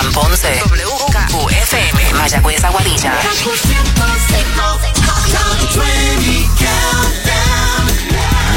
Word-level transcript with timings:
Juan 0.00 0.12
Ponce. 0.12 0.62
WKQFM. 0.64 2.16
Mayagüez 2.16 2.64
Aguadilla. 2.64 3.12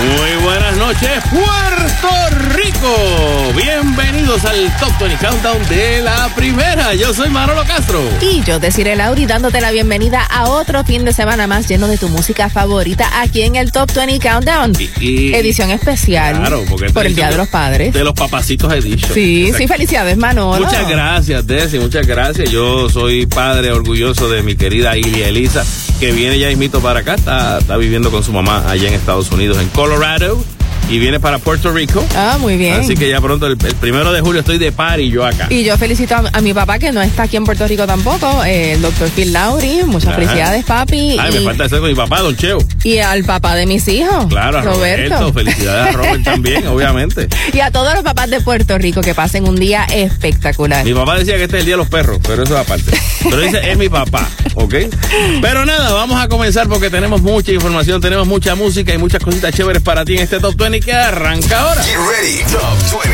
Muy 0.04 0.44
buenas 0.44 0.76
noches, 0.76 1.10
Puerto 1.32 2.10
Rico. 2.55 3.54
Bienvenidos 3.55 4.44
al 4.44 4.76
Top 4.78 4.91
20 5.00 5.26
Countdown 5.26 5.70
de 5.70 6.02
la 6.02 6.29
primera. 6.36 6.93
Yo 6.93 7.14
soy 7.14 7.29
Manolo 7.29 7.64
Castro. 7.66 8.02
Y 8.21 8.42
yo, 8.43 8.60
Desiree 8.60 8.97
Lauri, 8.97 9.25
dándote 9.25 9.61
la 9.61 9.71
bienvenida 9.71 10.21
a 10.21 10.50
otro 10.50 10.84
fin 10.84 11.05
de 11.05 11.14
semana 11.14 11.47
más 11.47 11.68
lleno 11.70 11.88
de 11.88 11.97
tu 11.97 12.10
música 12.10 12.50
favorita 12.50 13.21
aquí 13.21 13.43
en 13.43 13.55
el 13.55 13.71
Top 13.71 13.89
20 13.93 14.20
Countdown. 14.20 14.74
Y- 15.00 15.05
y- 15.29 15.34
Edición 15.36 15.71
especial 15.71 16.36
Claro, 16.38 16.64
porque 16.70 16.89
por 16.92 17.06
el 17.06 17.15
Día 17.15 17.29
de 17.29 17.38
los 17.38 17.47
Padres. 17.47 17.93
De 17.93 18.04
los 18.04 18.14
papacitos 18.14 18.74
dicho. 18.83 19.07
Sí, 19.14 19.51
sí, 19.57 19.68
felicidades, 19.68 20.18
Manolo. 20.18 20.65
Muchas 20.65 20.88
gracias, 20.89 21.47
Desi, 21.47 21.79
muchas 21.79 22.06
gracias. 22.06 22.50
Yo 22.51 22.89
soy 22.89 23.25
padre 23.25 23.71
orgulloso 23.71 24.28
de 24.29 24.42
mi 24.43 24.56
querida 24.56 24.97
Ilia 24.97 25.28
Elisa, 25.29 25.64
que 26.00 26.11
viene 26.11 26.38
ya 26.39 26.47
mismito 26.50 26.82
para 26.82 27.00
acá, 27.01 27.14
está, 27.15 27.60
está 27.60 27.78
viviendo 27.78 28.11
con 28.11 28.24
su 28.24 28.33
mamá 28.33 28.64
allá 28.70 28.88
en 28.89 28.93
Estados 28.96 29.32
Unidos, 29.32 29.57
en 29.60 29.70
Colorado, 29.93 30.43
y 30.89 31.00
viene 31.00 31.19
para 31.19 31.39
Puerto 31.39 31.71
Rico. 31.71 32.03
Ah, 32.16 32.38
muy 32.39 32.58
bien. 32.58 32.73
Así 32.81 32.95
que 32.95 33.09
ya 33.09 33.19
pronto, 33.22 33.47
el, 33.47 33.53
el 33.66 33.75
primero 33.75 34.11
de 34.11 34.22
julio, 34.22 34.41
estoy 34.41 34.58
de 34.58 34.72
par 34.72 35.00
y 35.00 35.09
yo 35.09 35.25
acá. 35.25 35.47
Y 35.50 35.64
yo 35.64 35.78
felicito 35.78 36.16
a, 36.16 36.23
a 36.33 36.41
mi 36.41 36.53
papá 36.53 36.80
que 36.80 36.91
no 36.91 37.02
está 37.02 37.23
aquí 37.23 37.38
en 37.38 37.44
Puerto 37.45 37.67
Rico 37.67 37.86
tampoco, 37.88 38.44
eh, 38.44 38.73
el 38.73 38.81
doctor 38.81 39.09
Phil 39.09 39.31
Lauri. 39.33 39.81
Muchas 39.86 40.09
Ajá. 40.09 40.17
felicidades, 40.19 40.66
papi. 40.66 41.17
Ay, 41.19 41.31
y, 41.36 41.39
me 41.39 41.45
falta 41.45 41.66
hacer 41.66 41.80
con 41.80 41.89
mi 41.89 41.95
papá, 41.95 42.22
Don 42.22 42.36
Cheo. 42.36 42.58
y 42.83 42.97
al 43.00 43.23
papá 43.23 43.55
de 43.55 43.66
mis 43.66 43.88
hijos, 43.88 44.25
Claro, 44.27 44.59
a 44.59 44.61
Roberto. 44.61 45.16
Roberto. 45.16 45.33
Felicidades 45.33 45.95
a 45.95 45.97
Robert 45.97 46.23
también, 46.23 46.67
obviamente. 46.67 47.27
Y 47.53 47.59
a 47.59 47.72
todos 47.72 47.94
los 47.94 48.03
papás 48.03 48.30
de 48.30 48.41
Puerto 48.41 48.77
Rico 48.77 49.02
que 49.02 49.13
pasen 49.16 49.47
un 49.47 49.55
día 49.55 49.86
espectacular. 49.86 50.83
Mi 50.86 50.94
papá 50.94 51.17
decía 51.17 51.38
que 51.38 51.44
este 51.44 51.58
es 51.58 51.59
el 51.61 51.66
día 51.66 51.73
de 51.75 51.77
los 51.80 51.88
perros, 51.89 52.19
pero 52.25 52.44
eso 52.44 52.53
es 52.55 52.59
aparte. 52.61 52.91
Pero 53.23 53.39
dice, 53.39 53.71
es 53.71 53.77
mi 53.77 53.89
papá, 53.89 54.27
¿ok? 54.55 54.75
Pero 55.41 55.65
nada, 55.65 55.91
vamos 55.93 56.21
a 56.21 56.27
comenzar 56.27 56.67
porque 56.67 56.89
tenemos 56.89 57.21
mucha 57.21 57.52
información, 57.52 58.02
tenemos 58.02 58.27
mucha 58.27 58.55
música 58.55 58.93
y 58.93 58.97
muchas 58.97 59.23
cositas 59.23 59.53
chéveres 59.53 59.81
para 59.81 60.03
ti 60.05 60.15
en 60.15 60.21
este 60.23 60.39
Top 60.39 60.55
20 60.55 60.72
que 60.79 60.93
arranca 60.93 61.59
ahora. 61.59 61.83
Get 61.83 61.97
ready. 61.97 62.43
Top 62.52 62.77
20. 62.99 63.13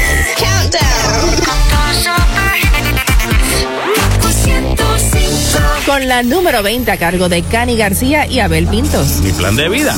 Con 5.86 6.08
la 6.08 6.24
número 6.24 6.64
20 6.64 6.92
a 6.92 6.98
cargo 6.98 7.28
de 7.28 7.44
Cani 7.44 7.76
García 7.76 8.28
y 8.28 8.40
Abel 8.40 8.68
Pintos. 8.68 9.20
Mi 9.22 9.32
plan 9.32 9.56
de 9.56 9.68
vida. 9.68 9.96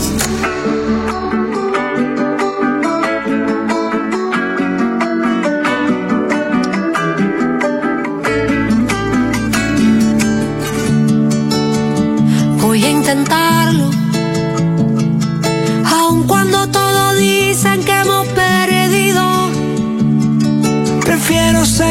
Voy 12.58 12.84
a 12.84 12.90
intentarlo. 12.90 13.41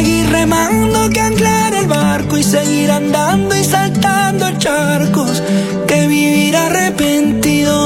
Seguir 0.01 0.31
remando 0.31 1.11
que 1.11 1.21
anclar 1.21 1.75
el 1.75 1.87
barco 1.87 2.39
y 2.39 2.43
seguir 2.43 2.91
andando 2.91 3.55
y 3.55 3.63
saltando 3.63 4.51
charcos 4.57 5.43
que 5.87 6.07
vivir 6.07 6.57
arrepentido. 6.57 7.77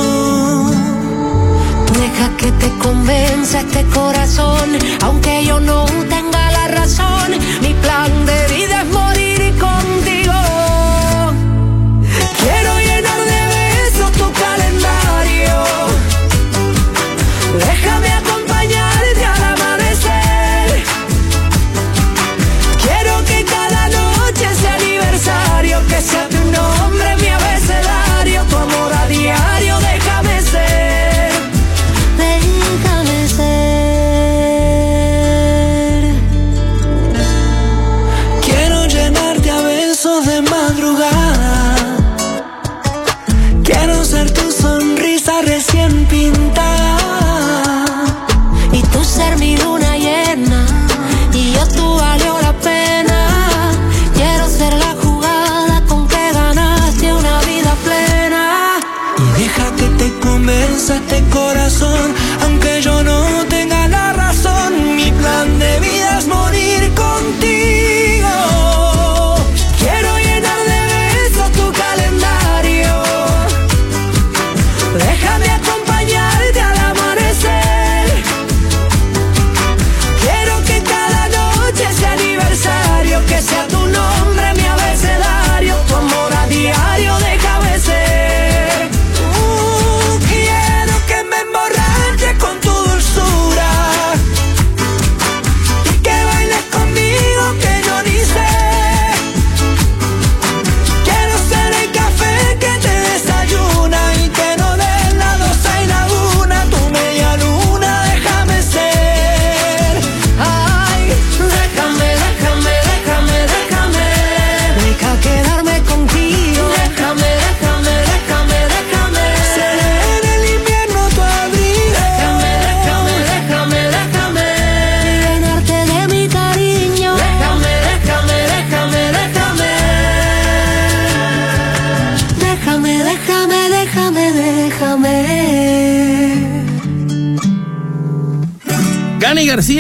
Deja 2.01 2.37
que 2.37 2.53
te 2.53 2.71
convenza 2.79 3.61
este 3.61 3.83
corazón. 3.87 4.79
Aunque 5.03 5.45
yo 5.45 5.59
no 5.59 5.87
tenga 6.09 6.53
la 6.53 6.69
razón. 6.69 7.33
Mi 7.63 7.75
plan 7.83 8.13
de 8.27 8.54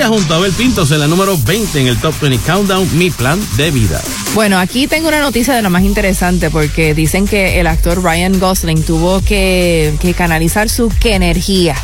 Junto 0.08 0.34
a 0.34 0.36
Abel 0.36 0.52
Pintos 0.52 0.90
en 0.90 1.00
la 1.00 1.06
número 1.06 1.38
20 1.38 1.80
en 1.80 1.86
el 1.86 1.98
Top 1.98 2.14
20 2.20 2.44
Countdown, 2.44 2.98
Mi 2.98 3.10
plan 3.10 3.40
de 3.56 3.70
vida. 3.70 4.00
Bueno, 4.34 4.58
aquí 4.58 4.86
tengo 4.86 5.08
una 5.08 5.20
noticia 5.20 5.54
de 5.54 5.62
lo 5.62 5.70
más 5.70 5.82
interesante 5.82 6.50
porque 6.50 6.92
dicen 6.92 7.26
que 7.26 7.58
el 7.58 7.66
actor 7.66 8.02
Ryan 8.02 8.38
Gosling 8.38 8.82
tuvo 8.82 9.22
que, 9.22 9.94
que 10.00 10.12
canalizar 10.12 10.68
su 10.68 10.90
que 11.00 11.14
energía 11.14 11.74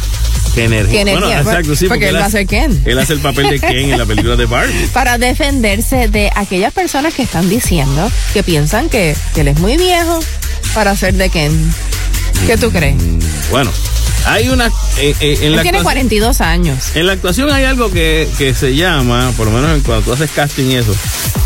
Qué 0.55 0.65
energía. 0.65 0.93
Qué 0.93 1.01
energía, 1.01 1.29
Bueno, 1.29 1.51
exacto, 1.51 1.77
sí, 1.77 1.87
porque 1.87 2.09
él 2.09 2.17
va 2.17 2.27
a 2.27 2.31
ser 2.31 2.47
Ken. 2.47 2.83
Él 2.85 2.99
hace 2.99 3.15
el 3.15 3.21
papel 3.21 3.49
de 3.49 3.61
Ken 3.61 3.91
en 3.91 3.99
la 3.99 4.07
película 4.07 4.37
de 4.37 4.47
Barbie. 4.47 4.87
para 4.93 5.17
defenderse 5.17 6.09
de 6.09 6.31
aquellas 6.35 6.73
personas 6.73 7.15
que 7.15 7.23
están 7.23 7.49
diciendo 7.49 8.11
que 8.33 8.43
piensan 8.43 8.89
que, 8.89 9.17
que 9.35 9.43
él 9.43 9.49
es 9.49 9.59
muy 9.61 9.77
viejo 9.77 10.21
para 10.75 10.95
ser 10.97 11.15
de 11.15 11.31
Ken. 11.31 11.73
¿Qué 12.47 12.57
tú 12.57 12.71
crees? 12.71 12.97
Bueno, 13.51 13.71
hay 14.27 14.49
una. 14.49 14.67
eh, 14.99 15.15
eh, 15.21 15.39
en, 15.41 15.45
Él 15.45 15.57
la 15.57 15.63
tiene 15.63 15.79
actuación- 15.79 15.83
42 15.85 16.41
años. 16.41 16.97
en 16.97 17.07
la 17.07 17.13
actuación 17.13 17.51
hay 17.51 17.65
algo 17.65 17.91
que, 17.91 18.29
que 18.39 18.55
se 18.55 18.75
llama, 18.75 19.33
por 19.37 19.47
lo 19.47 19.53
menos 19.53 19.71
en 19.77 19.81
cuando 19.83 20.05
tú 20.05 20.13
haces 20.13 20.31
casting 20.31 20.67
y 20.71 20.75
eso, 20.77 20.95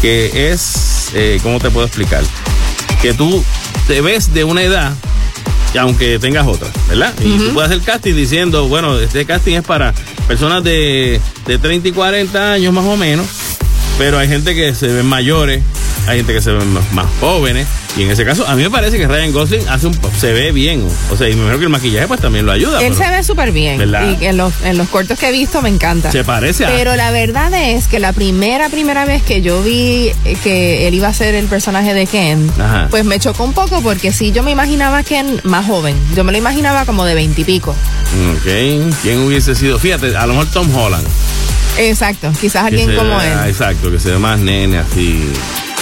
que 0.03 0.51
es. 0.53 1.11
Eh, 1.15 1.39
¿Cómo 1.43 1.59
te 1.61 1.71
puedo 1.71 1.87
explicar? 1.87 2.23
Que 3.03 3.13
tú 3.15 3.45
te 3.87 4.01
ves 4.01 4.33
de 4.35 4.45
una 4.45 4.63
edad. 4.63 4.93
aunque 5.79 6.19
tengas 6.21 6.47
otra, 6.47 6.69
¿verdad? 6.89 7.13
Y 7.21 7.37
tú 7.37 7.53
puedes 7.53 7.71
hacer 7.71 7.83
casting 7.83 8.15
diciendo, 8.15 8.69
bueno, 8.69 8.99
este 8.99 9.25
casting 9.27 9.55
es 9.57 9.63
para 9.65 9.93
personas 10.29 10.63
de, 10.63 11.21
de 11.47 11.59
30 11.59 11.89
y 11.89 11.93
40 11.93 12.53
años 12.53 12.73
más 12.73 12.85
o 12.85 12.97
menos, 12.97 13.27
Pero 13.99 14.19
hay 14.19 14.29
gente 14.29 14.55
que 14.55 14.75
se 14.75 14.87
ven 14.89 15.05
mayores, 15.07 15.63
hay 16.07 16.19
gente 16.19 16.33
que 16.33 16.41
se 16.43 16.53
ven 16.53 16.73
más, 16.73 16.93
más 16.93 17.07
jóvenes. 17.21 17.67
Y 17.97 18.03
en 18.03 18.11
ese 18.11 18.25
caso, 18.25 18.45
a 18.49 18.57
mí 18.57 18.63
me 18.63 18.71
parece 18.71 18.99
que 18.99 19.07
Ryan 19.07 19.33
Gosling 19.33 19.69
hace 19.69 19.87
un, 19.87 19.97
se 20.19 20.33
ve 20.33 20.51
bien. 20.51 20.85
O 21.13 21.17
sea, 21.17 21.29
y 21.29 21.35
me 21.35 21.43
imagino 21.43 21.59
que 21.59 21.65
el 21.65 21.71
maquillaje 21.71 22.09
pues 22.09 22.21
también 22.21 22.45
lo 22.45 22.51
ayuda. 22.51 22.81
Él 22.83 22.93
pero 22.93 23.05
se 23.05 23.17
ve 23.17 23.23
súper 23.23 23.53
bien. 23.53 23.79
¿Verdad? 23.79 24.17
Y 24.21 24.25
en 24.25 24.37
los, 24.37 24.53
en 24.65 24.79
los 24.79 24.89
cortos 24.89 25.17
que 25.17 25.29
he 25.29 25.33
visto 25.33 25.63
me 25.63 25.69
encanta. 25.69 26.11
Se 26.11 26.25
parece 26.25 26.65
a... 26.65 26.71
Pero 26.71 26.97
la 26.97 27.13
verdad 27.13 27.55
es 27.55 27.87
que 27.87 28.01
la 28.01 28.13
primera, 28.13 28.69
primera 28.69 29.05
vez 29.05 29.23
que 29.23 29.43
yo 29.43 29.63
vi 29.63 30.11
eh, 30.25 30.37
que 30.43 30.89
él 30.89 30.95
iba 30.95 31.07
a 31.07 31.15
ser 31.15 31.37
el 31.37 31.47
personaje 31.47 31.95
de 31.95 32.07
Ken, 32.09 32.51
Ajá. 32.59 32.89
pues 32.91 33.05
me 33.05 33.21
chocó 33.21 33.45
un 33.45 33.53
poco 33.53 33.81
porque 33.81 34.13
sí, 34.13 34.33
yo 34.33 34.43
me 34.43 34.51
imaginaba 34.51 34.99
a 34.99 35.03
Ken 35.05 35.41
más 35.45 35.65
joven. 35.65 35.97
Yo 36.17 36.25
me 36.25 36.33
lo 36.33 36.39
imaginaba 36.39 36.85
como 36.87 37.05
de 37.05 37.15
veintipico. 37.15 37.71
Ok, 37.71 38.93
¿quién 39.03 39.21
hubiese 39.21 39.55
sido? 39.55 39.79
Fíjate, 39.79 40.17
a 40.17 40.27
lo 40.27 40.35
mejor 40.35 40.51
Tom 40.51 40.75
Holland. 40.75 41.07
Exacto, 41.79 42.33
quizás 42.41 42.65
alguien 42.65 42.95
como 42.97 43.21
él. 43.21 43.33
Exacto, 43.47 43.91
que 43.91 44.01
se 44.01 44.11
ve 44.11 44.19
más 44.19 44.41
nene 44.41 44.79
así. 44.79 45.25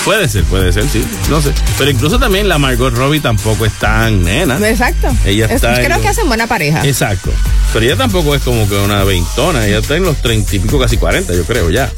Puede 0.04 0.28
ser, 0.28 0.42
puede 0.44 0.72
ser, 0.72 0.88
sí. 0.88 1.04
No 1.30 1.40
sé. 1.40 1.52
Pero 1.78 1.90
incluso 1.90 2.18
también 2.18 2.48
la 2.48 2.58
Margot 2.58 2.92
Robbie 2.92 3.20
tampoco 3.20 3.64
es 3.66 3.72
tan 3.74 4.24
nena. 4.24 4.56
Exacto. 4.68 5.08
Ella 5.24 5.46
Es- 5.46 5.52
está 5.52 5.70
en 5.76 5.84
creo 5.84 5.90
los- 5.90 6.00
que 6.02 6.08
hacen 6.08 6.26
buena 6.26 6.48
pareja. 6.48 6.84
Exacto. 6.84 7.30
Pero 7.72 7.84
ella 7.86 7.96
tampoco 7.96 8.34
es 8.34 8.42
como 8.42 8.68
que 8.68 8.74
una 8.76 9.04
veintona. 9.04 9.64
Ella 9.66 9.78
está 9.78 9.96
en 9.96 10.02
los 10.02 10.16
treinta 10.20 10.56
y 10.56 10.58
pico, 10.58 10.78
casi 10.80 10.96
cuarenta, 10.96 11.32
yo 11.34 11.44
creo, 11.44 11.70
ya. 11.70 11.90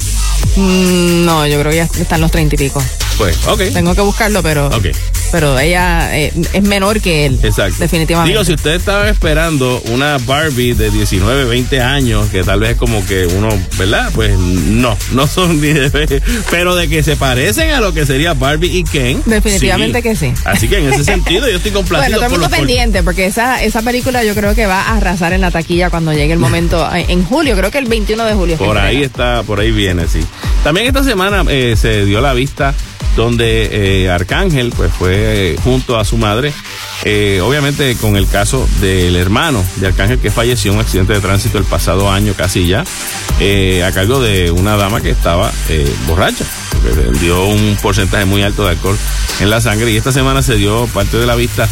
Mm, 0.55 1.25
no, 1.25 1.47
yo 1.47 1.59
creo 1.59 1.71
que 1.71 1.77
ya 1.77 1.83
están 1.99 2.21
los 2.21 2.29
treinta 2.31 2.53
y 2.55 2.57
pico. 2.59 2.83
Pues, 3.17 3.35
ok. 3.47 3.61
Tengo 3.73 3.95
que 3.95 4.01
buscarlo, 4.01 4.43
pero, 4.43 4.67
Ok. 4.67 4.85
Pero 5.35 5.59
ella 5.59 6.17
eh, 6.17 6.31
es 6.53 6.63
menor 6.63 7.01
que 7.01 7.25
él. 7.25 7.37
Exacto. 7.43 7.75
Definitivamente. 7.79 8.31
Digo, 8.31 8.45
si 8.45 8.53
usted 8.53 8.71
estaba 8.71 9.09
esperando 9.09 9.81
una 9.91 10.17
Barbie 10.19 10.73
de 10.73 10.89
19, 10.89 11.43
20 11.43 11.81
años, 11.81 12.29
que 12.29 12.41
tal 12.41 12.61
vez 12.61 12.69
es 12.71 12.77
como 12.77 13.05
que 13.05 13.25
uno, 13.25 13.49
¿verdad? 13.77 14.11
Pues 14.15 14.39
no, 14.39 14.97
no 15.11 15.27
son 15.27 15.59
ni 15.59 15.73
de 15.73 16.21
Pero 16.49 16.73
de 16.77 16.87
que 16.87 17.03
se 17.03 17.17
parecen 17.17 17.71
a 17.71 17.81
lo 17.81 17.93
que 17.93 18.05
sería 18.05 18.33
Barbie 18.33 18.77
y 18.77 18.83
Ken. 18.85 19.23
Definitivamente 19.25 20.01
que 20.01 20.15
sí. 20.15 20.31
Así 20.45 20.69
que 20.69 20.77
en 20.77 20.93
ese 20.93 21.03
sentido 21.03 21.49
yo 21.49 21.57
estoy 21.57 21.71
Bueno, 21.75 21.89
complacido 21.89 22.19
todo 22.19 22.35
el 22.35 22.41
por 22.41 22.49
pendiente, 22.51 23.03
porque 23.03 23.25
esa, 23.25 23.61
esa 23.61 23.81
película 23.81 24.23
yo 24.23 24.35
creo 24.35 24.55
que 24.55 24.65
va 24.67 24.83
a 24.83 24.95
arrasar 24.95 25.33
en 25.33 25.41
la 25.41 25.51
taquilla 25.51 25.89
cuando 25.89 26.13
llegue 26.13 26.31
el 26.31 26.39
momento, 26.39 26.89
en 26.95 27.25
julio, 27.25 27.57
creo 27.57 27.71
que 27.71 27.79
el 27.79 27.89
21 27.89 28.23
de 28.23 28.33
julio. 28.33 28.55
Por 28.55 28.77
ahí 28.77 29.03
está, 29.03 29.43
por 29.43 29.59
ahí 29.59 29.71
viene, 29.71 30.07
sí. 30.07 30.21
También 30.63 30.87
esta 30.87 31.03
semana 31.03 31.43
eh, 31.49 31.75
se 31.75 32.05
dio 32.05 32.21
la 32.21 32.31
vista 32.31 32.73
donde 33.15 34.03
eh, 34.03 34.09
Arcángel 34.09 34.73
pues 34.75 34.91
fue 34.91 35.53
eh, 35.53 35.57
junto 35.63 35.97
a 35.97 36.05
su 36.05 36.17
madre, 36.17 36.53
eh, 37.03 37.39
obviamente 37.41 37.95
con 37.95 38.17
el 38.17 38.27
caso 38.27 38.67
del 38.81 39.15
hermano 39.15 39.63
de 39.77 39.87
Arcángel 39.87 40.19
que 40.19 40.31
falleció 40.31 40.71
en 40.71 40.77
un 40.77 40.83
accidente 40.83 41.13
de 41.13 41.21
tránsito 41.21 41.57
el 41.57 41.63
pasado 41.63 42.11
año 42.11 42.33
casi 42.35 42.67
ya, 42.67 42.81
a 42.81 43.91
cargo 43.91 44.19
de 44.21 44.51
una 44.51 44.75
dama 44.77 45.01
que 45.01 45.11
estaba 45.11 45.51
borracha, 46.07 46.45
dio 47.19 47.45
un 47.45 47.77
porcentaje 47.81 48.25
muy 48.25 48.43
alto 48.43 48.63
de 48.63 48.71
alcohol 48.71 48.97
en 49.39 49.49
la 49.49 49.61
sangre 49.61 49.91
y 49.91 49.97
esta 49.97 50.11
semana 50.11 50.41
se 50.41 50.55
dio 50.55 50.87
parte 50.87 51.17
de 51.17 51.25
la 51.25 51.35
vista 51.35 51.67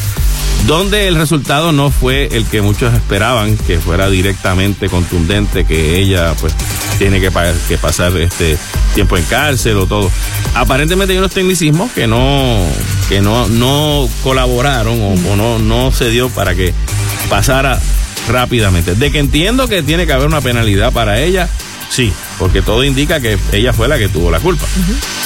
donde 0.68 1.08
el 1.08 1.16
resultado 1.16 1.72
no 1.72 1.92
fue 1.92 2.30
el 2.32 2.46
que 2.46 2.62
muchos 2.62 2.94
esperaban, 2.94 3.58
que 3.58 3.80
fuera 3.80 4.10
directamente 4.10 4.88
contundente, 4.88 5.66
que 5.66 6.00
ella 6.00 6.34
pues 6.40 6.56
tiene 6.98 7.20
que, 7.20 7.30
que 7.68 7.78
pasar 7.78 8.16
este 8.18 8.58
tiempo 8.94 9.18
en 9.18 9.24
cárcel 9.26 9.78
o 9.78 9.88
todo. 9.88 10.10
Aparentemente 10.56 11.14
hay 11.14 11.20
unos 11.20 11.32
tecnicismos 11.32 11.92
que 11.92 12.08
no, 12.08 12.66
que 13.10 13.22
no, 13.22 13.48
no 13.50 14.08
colaboraron 14.24 15.02
o, 15.02 15.32
o 15.32 15.36
no, 15.36 15.60
no 15.60 15.92
se 15.92 16.10
dio 16.10 16.30
para 16.30 16.56
que 16.56 16.74
pasara 17.30 17.80
rápidamente. 18.30 18.96
De 18.96 19.12
que 19.12 19.20
entiendo 19.20 19.68
que 19.68 19.84
tiene 19.84 20.06
que 20.06 20.14
haber 20.14 20.28
una 20.28 20.42
penalidad 20.42 20.94
para 20.94 21.20
ella, 21.20 21.50
sí, 21.90 22.14
porque 22.40 22.62
todo 22.62 22.84
indica 22.84 23.20
que 23.20 23.38
ella 23.52 23.74
fue 23.74 23.88
la 23.88 23.98
que 23.98 24.10
tuvo 24.10 24.32
la 24.32 24.40
culpa. 24.40 24.66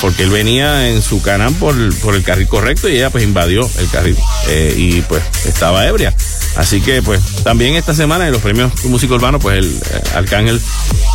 Porque 0.01 0.23
él 0.23 0.29
venía 0.29 0.89
en 0.89 1.01
su 1.01 1.21
canal 1.21 1.53
por, 1.53 1.75
por 1.99 2.15
el 2.15 2.23
carril 2.23 2.47
correcto 2.47 2.89
y 2.89 2.97
ella 2.97 3.09
pues 3.09 3.23
invadió 3.23 3.69
el 3.79 3.89
carril 3.89 4.17
eh, 4.49 4.73
y 4.77 5.01
pues 5.01 5.23
estaba 5.45 5.85
ebria. 5.87 6.13
Así 6.57 6.81
que 6.81 7.01
pues 7.03 7.21
también 7.43 7.75
esta 7.75 7.93
semana 7.93 8.25
en 8.25 8.31
los 8.33 8.41
premios 8.41 8.71
Música 8.85 9.13
Urbano 9.13 9.37
pues 9.39 9.59
el 9.59 9.65
eh, 9.65 10.01
Arcángel 10.15 10.59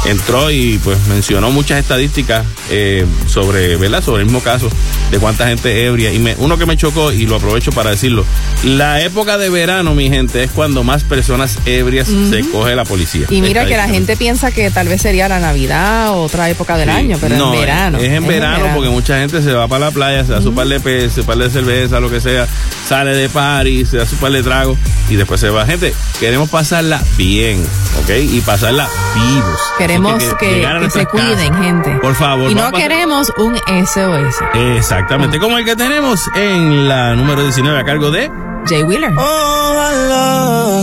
entró 0.06 0.50
y 0.50 0.78
pues 0.82 0.98
mencionó 1.08 1.50
muchas 1.50 1.80
estadísticas 1.80 2.44
eh, 2.70 3.04
sobre, 3.26 3.76
¿verdad? 3.76 4.02
Sobre 4.02 4.20
el 4.20 4.26
mismo 4.26 4.40
caso 4.40 4.68
de 5.10 5.18
cuánta 5.18 5.46
gente 5.48 5.84
ebria. 5.86 6.12
Y 6.12 6.18
me- 6.18 6.34
uno 6.38 6.56
que 6.58 6.66
me 6.66 6.76
chocó 6.76 7.12
y 7.12 7.26
lo 7.26 7.36
aprovecho 7.36 7.70
para 7.72 7.90
decirlo, 7.90 8.24
la 8.64 9.00
época 9.02 9.36
de 9.38 9.50
verano, 9.50 9.94
mi 9.94 10.08
gente, 10.08 10.42
es 10.44 10.50
cuando 10.50 10.84
más 10.84 11.04
personas 11.04 11.58
ebrias 11.66 12.08
se 12.08 12.40
coge 12.50 12.74
la 12.74 12.84
policía. 12.84 13.26
Y 13.30 13.40
mira 13.42 13.66
que 13.66 13.76
la 13.76 13.88
gente 13.88 14.16
piensa 14.16 14.50
que 14.52 14.70
tal 14.70 14.88
vez 14.88 15.02
sería 15.02 15.28
la 15.28 15.38
Navidad 15.40 16.10
o 16.10 16.22
otra 16.22 16.48
época 16.50 16.76
del 16.76 16.88
Sí. 16.88 16.94
año, 16.94 17.18
pero 17.20 17.36
No, 17.36 17.52
en 17.54 17.60
verano. 17.60 17.98
Es, 17.98 18.12
en 18.12 18.26
verano 18.26 18.66
porque 18.74 18.90
mucha 18.90 19.18
gente 19.18 19.42
se 19.42 19.52
va 19.52 19.66
para 19.68 19.86
la 19.86 19.90
playa, 19.90 20.24
se 20.24 20.32
da 20.32 20.42
su 20.42 20.54
par 20.54 20.66
de 20.68 20.78
peces, 20.80 21.12
su 21.14 21.24
par 21.24 21.36
de 21.38 21.50
cerveza, 21.50 22.00
lo 22.00 22.10
que 22.10 22.20
sea, 22.20 22.46
sale 22.88 23.14
de 23.16 23.28
party, 23.28 23.84
se 23.86 23.96
da 23.98 24.06
su 24.06 24.16
par 24.16 24.32
de 24.32 24.42
trago 24.42 24.76
y 25.10 25.16
después 25.16 25.31
se 25.38 25.50
va. 25.50 25.66
Gente, 25.66 25.94
queremos 26.20 26.48
pasarla 26.48 27.02
bien, 27.16 27.64
¿ok? 28.02 28.10
Y 28.20 28.40
pasarla 28.40 28.88
vivos. 29.14 29.60
Queremos 29.78 30.22
que, 30.38 30.66
a 30.66 30.80
que 30.80 30.90
se 30.90 31.06
cuiden, 31.06 31.48
casas. 31.48 31.64
gente. 31.64 31.90
Por 32.00 32.14
favor. 32.14 32.50
Y 32.50 32.54
no 32.54 32.70
queremos 32.72 33.32
un 33.36 33.56
SOS. 33.56 34.36
Exactamente, 34.76 35.38
como 35.38 35.58
el 35.58 35.64
que 35.64 35.76
tenemos 35.76 36.28
en 36.34 36.88
la 36.88 37.14
número 37.14 37.42
19 37.42 37.78
a 37.78 37.84
cargo 37.84 38.10
de... 38.10 38.30
Jay 38.66 38.82
Wheeler. 38.84 39.12
Ojalá 39.16 40.82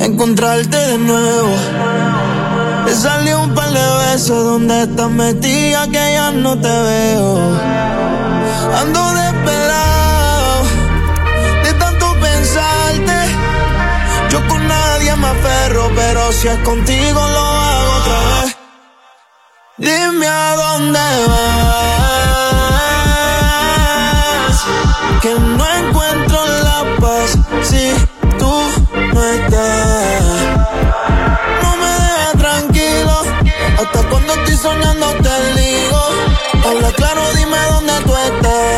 encontrarte 0.00 0.76
de 0.76 0.98
nuevo. 0.98 1.56
Te 2.86 2.94
salió 2.94 3.40
un 3.42 3.54
par 3.54 3.70
de 3.70 3.80
besos 4.10 4.44
donde 4.44 4.82
estás 4.82 5.10
metida 5.10 5.86
que 5.86 5.92
ya 5.92 6.30
no 6.30 6.58
te 6.58 6.68
veo. 6.68 7.58
Ando 8.80 9.12
desesperado 9.12 9.63
pero 16.14 16.30
si 16.30 16.46
es 16.46 16.58
contigo 16.60 17.20
lo 17.20 17.38
hago 17.38 17.92
otra 17.98 18.18
vez. 18.44 18.56
Dime 19.78 20.28
a 20.28 20.54
dónde 20.54 21.00
vas. 21.26 22.14
Que 25.22 25.34
no 25.34 25.66
encuentro 25.80 26.38
la 26.68 26.84
paz 27.00 27.36
si 27.68 27.92
tú 28.38 28.54
no 29.12 29.24
estás. 29.24 30.22
No 31.62 31.70
me 31.82 31.90
dejes 32.04 32.34
tranquilo. 32.38 33.14
Hasta 33.80 34.00
cuando 34.08 34.34
estoy 34.34 34.56
soñando 34.56 35.06
te 35.14 35.36
digo. 35.60 36.00
Habla 36.64 36.90
claro, 36.92 37.22
dime 37.34 37.58
dónde 37.72 37.94
tú 38.04 38.14
estás. 38.16 38.74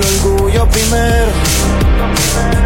Al 0.00 0.30
orgullo 0.30 0.66
primero. 0.68 1.32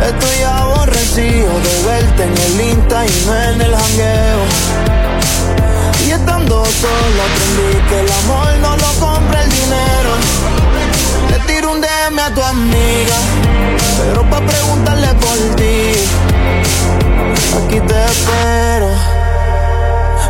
Estoy 0.06 0.42
aborrecido 0.42 1.50
de 1.60 1.82
verte 1.86 2.22
en 2.24 2.38
el 2.38 2.60
Insta 2.72 3.06
y 3.06 3.24
no 3.26 3.34
en 3.34 3.60
el 3.60 3.74
jangueo. 3.74 4.40
Y 6.06 6.10
estando 6.10 6.64
solo 6.64 7.22
aprendí 7.28 7.88
que 7.88 8.00
el 8.00 8.12
amor 8.12 8.56
no 8.60 8.76
lo 8.76 9.06
compra 9.06 9.42
el 9.42 9.50
dinero. 9.50 10.10
Le 11.30 11.38
tiro 11.40 11.72
un 11.72 11.80
DM 11.80 12.18
a 12.18 12.34
tu 12.34 12.42
amiga, 12.42 13.16
pero 13.98 14.28
pa' 14.30 14.40
preguntarle 14.40 15.08
por 15.14 15.56
ti. 15.56 15.92
Aquí 17.56 17.80
te 17.80 18.04
espero, 18.04 18.90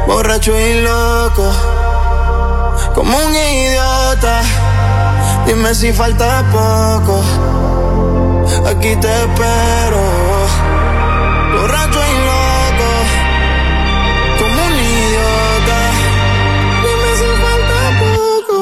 borracho 0.07 0.59
y 0.59 0.83
loco 0.83 1.51
como 2.95 3.17
un 3.17 3.35
idiota. 3.35 4.74
Dime 5.47 5.75
si 5.75 5.93
falta 5.93 6.43
poco. 6.51 7.23
Aquí 8.67 8.97
te 8.97 9.09
espero. 9.25 10.05
Borracho 11.55 12.01
y 12.01 12.17
loco. 12.29 12.91
Como 14.39 14.67
un 14.67 14.75
idiota. 14.75 15.81
Dime 16.85 17.11
si 17.21 17.29
falta 17.45 17.79
poco. 18.01 18.57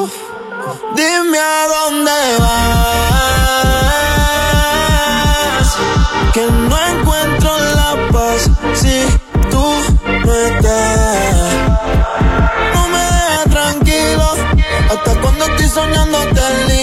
Dime 0.95 1.39
a 1.39 1.67
dónde 1.67 2.17
vas. 2.39 2.52
Estás. 15.75 15.87
No 15.87 16.67
me 16.67 16.82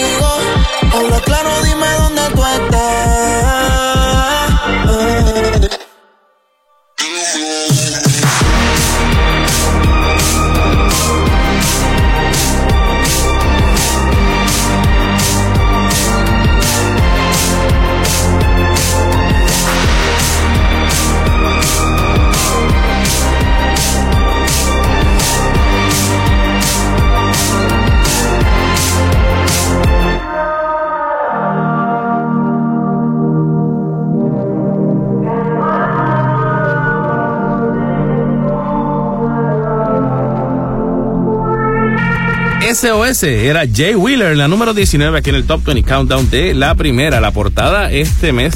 SOS 42.80 43.24
era 43.24 43.64
Jay 43.70 43.94
Wheeler, 43.94 44.34
la 44.38 44.48
número 44.48 44.72
19 44.72 45.18
aquí 45.18 45.28
en 45.28 45.36
el 45.36 45.44
Top 45.44 45.62
20 45.64 45.82
Countdown 45.82 46.30
de 46.30 46.54
la 46.54 46.74
primera, 46.74 47.20
la 47.20 47.30
portada 47.30 47.92
este 47.92 48.32
mes 48.32 48.54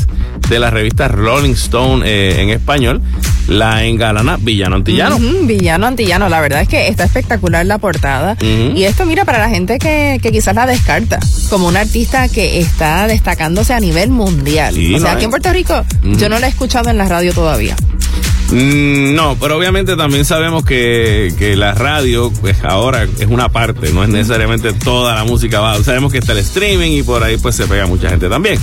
de 0.49 0.59
la 0.59 0.71
revista 0.71 1.09
Rolling 1.09 1.53
Stone 1.53 2.09
eh, 2.09 2.41
en 2.41 2.49
español, 2.49 3.03
la 3.49 3.85
engalana 3.85 4.39
Villano 4.41 4.77
Antillano. 4.77 5.17
Ujú, 5.17 5.47
villano 5.47 5.87
antillano, 5.87 6.31
la 6.31 6.41
verdad 6.41 6.63
es 6.63 6.69
que 6.69 6.89
está 6.89 7.05
espectacular 7.05 7.67
la 7.67 7.77
portada. 7.77 8.39
Ujú. 8.41 8.75
Y 8.75 8.85
esto, 8.85 9.05
mira, 9.05 9.27
para 9.27 9.39
la 9.39 9.51
gente 9.51 9.79
que, 9.79 10.19
que 10.23 10.33
quizás 10.33 10.55
la 10.55 10.65
descarta, 10.65 11.21
como 11.51 11.69
un 11.69 11.77
artista 11.77 12.27
que 12.29 12.61
está 12.61 13.07
destacándose 13.07 13.75
a 13.75 13.81
nivel 13.81 14.09
mundial. 14.09 14.75
Sí, 14.75 14.95
o 14.95 15.01
sea, 15.01 15.11
no, 15.11 15.17
aquí 15.17 15.25
en 15.25 15.31
Puerto 15.31 15.53
Rico, 15.53 15.85
yo 16.03 16.31
no 16.31 16.39
la 16.39 16.47
he 16.47 16.51
escuchado 16.51 16.89
en 16.89 16.97
la 16.97 17.07
radio 17.07 17.35
todavía. 17.35 17.77
Mm, 18.55 19.17
no, 19.17 19.37
pero 19.41 19.57
obviamente 19.57 19.97
también 19.97 20.25
sabemos 20.25 20.65
que, 20.65 21.35
que 21.37 21.57
la 21.57 21.75
radio, 21.75 22.31
pues 22.41 22.63
ahora 22.63 23.03
es 23.03 23.27
una 23.27 23.49
parte, 23.49 23.93
no 23.93 24.05
es 24.05 24.09
necesariamente 24.09 24.73
toda 24.73 25.17
la 25.17 25.25
música 25.25 25.59
va. 25.59 25.83
Sabemos 25.83 26.13
que 26.13 26.19
está 26.19 26.33
el 26.33 26.39
streaming 26.39 26.93
y 26.93 27.03
por 27.03 27.25
ahí 27.25 27.37
pues 27.37 27.57
se 27.57 27.67
pega 27.67 27.87
mucha 27.87 28.09
gente 28.09 28.29
también. 28.29 28.57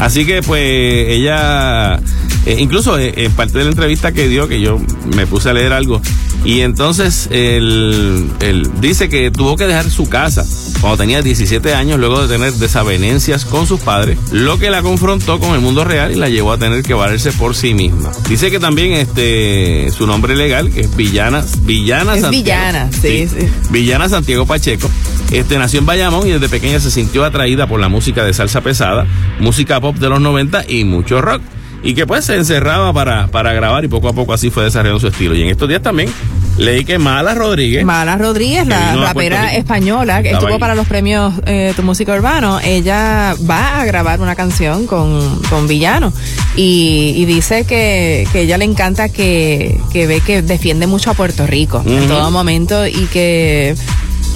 Así 0.00 0.26
que 0.26 0.42
pues 0.42 0.62
ella, 1.08 1.98
eh, 2.44 2.56
incluso 2.58 2.98
eh, 2.98 3.14
en 3.16 3.32
parte 3.32 3.56
de 3.56 3.64
la 3.64 3.70
entrevista 3.70 4.12
que 4.12 4.28
dio, 4.28 4.48
que 4.48 4.60
yo 4.60 4.78
me 5.16 5.26
puse 5.26 5.48
a 5.48 5.54
leer 5.54 5.72
algo, 5.72 6.02
y 6.44 6.60
entonces 6.60 7.28
él, 7.30 8.28
él 8.40 8.70
dice 8.80 9.08
que 9.08 9.30
tuvo 9.30 9.56
que 9.56 9.66
dejar 9.66 9.90
su 9.90 10.08
casa 10.08 10.44
cuando 10.80 10.98
tenía 10.98 11.22
17 11.22 11.74
años 11.74 11.98
luego 11.98 12.26
de 12.26 12.34
tener 12.34 12.52
desavenencias 12.54 13.44
con 13.44 13.66
sus 13.66 13.80
padres, 13.80 14.18
lo 14.30 14.58
que 14.58 14.70
la 14.70 14.82
confrontó 14.82 15.40
con 15.40 15.54
el 15.54 15.60
mundo 15.60 15.84
real 15.84 16.12
y 16.12 16.14
la 16.14 16.28
llevó 16.28 16.52
a 16.52 16.58
tener 16.58 16.82
que 16.82 16.94
valerse 16.94 17.32
por 17.32 17.56
sí 17.56 17.74
misma. 17.74 18.12
Dice 18.28 18.50
que 18.50 18.60
también 18.60 18.92
este 18.92 19.90
su 19.90 20.06
nombre 20.06 20.36
legal, 20.36 20.70
que 20.70 20.80
es 20.82 20.96
Villana, 20.96 21.44
Villana 21.62 22.14
Es 22.14 22.22
Santiago. 22.22 22.44
Villana, 22.44 22.90
sí, 22.92 23.28
sí. 23.28 23.48
Villana 23.70 24.08
Santiago 24.08 24.46
Pacheco. 24.46 24.88
Este 25.30 25.58
nació 25.58 25.80
en 25.80 25.86
Bayamón 25.86 26.26
y 26.26 26.30
desde 26.30 26.48
pequeña 26.48 26.80
se 26.80 26.90
sintió 26.90 27.24
atraída 27.24 27.66
por 27.66 27.80
la 27.80 27.88
música 27.88 28.24
de 28.24 28.32
salsa 28.32 28.60
pesada, 28.62 29.06
música 29.40 29.80
pop 29.80 29.96
de 29.96 30.08
los 30.08 30.20
90 30.20 30.64
y 30.68 30.84
mucho 30.84 31.20
rock. 31.20 31.42
Y 31.88 31.94
que 31.94 32.06
pues 32.06 32.26
se 32.26 32.36
encerraba 32.36 32.92
para, 32.92 33.28
para 33.28 33.54
grabar 33.54 33.82
y 33.82 33.88
poco 33.88 34.08
a 34.10 34.12
poco 34.12 34.34
así 34.34 34.50
fue 34.50 34.62
desarrollando 34.62 35.00
su 35.00 35.06
estilo. 35.06 35.34
Y 35.34 35.40
en 35.40 35.48
estos 35.48 35.66
días 35.70 35.80
también 35.80 36.12
leí 36.58 36.84
que 36.84 36.98
Mala 36.98 37.34
Rodríguez. 37.34 37.82
Mala 37.82 38.18
Rodríguez, 38.18 38.66
la 38.66 38.94
rapera 38.94 39.54
española, 39.54 40.22
que 40.22 40.32
estuvo 40.32 40.52
ahí. 40.52 40.58
para 40.58 40.74
los 40.74 40.86
premios 40.86 41.32
eh, 41.46 41.72
Tu 41.74 41.82
Música 41.82 42.12
Urbano, 42.14 42.60
ella 42.62 43.34
va 43.50 43.80
a 43.80 43.86
grabar 43.86 44.20
una 44.20 44.34
canción 44.34 44.86
con, 44.86 45.40
con 45.48 45.66
Villano 45.66 46.12
y, 46.56 47.14
y 47.16 47.24
dice 47.24 47.64
que, 47.64 48.28
que 48.32 48.42
ella 48.42 48.58
le 48.58 48.66
encanta 48.66 49.08
que, 49.08 49.80
que 49.90 50.06
ve 50.06 50.20
que 50.20 50.42
defiende 50.42 50.86
mucho 50.86 51.12
a 51.12 51.14
Puerto 51.14 51.46
Rico 51.46 51.82
en 51.86 52.06
todo 52.06 52.30
momento 52.30 52.86
y 52.86 53.06
que 53.10 53.74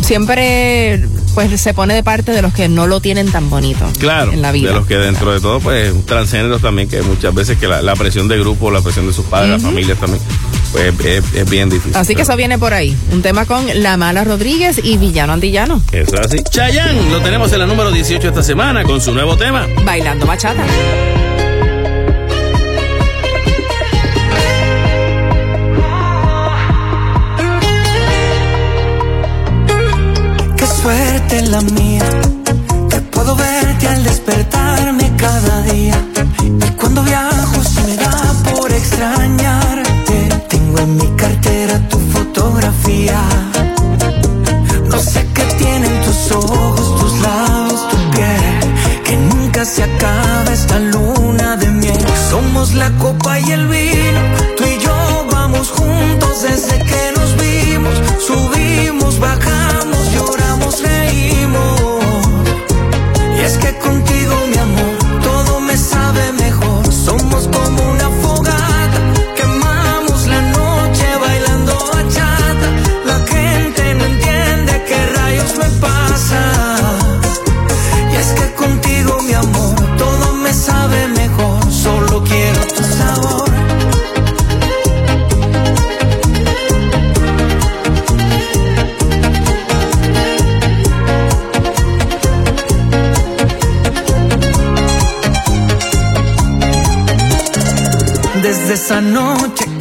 siempre 0.00 1.04
pues 1.34 1.60
se 1.60 1.74
pone 1.74 1.94
de 1.94 2.02
parte 2.02 2.32
de 2.32 2.42
los 2.42 2.52
que 2.52 2.68
no 2.68 2.86
lo 2.86 3.00
tienen 3.00 3.30
tan 3.30 3.48
bonito 3.50 3.86
Claro, 3.98 4.32
en 4.32 4.42
la 4.42 4.52
vida. 4.52 4.68
de 4.68 4.74
los 4.74 4.86
que 4.86 4.96
dentro 4.96 5.32
de 5.32 5.40
todo, 5.40 5.60
pues, 5.60 5.92
transgéneros 6.06 6.60
también, 6.62 6.88
que 6.88 7.02
muchas 7.02 7.34
veces 7.34 7.58
que 7.58 7.66
la, 7.68 7.82
la 7.82 7.94
presión 7.94 8.28
de 8.28 8.38
grupo, 8.38 8.70
la 8.70 8.80
presión 8.80 9.06
de 9.06 9.12
sus 9.12 9.24
padres, 9.26 9.50
las 9.50 9.62
familias 9.62 9.98
también, 9.98 10.22
pues 10.72 10.92
es, 11.04 11.24
es 11.34 11.50
bien 11.50 11.68
difícil. 11.70 11.96
Así 11.96 12.14
que 12.14 12.22
eso 12.22 12.36
viene 12.36 12.58
por 12.58 12.72
ahí. 12.74 12.96
Un 13.12 13.22
tema 13.22 13.44
con 13.46 13.64
La 13.82 13.96
Mala 13.96 14.24
Rodríguez 14.24 14.80
y 14.82 14.96
Villano 14.96 15.32
Antillano. 15.34 15.82
Eso 15.92 16.14
es 16.16 16.26
así. 16.26 16.38
Chayanne, 16.50 17.10
lo 17.10 17.20
tenemos 17.20 17.52
en 17.52 17.58
la 17.60 17.66
número 17.66 17.90
18 17.90 18.28
esta 18.28 18.42
semana 18.42 18.82
con 18.84 19.00
su 19.00 19.12
nuevo 19.12 19.36
tema. 19.36 19.66
Bailando 19.84 20.26
bachata. 20.26 20.64
Suerte 31.22 31.42
la 31.50 31.60
mía, 31.60 32.04
que 32.90 33.00
puedo 33.00 33.34
verte 33.36 33.88
al 33.88 34.04
despertarme 34.04 35.12
cada 35.16 35.62
día. 35.62 35.96
Y 36.42 36.70
cuando 36.78 37.02
viajo 37.02 37.62
se 37.62 37.82
me 37.82 37.96
da 37.96 38.34
por 38.50 38.70
extrañarte. 38.72 40.28
Tengo 40.48 40.78
en 40.78 40.96
mi 40.96 41.08
cartera 41.16 41.78
tu 41.88 41.98
fotografía. 41.98 43.20
No 44.90 44.98
sé 44.98 45.26
qué 45.34 45.44
tienen 45.58 46.02
tus 46.02 46.32
ojos, 46.32 47.00
tus 47.00 47.20
labios, 47.20 47.88
tu 47.88 47.96
piel. 48.10 49.02
Que 49.04 49.16
nunca 49.16 49.64
se 49.64 49.82
acaba 49.82 50.52
esta 50.52 50.78
luna 50.78 51.56
de 51.56 51.68
miel. 51.68 52.04
Somos 52.30 52.74
la 52.74 52.90
copa 52.98 53.38
y 53.40 53.52
el 53.52 53.66
vino. 53.68 54.20
Tú 54.56 54.64
y 54.64 54.78
yo 54.78 55.26
vamos 55.30 55.70
juntos 55.70 56.42
desde 56.42 56.78
que 56.78 57.12
nos 57.16 57.36
vimos. 57.36 57.94
Subimos, 58.26 59.18
bajamos, 59.18 60.12
lloramos, 60.12 60.51
Esa 98.72 99.02
noche 99.02 99.71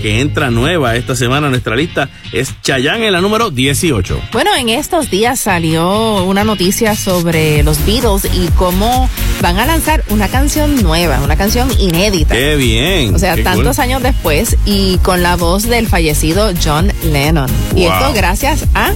que 0.00 0.20
entra 0.20 0.50
nueva 0.50 0.96
esta 0.96 1.14
semana 1.14 1.46
a 1.46 1.50
nuestra 1.50 1.76
lista 1.76 2.08
es 2.32 2.52
Chayanne 2.62 3.06
en 3.06 3.12
la 3.12 3.20
número 3.20 3.50
18. 3.50 4.20
Bueno, 4.32 4.50
en 4.58 4.68
estos 4.70 5.08
días 5.10 5.38
salió 5.40 6.24
una 6.24 6.42
noticia 6.44 6.96
sobre 6.96 7.62
los 7.62 7.84
Beatles 7.86 8.24
y 8.34 8.48
cómo 8.56 9.08
van 9.40 9.58
a 9.58 9.66
lanzar 9.66 10.02
una 10.10 10.26
canción 10.28 10.82
nueva, 10.82 11.20
una 11.22 11.36
canción 11.36 11.68
inédita. 11.78 12.34
Qué 12.34 12.56
bien. 12.56 13.14
O 13.14 13.18
sea, 13.18 13.36
tantos 13.42 13.76
cool. 13.76 13.84
años 13.84 14.02
después 14.02 14.56
y 14.66 14.98
con 14.98 15.22
la 15.22 15.36
voz 15.36 15.62
del 15.64 15.86
fallecido 15.86 16.52
John 16.62 16.92
Lennon. 17.04 17.48
Y 17.76 17.84
esto 17.84 18.12
gracias 18.14 18.64
a 18.74 18.92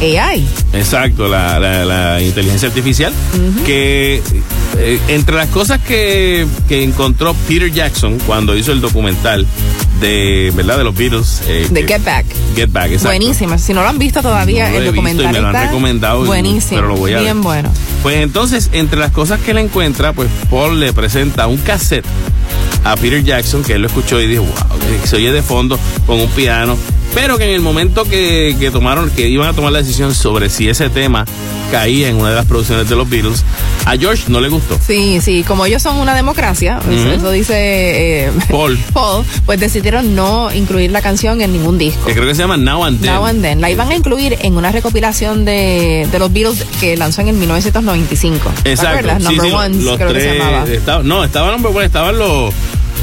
AI. 0.00 0.44
Exacto, 0.72 1.28
la, 1.28 1.58
la- 1.60 1.84
la 1.84 2.20
inteligencia 2.20 2.68
artificial. 2.68 3.12
Que 3.64 4.20
eh, 4.78 4.98
entre 5.08 5.36
las 5.36 5.48
cosas 5.50 5.78
que, 5.80 6.46
que 6.68 6.82
encontró 6.82 7.32
Peter 7.46 7.70
Jackson 7.72 8.18
cuando 8.26 8.56
hizo 8.56 8.72
el 8.72 8.80
documental 8.80 9.46
de, 10.00 10.52
¿verdad? 10.54 10.78
De 10.78 10.84
los 10.84 10.94
Beatles. 10.96 11.42
eh, 11.46 11.66
De 11.70 11.86
Get 11.86 12.02
Back. 12.04 12.26
Get 12.56 12.70
Back, 12.72 12.86
exacto. 12.86 13.08
Buenísima. 13.08 13.58
Si 13.58 13.72
no 13.72 13.82
lo 13.82 13.88
han 13.88 13.98
visto 13.98 14.22
todavía, 14.22 14.68
No 14.70 14.76
el 14.78 14.84
documental 14.86 15.32
me 15.32 15.40
lo 15.40 15.48
han 15.48 15.66
recomendado 15.66 16.24
buenísimo. 16.24 16.76
pero 16.80 16.88
lo 16.88 16.96
voy 16.96 17.12
a 17.14 17.20
bien 17.20 17.36
ver. 17.36 17.42
bueno. 17.44 17.72
Pues 18.02 18.16
entonces, 18.18 18.70
entre 18.72 18.98
las 18.98 19.12
cosas 19.12 19.40
que 19.40 19.52
él 19.52 19.58
encuentra, 19.58 20.12
pues 20.12 20.28
Paul 20.50 20.78
le 20.80 20.92
presenta 20.92 21.46
un 21.46 21.56
cassette 21.58 22.04
a 22.84 22.96
Peter 22.96 23.22
Jackson, 23.24 23.62
que 23.62 23.74
él 23.74 23.80
lo 23.82 23.86
escuchó 23.88 24.20
y 24.20 24.26
dijo, 24.26 24.42
wow, 24.42 24.78
que 25.00 25.06
se 25.08 25.16
oye 25.16 25.32
de 25.32 25.42
fondo 25.42 25.78
con 26.06 26.20
un 26.20 26.28
piano. 26.30 26.76
Pero 27.14 27.38
que 27.38 27.44
en 27.44 27.50
el 27.50 27.60
momento 27.60 28.04
que, 28.04 28.56
que 28.58 28.70
tomaron, 28.70 29.08
que 29.10 29.28
iban 29.28 29.48
a 29.48 29.52
tomar 29.52 29.72
la 29.72 29.78
decisión 29.78 30.14
sobre 30.14 30.50
si 30.50 30.68
ese 30.68 30.90
tema 30.90 31.24
caía 31.70 32.08
en 32.08 32.16
una 32.16 32.30
de 32.30 32.36
las 32.36 32.44
producciones 32.46 32.88
de 32.88 32.96
los 32.96 33.08
Beatles, 33.08 33.42
a 33.86 33.96
George 33.96 34.24
no 34.28 34.40
le 34.40 34.48
gustó. 34.48 34.78
Sí, 34.84 35.20
sí, 35.20 35.44
como 35.46 35.64
ellos 35.66 35.82
son 35.82 35.96
una 35.96 36.14
democracia, 36.14 36.78
eso- 36.90 37.30
dice 37.30 37.54
eh, 38.26 38.30
Paul, 38.50 38.78
Paul, 38.92 39.24
pues 39.46 39.60
decidieron 39.60 40.14
no 40.14 40.52
incluir 40.52 40.90
la 40.90 41.02
canción 41.02 41.40
en 41.40 41.52
ningún 41.52 41.78
disco. 41.78 42.04
que 42.06 42.14
creo 42.14 42.26
que 42.26 42.34
se 42.34 42.42
llama 42.42 42.56
Now 42.56 42.84
and 42.84 43.00
Then. 43.00 43.12
Now 43.12 43.26
and 43.26 43.42
Then. 43.42 43.60
La 43.60 43.70
iban 43.70 43.90
a 43.90 43.94
incluir 43.94 44.36
en 44.42 44.56
una 44.56 44.72
recopilación 44.72 45.44
de, 45.44 46.08
de 46.10 46.18
los 46.18 46.32
Beatles 46.32 46.64
que 46.80 46.96
lanzó 46.96 47.20
en 47.22 47.28
el 47.28 47.36
1995. 47.36 48.50
¿Te 48.62 48.70
Exacto. 48.72 48.98
acuerdas? 48.98 49.18
Sí, 49.22 49.28
Number 49.36 49.46
sí, 49.46 49.52
Ones, 49.56 49.82
los 49.84 49.96
creo 49.96 50.12
que 50.12 50.20
se 50.20 50.38
llamaba. 50.38 51.02
no, 51.04 51.24
estaban 51.24 51.52
number 51.52 51.72
one, 51.74 51.86
estaban 51.86 52.18
los 52.18 52.52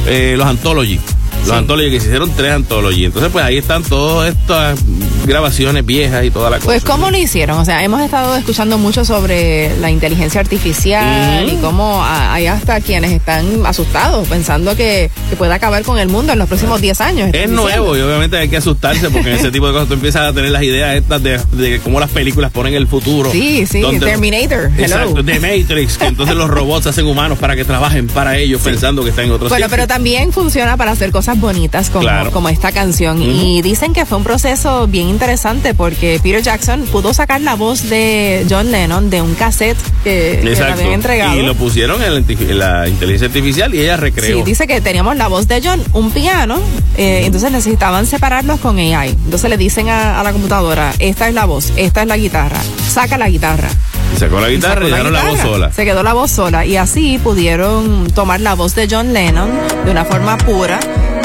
eh, 0.07 0.35
los 0.37 0.45
anthology. 0.47 0.99
Los 1.41 1.49
Sí. 1.49 1.53
que 1.91 1.99
se 1.99 2.05
hicieron 2.07 2.31
tres 2.35 2.51
anthology. 2.53 3.05
Entonces, 3.05 3.31
pues 3.31 3.43
ahí 3.43 3.57
están 3.57 3.83
todas 3.83 4.33
estas 4.33 4.79
grabaciones 5.25 5.85
viejas 5.85 6.25
y 6.25 6.31
toda 6.31 6.49
la 6.49 6.57
cosa. 6.57 6.65
Pues, 6.65 6.83
¿cómo 6.83 7.09
lo 7.11 7.17
hicieron? 7.17 7.57
O 7.59 7.65
sea, 7.65 7.83
hemos 7.83 8.01
estado 8.01 8.35
escuchando 8.35 8.77
mucho 8.77 9.05
sobre 9.05 9.75
la 9.77 9.89
inteligencia 9.91 10.41
artificial 10.41 11.47
y 11.51 11.55
cómo 11.57 12.03
hay 12.03 12.47
hasta 12.47 12.81
quienes 12.81 13.11
están 13.11 13.65
asustados 13.65 14.27
pensando 14.27 14.75
que, 14.75 15.09
que 15.29 15.35
puede 15.35 15.53
acabar 15.53 15.83
con 15.83 15.99
el 15.99 16.07
mundo 16.09 16.33
en 16.33 16.39
los 16.39 16.47
próximos 16.47 16.81
10 16.81 17.01
años. 17.01 17.29
Es 17.33 17.49
nuevo 17.49 17.95
y 17.97 18.01
obviamente 18.01 18.37
hay 18.37 18.49
que 18.49 18.57
asustarse 18.57 19.09
porque 19.09 19.29
en 19.31 19.35
ese 19.37 19.51
tipo 19.51 19.67
de 19.67 19.73
cosas 19.73 19.87
tú 19.87 19.93
empiezas 19.95 20.23
a 20.29 20.33
tener 20.33 20.51
las 20.51 20.63
ideas 20.63 20.95
estas 20.95 21.21
de, 21.21 21.39
de 21.53 21.79
cómo 21.81 21.99
las 21.99 22.09
películas 22.09 22.51
ponen 22.51 22.73
el 22.73 22.87
futuro. 22.87 23.31
Sí, 23.31 23.65
sí, 23.65 23.81
Donde- 23.81 24.05
Terminator. 24.05 24.71
Hello. 24.77 24.83
Exacto, 24.83 25.23
de 25.23 25.39
Matrix, 25.39 25.97
que 25.97 26.05
entonces 26.07 26.35
los 26.35 26.49
robots 26.49 26.87
hacen 26.87 27.05
humanos 27.05 27.37
para 27.37 27.55
que 27.55 27.63
trabajen 27.65 28.07
para 28.07 28.37
ellos 28.37 28.61
pensando 28.63 29.03
que 29.03 29.09
están 29.09 29.25
en 29.25 29.31
otro 29.31 29.49
Bueno, 29.49 29.67
pero 29.69 29.87
también 29.87 30.31
funciona 30.33 30.77
para 30.77 30.91
hacer 30.91 31.11
cosas 31.11 31.39
bonitas 31.39 31.89
como, 31.89 32.01
Claro. 32.03 32.31
como 32.31 32.49
esta 32.49 32.71
canción. 32.71 33.21
Y 33.21 33.61
dicen 33.61 33.93
que 33.93 34.05
fue 34.05 34.17
un 34.17 34.23
proceso 34.23 34.87
bien 34.87 35.10
interesante 35.11 35.73
porque 35.73 36.19
Peter 36.23 36.41
Jackson 36.41 36.81
pudo 36.91 37.13
sacar 37.13 37.41
la 37.41 37.55
voz 37.55 37.89
de 37.89 38.45
John 38.49 38.71
Lennon 38.71 39.09
de 39.09 39.21
un 39.21 39.35
cassette 39.35 39.77
que, 40.03 40.39
que 40.41 40.49
le 40.49 40.63
habían 40.63 40.91
entregado. 40.93 41.39
Y 41.39 41.43
lo 41.43 41.53
pusieron 41.55 42.01
en 42.01 42.13
la, 42.15 42.19
inti- 42.21 42.49
en 42.49 42.57
la 42.59 42.87
inteligencia 42.87 43.27
artificial 43.27 43.75
y 43.75 43.81
ella 43.81 43.97
recreó. 43.97 44.37
Sí, 44.37 44.43
dice 44.43 44.65
que 44.67 44.81
teníamos 44.81 45.15
la 45.17 45.27
voz 45.27 45.47
de 45.47 45.61
John, 45.63 45.81
un 45.93 46.11
piano, 46.11 46.59
eh, 46.97 47.23
entonces 47.25 47.51
necesitaban 47.51 48.05
separarlos 48.05 48.59
con 48.59 48.77
AI. 48.79 49.09
Entonces 49.09 49.49
le 49.49 49.57
dicen 49.57 49.89
a, 49.89 50.19
a 50.19 50.23
la 50.23 50.31
computadora, 50.33 50.93
esta 50.99 51.27
es 51.27 51.33
la 51.35 51.45
voz, 51.45 51.71
esta 51.75 52.01
es 52.01 52.07
la 52.07 52.17
guitarra, 52.17 52.59
saca 52.89 53.17
la 53.17 53.29
guitarra. 53.29 53.69
Y 54.13 54.17
sacó 54.17 54.39
la 54.39 54.49
Y 54.49 54.55
guitarra 54.55 54.75
sacó 54.75 54.87
y 54.87 54.91
dejaron 54.91 55.13
la 55.13 55.23
voz 55.23 55.39
sola. 55.39 55.71
Se 55.71 55.85
quedó 55.85 56.03
la 56.03 56.13
voz 56.13 56.31
sola 56.31 56.65
y 56.65 56.77
así 56.77 57.19
pudieron 57.19 58.07
tomar 58.11 58.41
la 58.41 58.55
voz 58.55 58.75
de 58.75 58.87
John 58.89 59.13
Lennon 59.13 59.49
de 59.85 59.91
una 59.91 60.05
forma 60.05 60.37
pura 60.37 60.79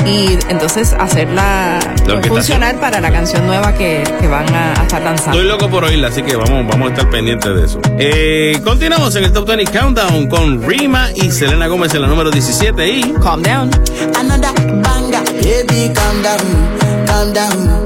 y 0.05 0.39
entonces 0.49 0.95
hacerla 0.99 1.79
pues, 2.05 2.29
funcionar 2.29 2.79
para 2.81 3.01
la 3.01 3.11
canción 3.11 3.47
nueva 3.47 3.75
que, 3.75 4.05
que 4.21 4.29
van 4.29 4.53
a, 4.55 4.81
a 4.81 4.83
estar 4.85 5.03
lanzando. 5.03 5.39
Estoy 5.39 5.49
loco 5.51 5.69
por 5.69 5.85
oírla, 5.85 6.09
así 6.09 6.23
que 6.23 6.37
vamos, 6.37 6.67
vamos 6.69 6.91
a 6.91 6.93
estar 6.95 7.11
pendientes 7.11 7.55
de 7.55 7.65
eso. 7.65 7.81
Eh, 7.99 8.61
continuamos 8.65 9.15
en 9.17 9.25
el 9.25 9.33
Top 9.33 9.47
20 9.47 9.65
Countdown 9.77 10.29
con 10.29 10.63
Rima 10.63 11.09
y 11.15 11.31
Selena 11.31 11.67
Gómez 11.67 11.93
en 11.95 12.03
la 12.03 12.09
número 12.09 12.31
17 12.31 12.89
y... 12.89 13.15
Calm 13.23 13.43
down. 13.43 13.71
Another 14.17 14.53
banger, 14.83 15.25
baby, 15.43 15.93
calm 15.93 16.23
down, 16.23 17.07
calm 17.07 17.33
down. 17.33 17.86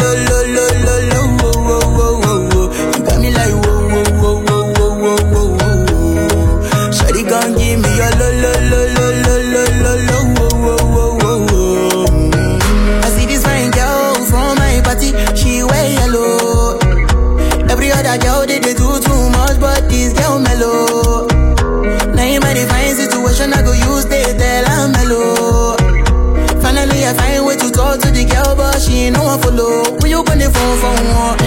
for 30.81 30.93
one? 31.13 31.37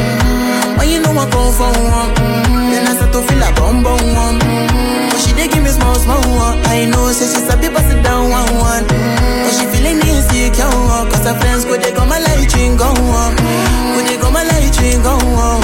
When 0.79 0.89
you 0.89 1.01
know 1.03 1.11
I 1.19 1.27
come 1.31 1.53
for 1.59 1.71
one? 1.75 2.11
Then 2.71 2.87
I 2.87 2.95
start 2.95 3.13
to 3.13 3.21
feel 3.27 3.43
a 3.43 3.51
bum 3.59 3.83
bum 3.83 4.03
one. 4.15 4.39
But 5.11 5.19
she 5.19 5.33
dey 5.35 5.49
give 5.49 5.63
me 5.63 5.71
small 5.71 5.95
small 5.97 6.23
one. 6.39 6.59
I 6.71 6.87
know, 6.87 7.11
say 7.13 7.27
she's 7.27 7.49
a 7.53 7.57
people 7.59 7.83
sit 7.83 8.03
down 8.03 8.31
one 8.31 8.51
one. 8.59 8.85
But 8.87 9.53
she 9.57 9.67
feeling 9.73 9.99
insecure, 10.07 10.71
cause 11.11 11.25
her 11.27 11.35
friends 11.41 11.65
go 11.65 11.77
they 11.77 11.93
go 11.93 12.05
my 12.07 12.19
light 12.19 12.47
ring 12.55 12.77
go 12.77 12.89
on. 12.95 13.33
Go 13.95 13.99
they 14.07 14.17
go 14.23 14.31
my 14.31 14.45
light 14.45 14.75
ring 14.81 15.03
go 15.03 15.15
on. 15.19 15.64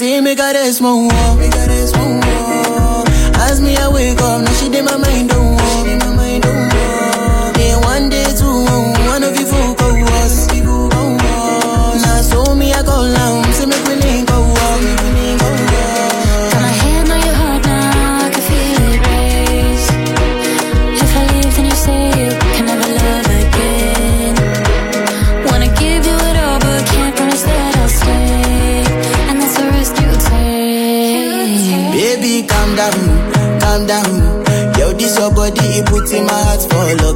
See 0.00 0.18
me 0.22 0.34
cares 0.34 0.80
mo 0.80 1.10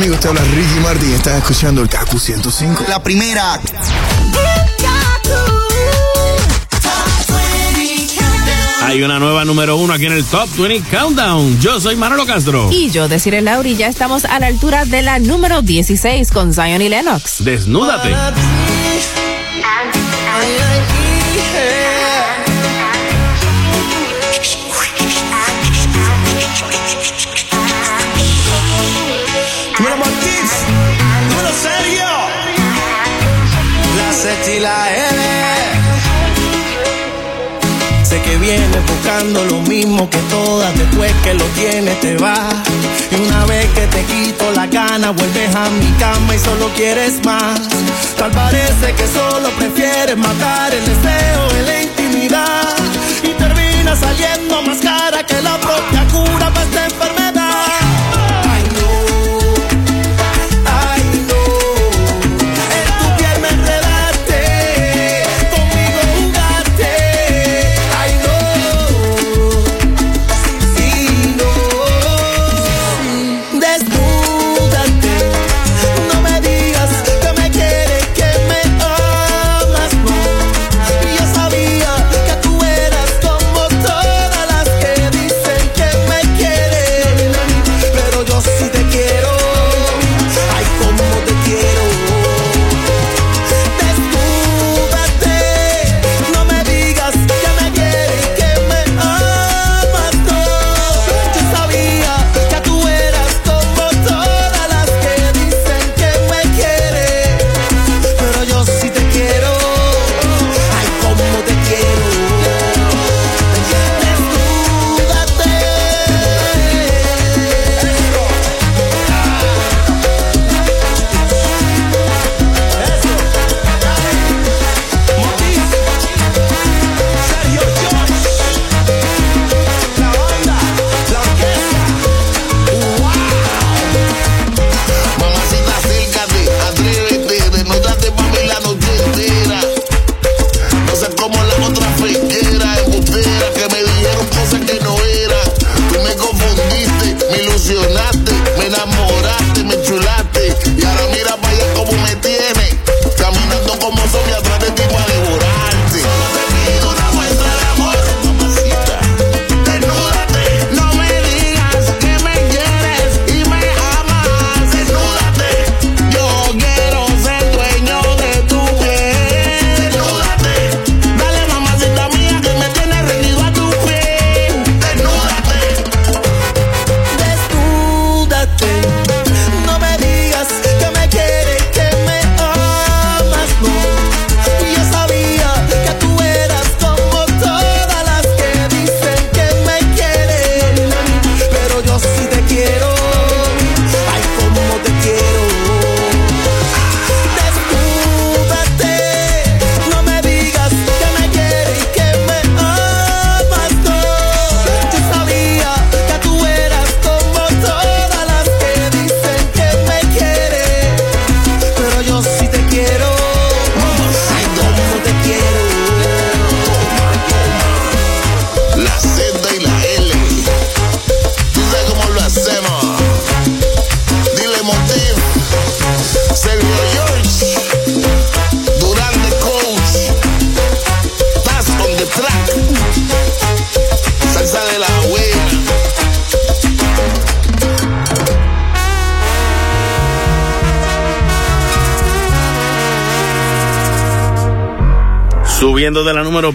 amigos, 0.00 0.20
te 0.20 0.28
habla 0.28 0.40
Ricky 0.42 0.80
Martin 0.82 1.10
y 1.10 1.12
estás 1.12 1.36
escuchando 1.36 1.82
el 1.82 1.88
KQ 1.90 2.18
105. 2.18 2.84
La 2.88 3.02
primera. 3.02 3.60
Hay 8.82 9.02
una 9.02 9.18
nueva 9.18 9.44
número 9.44 9.76
uno 9.76 9.92
aquí 9.92 10.06
en 10.06 10.12
el 10.12 10.24
Top 10.24 10.48
20 10.56 10.88
Countdown. 10.88 11.60
Yo 11.60 11.80
soy 11.80 11.96
Manolo 11.96 12.24
Castro. 12.24 12.70
Y 12.72 12.90
yo, 12.90 13.08
Desiree 13.08 13.42
Lauri, 13.42 13.76
ya 13.76 13.88
estamos 13.88 14.24
a 14.24 14.40
la 14.40 14.46
altura 14.46 14.86
de 14.86 15.02
la 15.02 15.18
número 15.18 15.60
16 15.60 16.30
con 16.30 16.54
Zion 16.54 16.80
y 16.80 16.88
Lennox. 16.88 17.44
Desnúdate. 17.44 18.14
que 40.08 40.18
todas, 40.30 40.72
después 40.78 41.12
que 41.22 41.34
lo 41.34 41.44
tienes 41.46 42.00
te 42.00 42.16
vas. 42.16 42.54
Y 43.10 43.14
una 43.16 43.44
vez 43.44 43.66
que 43.74 43.86
te 43.88 44.02
quito 44.04 44.50
la 44.52 44.66
gana, 44.66 45.10
vuelves 45.10 45.54
a 45.54 45.68
mi 45.68 45.90
cama 45.98 46.34
y 46.34 46.38
solo 46.38 46.70
quieres 46.74 47.22
más. 47.24 47.60
Tal 48.16 48.30
parece 48.30 48.94
que 48.94 49.06
solo 49.06 49.50
prefieres 49.58 50.16
matar 50.16 50.72
el 50.72 50.84
deseo 50.86 51.50
en 51.58 51.66
la 51.66 51.82
intimidad. 51.82 52.76
Y 53.22 53.28
termina 53.34 53.94
saliendo 53.96 54.62
más 54.62 54.78
cara 54.78 55.22
que 55.24 55.42
la 55.42 55.58
propia 55.58 56.06
cura 56.12 56.50
para 56.50 56.64
este 56.64 56.94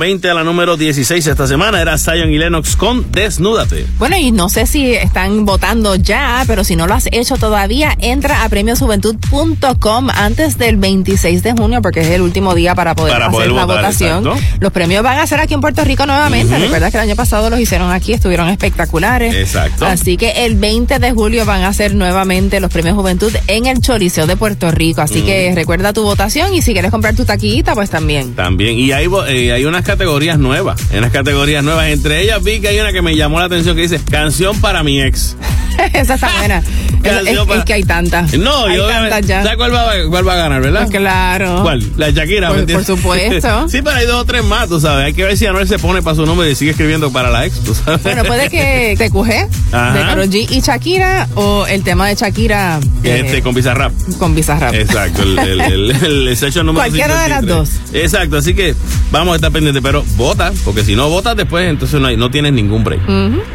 20 0.05 0.29
a 0.29 0.35
la 0.35 0.43
número 0.43 0.77
16 0.77 1.25
esta 1.25 1.47
semana 1.47 1.81
era 1.81 1.97
Zion 1.97 2.31
y 2.31 2.37
Lennox 2.37 2.75
con 2.75 3.11
Desnúdate. 3.11 3.87
Bueno, 3.97 4.15
y 4.15 4.31
no 4.31 4.49
sé 4.49 4.67
si 4.67 4.93
están 4.93 5.45
votando 5.45 5.95
ya, 5.95 6.43
pero 6.45 6.63
si 6.63 6.75
no 6.75 6.85
lo 6.85 6.93
has 6.93 7.07
hecho 7.11 7.37
todavía, 7.37 7.95
entra 7.99 8.43
a 8.43 8.49
premiosjuventud.com 8.49 10.09
antes 10.11 10.59
del 10.59 10.77
26 10.77 11.41
de 11.41 11.53
junio, 11.53 11.81
porque 11.81 12.01
es 12.01 12.09
el 12.09 12.21
último 12.21 12.53
día 12.53 12.75
para 12.75 12.93
poder 12.93 13.13
Para 13.13 13.25
hacer 13.25 13.33
poder 13.35 13.51
la 13.51 13.65
votar, 13.65 13.81
votación. 13.83 14.27
exacto. 14.27 14.57
Los 14.59 14.71
premios 14.71 15.01
van 15.03 15.17
a 15.17 15.25
ser 15.25 15.39
aquí 15.39 15.55
en 15.55 15.61
Puerto 15.61 15.83
Rico 15.83 16.05
nuevamente. 16.05 16.53
Ujú. 16.53 16.63
Recuerda 16.65 16.91
que 16.91 16.97
el 16.97 17.03
año 17.03 17.15
pasado 17.15 17.49
los 17.49 17.59
hicieron 17.59 17.91
aquí, 17.91 18.13
estuvieron 18.13 18.47
espectaculares. 18.49 19.33
Exacto. 19.33 19.87
Así 19.87 20.17
que 20.17 20.45
el 20.45 20.53
20 20.55 20.99
de 20.99 21.11
julio 21.13 21.45
van 21.47 21.63
a 21.63 21.73
ser 21.73 21.95
nuevamente 21.95 22.59
los 22.59 22.69
premios 22.71 22.95
Juventud 22.95 23.33
en 23.47 23.65
el 23.65 23.81
Choliseo 23.81 24.27
de 24.27 24.37
Puerto 24.37 24.69
Rico. 24.69 25.01
Así 25.01 25.23
que 25.23 25.51
recuerda 25.55 25.93
tu 25.93 26.03
votación 26.03 26.53
y 26.53 26.61
si 26.61 26.73
quieres 26.73 26.91
comprar 26.91 27.15
tu 27.15 27.25
taquillita, 27.25 27.73
pues 27.73 27.89
también. 27.89 28.35
También, 28.35 28.77
y 28.77 28.91
hay, 28.91 29.07
eh, 29.29 29.51
hay 29.51 29.65
unas 29.65 29.83
categorías 29.95 30.37
nuevas, 30.37 30.91
hay 30.91 30.97
unas 30.97 31.11
categorías 31.11 31.63
nuevas. 31.63 31.87
Entre 31.87 32.21
ellas 32.21 32.43
vi 32.43 32.59
que 32.59 32.67
hay 32.67 32.79
una 32.81 32.91
que 32.91 33.01
me 33.01 33.15
llamó 33.15 33.39
la 33.39 33.45
atención 33.45 33.77
que 33.77 33.83
dice 33.83 34.01
Canción 34.11 34.59
para 34.59 34.83
mi 34.83 35.01
ex. 35.01 35.37
Esa 35.93 36.15
está 36.15 36.29
buena. 36.37 36.61
Es, 37.09 37.15
Canción 37.15 37.35
es- 37.37 37.45
para- 37.47 37.59
es 37.59 37.65
que 37.65 37.73
hay 37.73 37.83
tantas. 37.83 38.33
No, 38.37 38.65
hay 38.65 38.77
yo 38.77 38.87
tantas 38.87 39.25
ya. 39.25 39.43
¿Sabes 39.43 39.57
cuál 39.57 39.73
va, 39.73 39.91
cuál 40.09 40.27
va 40.27 40.33
a 40.33 40.37
ganar, 40.37 40.61
verdad? 40.61 40.81
Pues 40.87 40.97
claro. 40.97 41.59
¿Cuál? 41.63 41.83
La 41.97 42.09
Shakira, 42.11 42.49
Por- 42.49 42.65
por 42.71 42.83
supuesto. 42.85 43.67
sí, 43.69 43.81
pero 43.83 43.95
hay 43.97 44.05
dos 44.05 44.21
o 44.21 44.25
tres 44.25 44.43
más, 44.43 44.67
tú 44.67 44.79
sabes. 44.79 45.05
Hay 45.05 45.13
que 45.13 45.23
ver 45.23 45.37
si 45.37 45.45
Anuel 45.45 45.67
se 45.67 45.79
pone 45.79 46.01
para 46.01 46.15
su 46.15 46.25
nombre 46.25 46.49
y 46.49 46.55
sigue 46.55 46.71
escribiendo 46.71 47.11
para 47.11 47.29
la 47.29 47.45
ex, 47.45 47.59
tú 47.63 47.73
sabes. 47.75 48.03
Bueno, 48.03 48.23
puede 48.23 48.49
que 48.49 48.95
te 48.97 49.09
cuje 49.09 49.47
de 49.47 49.71
Karol 49.71 50.29
G 50.29 50.47
y 50.49 50.61
Shakira 50.61 51.27
o 51.35 51.65
el 51.67 51.83
tema 51.83 52.07
de 52.07 52.15
Shakira 52.15 52.79
eh, 53.03 53.23
Este, 53.25 53.41
con 53.41 53.53
Bizarrap. 53.53 53.91
con 54.17 54.33
Bizarrap. 54.35 54.73
Exacto, 54.73 55.23
el, 55.23 55.37
el, 55.39 55.61
el, 55.61 55.91
el- 56.27 56.37
session 56.37 56.65
número 56.65 56.83
Cualquiera 56.83 57.21
de 57.23 57.29
las 57.29 57.39
53. 57.41 58.03
Exacto, 58.03 58.37
así 58.37 58.53
que 58.53 58.75
vamos 59.11 59.33
a 59.33 59.35
estar 59.35 59.51
pendientes, 59.51 59.81
pero 59.83 60.03
vota, 60.17 60.51
porque 60.63 60.83
si 60.83 60.95
no 60.95 61.09
votas 61.09 61.35
después, 61.37 61.69
entonces 61.69 61.99
no, 61.99 62.07
hay- 62.07 62.17
no 62.17 62.29
tienes 62.31 62.53
ningún 62.53 62.83
break. 62.83 63.01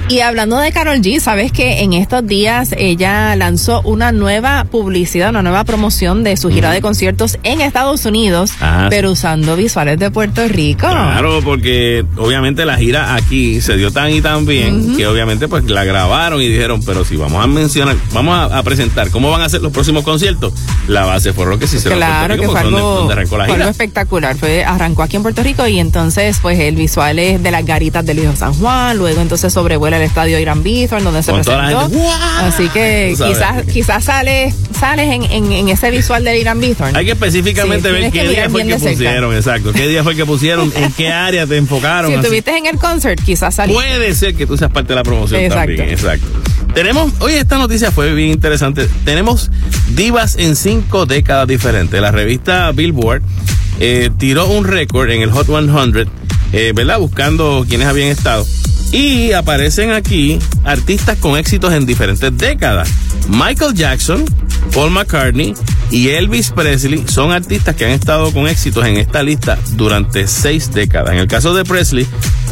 Y 0.09 0.21
hablando 0.21 0.57
de 0.59 0.73
Carol 0.73 0.99
G, 1.01 1.21
sabes 1.21 1.53
que 1.53 1.81
en 1.81 1.93
estos 1.93 2.27
días 2.27 2.71
ella 2.77 3.37
lanzó 3.41 3.81
una 3.83 4.13
nueva 4.13 4.65
publicidad, 4.71 5.31
una 5.31 5.43
nueva 5.43 5.65
promoción 5.65 6.23
de 6.23 6.37
su 6.37 6.51
gira 6.51 6.71
de 6.71 6.81
conciertos 6.81 7.39
en 7.43 7.61
Estados 7.61 8.05
Unidos, 8.05 8.53
Ah, 8.61 8.87
pero 8.91 9.11
usando 9.11 9.57
visuales 9.57 9.99
de 9.99 10.11
Puerto 10.11 10.47
Rico. 10.47 10.87
Claro, 10.87 11.41
porque 11.43 12.05
obviamente 12.17 12.65
la 12.65 12.77
gira 12.77 13.15
aquí 13.15 13.61
se 13.61 13.77
dio 13.77 13.91
tan 13.91 14.11
y 14.11 14.21
tan 14.21 14.47
bien 14.47 14.97
que 14.97 15.07
obviamente 15.07 15.49
pues 15.49 15.65
la 15.65 15.85
grabaron 15.85 16.41
y 16.43 16.49
dijeron, 16.49 16.83
pero 16.85 17.05
si 17.05 17.17
vamos 17.17 17.43
a 17.43 17.47
mencionar, 17.47 17.97
vamos 18.13 18.37
a, 18.37 18.59
a 18.59 18.63
presentar 18.63 19.11
cómo 19.11 19.31
van 19.31 19.41
a 19.43 19.49
ser 19.49 19.63
los 19.63 19.73
próximos 19.73 20.05
conciertos, 20.05 20.53
la 20.87 21.07
base 21.07 21.33
fue 21.33 21.47
lo 21.47 21.59
que 21.59 21.67
sí 21.67 21.79
se 21.79 21.89
Claro 21.91 22.37
que 22.37 22.47
fue 22.47 22.61
algo, 22.61 22.79
donde, 22.79 23.15
arrancó 23.15 23.39
la 23.39 23.47
fue 23.47 23.55
algo 23.55 23.69
espectacular. 23.69 24.37
Fue, 24.37 24.65
arrancó 24.65 25.03
aquí 25.03 25.17
en 25.17 25.23
Puerto 25.23 25.43
Rico 25.43 25.67
y 25.67 25.79
entonces 25.81 26.39
pues 26.43 26.61
el 26.61 26.77
visual 26.77 27.19
es 27.19 27.43
de 27.43 27.51
las 27.51 27.65
garitas 27.65 28.05
del 28.05 28.19
Hijo 28.19 28.37
San 28.37 28.53
Juan, 28.55 28.99
luego 28.99 29.21
entonces 29.21 29.53
sobrevuela 29.53 29.97
el 29.97 30.03
estadio 30.03 30.39
Irán 30.39 30.63
Bithorn 30.63 31.03
donde 31.03 31.23
se 31.23 31.33
Con 31.33 31.43
presentó. 31.43 31.91
Así 32.43 32.69
que. 32.69 33.15
Quizás 33.33 33.65
quizás 33.73 34.05
sales 34.05 34.55
sales 34.79 35.09
en, 35.15 35.23
en, 35.25 35.53
en 35.53 35.69
ese 35.69 35.91
visual 35.91 36.25
del 36.25 36.39
Irán 36.39 36.61
Bithorn. 36.61 36.97
Hay 36.97 37.05
que 37.05 37.13
específicamente 37.13 37.89
Sí, 37.89 37.95
ver 37.95 38.11
qué 38.13 38.29
día 38.29 38.49
fue 38.49 38.65
que 38.65 38.79
cerca. 38.79 38.91
pusieron, 38.93 39.35
exacto, 39.35 39.73
qué 39.73 39.89
día 39.89 40.03
fue 40.03 40.17
que 40.17 40.25
pusieron, 40.25 40.73
en 40.75 40.93
qué 40.93 41.09
área 41.13 41.47
te 41.47 41.57
enfocaron. 41.57 42.11
Si 42.11 42.17
estuviste 42.17 42.57
en 42.57 42.67
el 42.67 42.77
concert, 42.79 43.21
quizás 43.23 43.55
saliste. 43.55 43.83
Puede 43.83 44.15
ser 44.15 44.35
que 44.35 44.47
tú 44.47 44.57
seas 44.57 44.71
parte 44.71 44.89
de 44.91 44.95
la 44.97 45.03
promoción 45.03 45.41
Exacto. 45.41 45.67
también, 45.67 45.89
exacto. 45.91 46.27
Tenemos, 46.75 47.13
oye, 47.21 47.39
esta 47.39 47.59
noticia 47.59 47.91
fue 47.91 48.15
bien 48.15 48.31
interesante. 48.31 48.89
Tenemos 49.05 49.51
divas 49.91 50.37
en 50.37 50.55
cinco 50.57 51.05
décadas 51.05 51.49
diferentes. 51.49 52.01
La 52.01 52.13
revista 52.13 52.71
Billboard 52.73 53.23
eh, 53.81 54.11
tiró 54.19 54.47
un 54.47 54.65
récord 54.65 55.11
en 55.11 55.21
el 55.23 55.31
Hot 55.33 55.47
100, 55.47 56.09
eh, 56.53 56.73
¿verdad? 56.75 56.99
Buscando 57.01 57.67
quienes 57.69 57.87
habían 57.89 58.09
estado. 58.09 58.47
Y 58.93 59.33
aparecen 59.33 59.93
aquí 59.93 60.39
artistas 60.65 61.19
con 61.19 61.39
éxitos 61.39 61.73
en 61.73 61.87
diferentes 61.87 62.37
décadas. 62.37 62.91
Michael 63.29 63.75
Jackson, 63.75 64.25
Paul 64.75 64.91
McCartney 64.91 65.55
y 65.91 66.09
Elvis 66.09 66.51
Presley 66.51 67.05
son 67.09 67.33
artistas 67.33 67.75
que 67.75 67.85
han 67.85 67.91
estado 67.93 68.33
con 68.33 68.47
éxitos 68.47 68.87
en 68.87 68.97
esta 68.97 69.23
lista 69.23 69.59
durante 69.73 70.27
seis 70.29 70.73
décadas. 70.73 71.13
En 71.13 71.19
el 71.19 71.27
caso 71.27 71.55
de 71.55 71.65
Presley, 71.65 72.07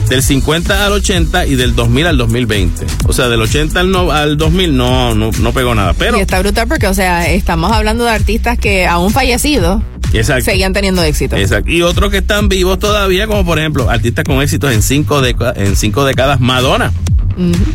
del 0.08 0.22
50 0.22 0.86
al 0.86 0.92
80 0.92 1.46
y 1.46 1.54
del 1.54 1.74
2000 1.76 2.06
al 2.06 2.16
2020. 2.18 2.86
O 3.06 3.12
sea, 3.12 3.28
del 3.28 3.42
80 3.42 3.78
al, 3.78 3.90
no- 3.90 4.10
al 4.10 4.36
2000 4.38 4.76
no, 4.76 5.14
no, 5.14 5.30
no 5.40 5.52
pegó 5.52 5.74
nada. 5.74 5.92
Pero, 5.94 6.16
y 6.18 6.20
está 6.20 6.40
brutal 6.40 6.66
porque, 6.66 6.86
o 6.88 6.94
sea, 6.94 7.30
estamos 7.30 7.70
hablando 7.72 8.04
de 8.04 8.10
artistas 8.10 8.58
que 8.58 8.86
aún 8.86 9.12
fallecidos 9.12 9.82
exacto. 10.12 10.46
seguían 10.46 10.72
teniendo 10.72 11.02
éxito. 11.02 11.36
Exacto. 11.36 11.70
Y 11.70 11.82
otros 11.82 12.10
que 12.10 12.18
están 12.18 12.48
vivos 12.48 12.78
todavía, 12.78 13.26
como 13.26 13.44
por 13.44 13.58
ejemplo, 13.58 13.90
artistas 13.90 14.24
con 14.24 14.40
éxitos 14.42 14.72
en 14.72 14.82
cinco, 14.82 15.20
déca- 15.22 15.52
en 15.56 15.76
cinco 15.76 16.04
décadas, 16.04 16.40
Madonna. 16.40 16.90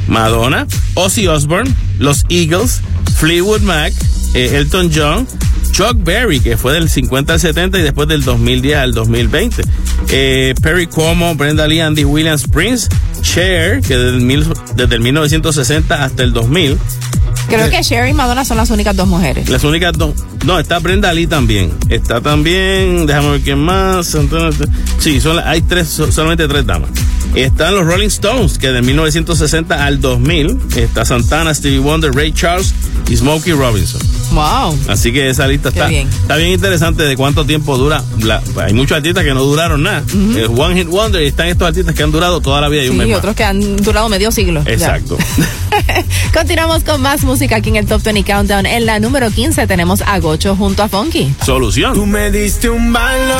Madonna, 0.08 0.68
Ozzy 0.96 1.28
Osbourne, 1.28 1.72
los 2.00 2.26
Eagles, 2.30 2.82
Fleetwood 3.18 3.62
Mac, 3.62 3.94
eh, 4.34 4.52
Elton 4.58 4.92
John, 4.94 5.28
Chuck 5.72 5.96
Berry, 6.04 6.40
que 6.40 6.58
fue 6.58 6.74
del 6.74 6.90
50 6.90 7.34
al 7.34 7.40
70 7.40 7.80
y 7.80 7.82
después 7.82 8.08
del 8.08 8.24
2010 8.24 8.78
al 8.78 8.94
2020. 8.94 9.64
Eh, 10.10 10.54
Perry 10.62 10.88
Como, 10.88 11.36
Brenda 11.36 11.68
Lee, 11.68 11.80
Andy 11.80 12.04
Williams, 12.06 12.48
Prince, 12.48 12.88
Cher, 13.22 13.82
que 13.82 13.96
desde 13.98 14.18
el, 14.18 14.22
mil- 14.22 14.48
desde 14.76 14.96
el 14.96 15.02
1960 15.02 16.04
hasta 16.04 16.24
el 16.24 16.34
2000. 16.34 16.78
Creo 17.50 17.70
que 17.70 17.82
Sherry 17.84 18.12
y 18.12 18.14
Madonna 18.14 18.46
son 18.46 18.58
las 18.58 18.70
únicas 18.70 18.96
dos 18.96 19.08
mujeres. 19.08 19.50
Las 19.50 19.64
únicas 19.64 19.94
dos. 19.94 20.14
No, 20.46 20.60
está 20.60 20.80
Brenda 20.80 21.12
Lee 21.14 21.28
también. 21.28 21.72
Está 21.90 22.22
también, 22.22 23.06
déjame 23.06 23.32
ver 23.32 23.42
quién 23.42 23.60
más. 23.60 24.16
Sí, 25.00 25.20
son, 25.20 25.40
hay 25.40 25.62
tres, 25.62 25.90
so- 25.90 26.12
solamente 26.12 26.48
tres 26.48 26.66
damas. 26.66 26.90
Están 27.36 27.74
los 27.76 27.86
Rolling 27.86 28.08
Stones, 28.10 28.60
que 28.60 28.68
de 28.70 28.82
1960 28.84 29.84
al 29.86 30.00
2000 30.00 30.60
está 30.76 31.04
Santana, 31.04 31.52
Stevie 31.54 31.80
Wonder, 31.80 32.12
Ray 32.14 32.32
Charles 32.32 32.74
y 33.10 33.18
Smokey 33.18 33.54
Robinson. 33.54 34.00
Wow. 34.34 34.78
Así 34.88 35.12
que 35.12 35.30
esa 35.30 35.48
lista 35.48 35.72
Qué 35.72 35.80
está 35.80 35.90
bien. 35.90 36.08
está 36.10 36.36
bien 36.36 36.50
interesante 36.52 37.04
de 37.04 37.16
cuánto 37.18 37.44
tiempo 37.46 37.76
dura. 37.78 38.04
la- 38.22 38.42
hay 38.64 38.74
muchos 38.74 38.96
artistas 38.98 39.24
que 39.24 39.34
no 39.34 39.44
duraron 39.44 39.82
nada. 39.82 40.04
Eh, 40.36 40.48
One 40.48 40.76
Hit 40.76 40.88
Wonder 40.88 41.24
y 41.24 41.28
están 41.28 41.48
estos 41.48 41.68
artistas 41.68 41.96
que 41.96 42.04
han 42.04 42.12
durado 42.12 42.40
toda 42.40 42.62
la 42.62 42.70
vida 42.70 42.84
y 42.86 42.90
un 42.90 42.98
mes 42.98 43.08
más. 43.08 43.18
otros 43.18 43.36
que 43.36 43.44
han 43.44 43.78
durado 43.78 44.10
medio 44.10 44.32
siglo. 44.32 44.62
Exacto. 44.68 45.18
Continuamos 46.34 46.84
con 46.84 47.02
más 47.02 47.24
música 47.24 47.56
aquí 47.58 47.70
en 47.70 47.78
el 47.78 47.88
Top 47.88 48.04
20 48.04 48.24
Countdown. 48.32 48.66
En 48.68 48.86
la 48.86 49.00
número 49.00 49.32
15 49.32 49.66
tenemos 49.66 50.02
a 50.02 50.20
Gocho 50.20 50.56
junto 50.56 50.84
a 50.84 50.88
Funky. 50.88 51.34
Solución. 51.44 51.94
Tú 51.96 52.06
me 52.06 52.30
diste 52.30 52.70
un 52.70 52.94
valor 52.94 53.38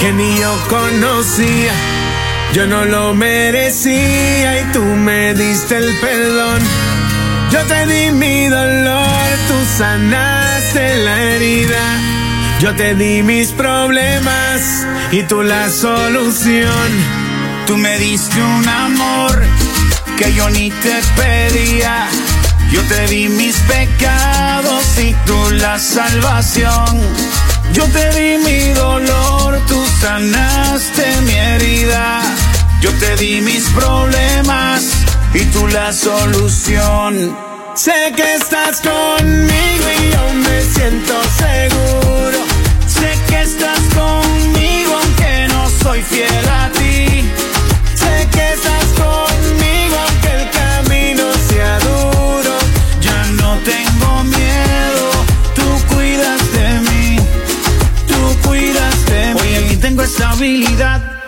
que 0.00 0.12
ni 0.12 0.38
yo 0.38 0.54
conocía. 0.68 1.72
Yo 2.56 2.66
no 2.66 2.86
lo 2.86 3.12
merecía 3.12 4.60
y 4.62 4.64
tú 4.72 4.82
me 4.82 5.34
diste 5.34 5.76
el 5.76 5.94
perdón. 6.00 6.58
Yo 7.50 7.62
te 7.66 7.84
di 7.84 8.12
mi 8.12 8.46
dolor, 8.46 9.28
tú 9.46 9.54
sanaste 9.76 11.04
la 11.04 11.22
herida. 11.22 12.00
Yo 12.58 12.74
te 12.74 12.94
di 12.94 13.22
mis 13.22 13.48
problemas 13.48 14.86
y 15.12 15.22
tú 15.24 15.42
la 15.42 15.68
solución. 15.68 16.88
Tú 17.66 17.76
me 17.76 17.98
diste 17.98 18.40
un 18.40 18.66
amor 18.66 19.42
que 20.16 20.32
yo 20.32 20.48
ni 20.48 20.70
te 20.70 20.94
pedía. 21.14 22.08
Yo 22.72 22.80
te 22.84 23.06
di 23.08 23.28
mis 23.28 23.58
pecados 23.58 24.98
y 24.98 25.14
tú 25.26 25.50
la 25.50 25.78
salvación. 25.78 27.02
Yo 27.72 27.84
te 27.84 28.10
di 28.10 28.38
mi 28.44 28.72
dolor, 28.72 29.60
tú 29.66 29.84
sanaste 30.00 31.20
mi 31.22 31.32
herida. 31.32 32.22
Yo 32.80 32.90
te 32.98 33.16
di 33.16 33.40
mis 33.40 33.68
problemas 33.70 34.82
y 35.34 35.44
tú 35.46 35.66
la 35.68 35.92
solución. 35.92 37.36
Sé 37.74 38.12
que 38.16 38.34
estás 38.34 38.80
conmigo 38.80 39.84
y 39.98 40.10
yo 40.12 40.32
me 40.34 40.62
siento 40.62 41.14
seguro. 41.38 42.38
Sé 42.86 43.12
que 43.28 43.42
estás 43.42 43.80
conmigo 43.94 44.98
aunque 45.02 45.48
no 45.48 45.68
soy 45.82 46.02
fiel 46.02 46.48
a 46.48 46.70
ti. 46.70 46.75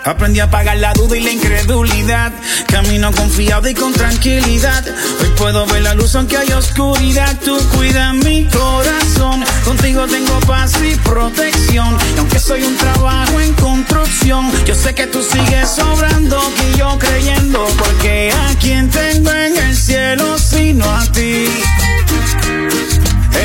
Aprendí 0.09 0.41
a 0.41 0.51
pagar 0.51 0.79
la 0.79 0.95
duda 0.95 1.19
y 1.19 1.21
la 1.23 1.31
incredulidad. 1.31 2.33
Camino 2.67 3.13
confiado 3.13 3.69
y 3.69 3.75
con 3.75 3.93
tranquilidad. 3.93 4.83
Hoy 5.21 5.29
puedo 5.37 5.67
ver 5.67 5.83
la 5.83 5.93
luz 5.93 6.15
aunque 6.15 6.39
hay 6.39 6.51
oscuridad. 6.53 7.37
Tú 7.45 7.59
cuidas 7.77 8.15
mi 8.15 8.47
corazón. 8.47 9.45
Contigo 9.67 10.07
tengo 10.07 10.41
paz 10.47 10.73
y 10.83 10.97
protección. 10.97 11.95
Y 12.15 12.19
aunque 12.21 12.39
soy 12.39 12.63
un 12.63 12.75
trabajo 12.79 13.39
en 13.39 13.53
construcción, 13.53 14.51
yo 14.65 14.75
sé 14.75 14.95
que 14.95 15.07
tú 15.09 15.23
sigues 15.23 15.69
sobrando 15.69 16.41
que 16.57 16.79
yo 16.79 16.99
creyendo. 16.99 17.67
Porque 17.77 18.33
a 18.33 18.55
quien 18.59 18.89
tengo 18.89 19.31
en 19.31 19.59
el 19.59 19.77
cielo 19.77 20.39
sino 20.39 20.91
a 20.91 21.05
ti. 21.13 21.45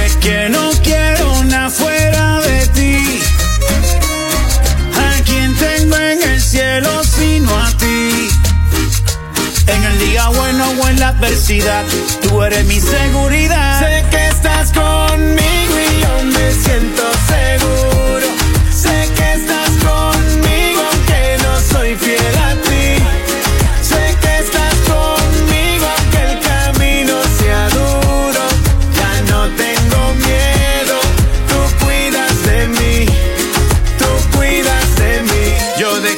Es 0.06 0.16
que 0.16 0.48
no 0.50 0.72
quiero 0.82 1.34
una 1.42 1.70
fuera 1.70 2.03
sea 10.24 10.30
bueno 10.30 10.66
o 10.82 10.88
en 10.88 11.00
la 11.00 11.10
adversidad, 11.10 11.84
tú 12.22 12.44
eres 12.44 12.66
mi 12.66 12.80
seguridad. 12.80 13.80
Sé 13.80 14.06
que 14.10 14.28
estás 14.28 14.72
conmigo. 14.72 15.63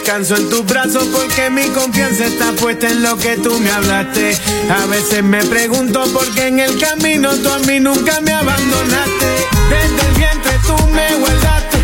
Descanso 0.05 0.35
en 0.35 0.49
tus 0.51 0.63
brazos 0.67 1.03
porque 1.11 1.49
mi 1.49 1.63
confianza 1.69 2.25
está 2.25 2.51
puesta 2.51 2.87
en 2.87 3.01
lo 3.01 3.17
que 3.17 3.37
tú 3.37 3.59
me 3.59 3.71
hablaste. 3.71 4.37
A 4.69 4.85
veces 4.85 5.23
me 5.23 5.43
pregunto 5.43 6.03
por 6.13 6.29
qué 6.35 6.45
en 6.45 6.59
el 6.59 6.77
camino 6.77 7.31
tú 7.37 7.49
a 7.49 7.57
mí 7.59 7.79
nunca 7.79 8.21
me 8.21 8.31
abandonaste. 8.31 9.25
Desde 9.67 10.07
el 10.07 10.15
vientre 10.15 10.51
tú 10.67 10.75
me 10.89 11.15
guardaste. 11.15 11.77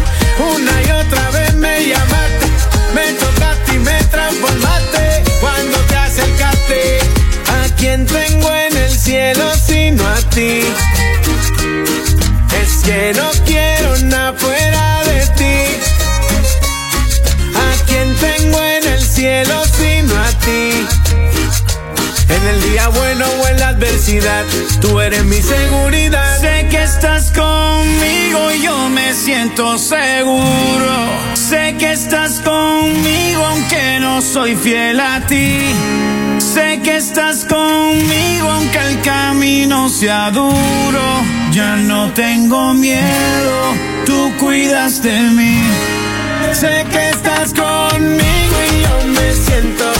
Una 0.55 0.81
y 0.84 0.91
otra 1.03 1.31
vez 1.31 1.55
me 1.55 1.88
llamaste. 1.88 2.45
Me 2.93 3.13
tocaste 3.13 3.73
y 3.73 3.79
me 3.79 4.03
transformaste. 4.03 5.23
Cuando 5.39 5.77
te 5.79 5.95
acercaste, 5.95 6.99
¿a 7.47 7.75
quién 7.75 8.05
tengo 8.05 8.55
en 8.55 8.77
el 8.77 8.91
cielo 8.91 9.51
sino 9.65 10.07
a 10.07 10.17
ti? 10.29 10.62
Es 12.62 12.84
que 12.84 13.13
no 13.15 13.31
quiero 13.45 13.70
el 22.51 22.61
día 22.61 22.87
bueno 22.89 23.25
o 23.41 23.47
en 23.47 23.59
la 23.59 23.69
adversidad, 23.69 24.45
tú 24.81 24.99
eres 24.99 25.23
mi 25.25 25.41
seguridad. 25.41 26.39
Sé 26.39 26.67
que 26.69 26.83
estás 26.83 27.31
conmigo 27.31 28.51
y 28.51 28.61
yo 28.61 28.89
me 28.89 29.13
siento 29.13 29.77
seguro. 29.77 30.93
Sé 31.33 31.75
que 31.79 31.91
estás 31.91 32.39
conmigo 32.41 33.45
aunque 33.45 33.99
no 33.99 34.21
soy 34.21 34.55
fiel 34.55 34.99
a 34.99 35.21
ti. 35.27 35.59
Sé 36.39 36.81
que 36.83 36.97
estás 36.97 37.45
conmigo 37.45 38.49
aunque 38.49 38.79
el 38.79 39.01
camino 39.01 39.89
sea 39.89 40.31
duro. 40.31 41.05
Ya 41.51 41.75
no 41.75 42.11
tengo 42.11 42.73
miedo, 42.73 43.73
tú 44.05 44.31
cuidas 44.39 45.01
de 45.01 45.19
mí. 45.37 45.61
Sé 46.53 46.85
que 46.91 47.09
estás 47.09 47.53
conmigo 47.53 48.55
y 48.69 48.81
yo 48.81 49.07
me 49.07 49.33
siento 49.33 49.90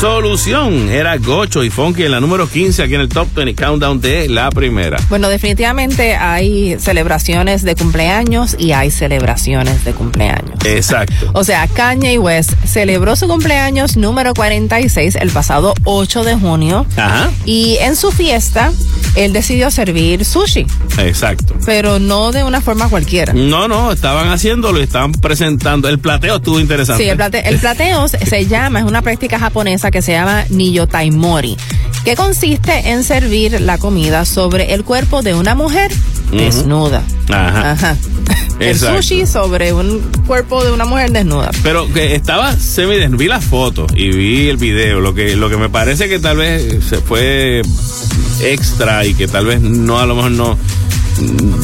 Solución 0.00 0.88
era 0.90 1.16
Gocho 1.16 1.64
y 1.64 1.70
Funky 1.70 2.04
en 2.04 2.12
la 2.12 2.20
número 2.20 2.48
15 2.48 2.84
aquí 2.84 2.94
en 2.94 3.00
el 3.00 3.08
Top 3.08 3.26
20 3.34 3.56
Countdown 3.60 4.00
de 4.00 4.28
la 4.28 4.48
primera. 4.48 4.96
Bueno, 5.08 5.28
definitivamente 5.28 6.14
hay 6.14 6.78
celebraciones 6.78 7.64
de 7.64 7.74
cumpleaños 7.74 8.54
y 8.60 8.70
hay 8.70 8.92
celebraciones 8.92 9.84
de 9.84 9.94
cumpleaños. 9.94 10.52
Exacto. 10.64 11.32
O 11.34 11.42
sea, 11.42 11.66
Kanye 11.66 12.16
West 12.20 12.52
celebró 12.64 13.16
su 13.16 13.26
cumpleaños 13.26 13.96
número 13.96 14.34
46 14.34 15.16
el 15.16 15.30
pasado 15.30 15.74
8 15.82 16.22
de 16.22 16.36
junio 16.36 16.86
Ajá. 16.96 17.30
y 17.44 17.76
en 17.80 17.96
su 17.96 18.12
fiesta 18.12 18.70
él 19.16 19.32
decidió 19.32 19.68
servir 19.72 20.24
sushi, 20.24 20.64
Exacto. 20.98 21.56
pero 21.66 21.98
no 21.98 22.30
de 22.30 22.44
una 22.44 22.60
forma 22.60 22.88
cualquiera. 22.88 23.32
No, 23.32 23.66
no, 23.66 23.90
estaban 23.90 24.28
haciéndolo 24.30 24.78
y 24.78 24.84
estaban 24.84 25.10
presentando. 25.10 25.88
El 25.88 25.98
plateo 25.98 26.36
estuvo 26.36 26.60
interesante. 26.60 27.02
Sí, 27.02 27.08
el, 27.10 27.16
plate- 27.18 27.42
el 27.48 27.58
plateo 27.58 28.06
se- 28.06 28.24
se 28.24 28.46
llama, 28.46 28.78
es 28.78 28.84
una 28.84 29.02
práctica 29.02 29.40
japonesa 29.40 29.87
que 29.90 30.02
se 30.02 30.12
llama 30.12 30.44
Niyotaimori, 30.50 31.56
que 32.04 32.16
consiste 32.16 32.90
en 32.90 33.04
servir 33.04 33.60
la 33.60 33.78
comida 33.78 34.24
sobre 34.24 34.74
el 34.74 34.84
cuerpo 34.84 35.22
de 35.22 35.34
una 35.34 35.54
mujer 35.54 35.90
desnuda. 36.32 37.02
Ajá. 37.28 37.72
Ajá. 37.72 37.96
El 38.60 38.76
sushi 38.76 39.24
sobre 39.24 39.72
un 39.72 40.00
cuerpo 40.26 40.64
de 40.64 40.72
una 40.72 40.84
mujer 40.84 41.12
desnuda. 41.12 41.50
Pero 41.62 41.90
que 41.92 42.16
estaba 42.16 42.56
semi 42.56 42.96
vi 43.16 43.28
las 43.28 43.44
fotos 43.44 43.86
y 43.94 44.08
vi 44.10 44.48
el 44.48 44.56
video. 44.56 45.00
Lo 45.00 45.14
que, 45.14 45.36
lo 45.36 45.48
que 45.48 45.56
me 45.56 45.68
parece 45.68 46.08
que 46.08 46.18
tal 46.18 46.38
vez 46.38 46.84
se 46.88 46.96
fue 46.96 47.62
extra 48.40 49.04
y 49.06 49.14
que 49.14 49.28
tal 49.28 49.46
vez 49.46 49.60
no, 49.60 50.00
a 50.00 50.06
lo 50.06 50.16
mejor 50.16 50.32
no, 50.32 50.58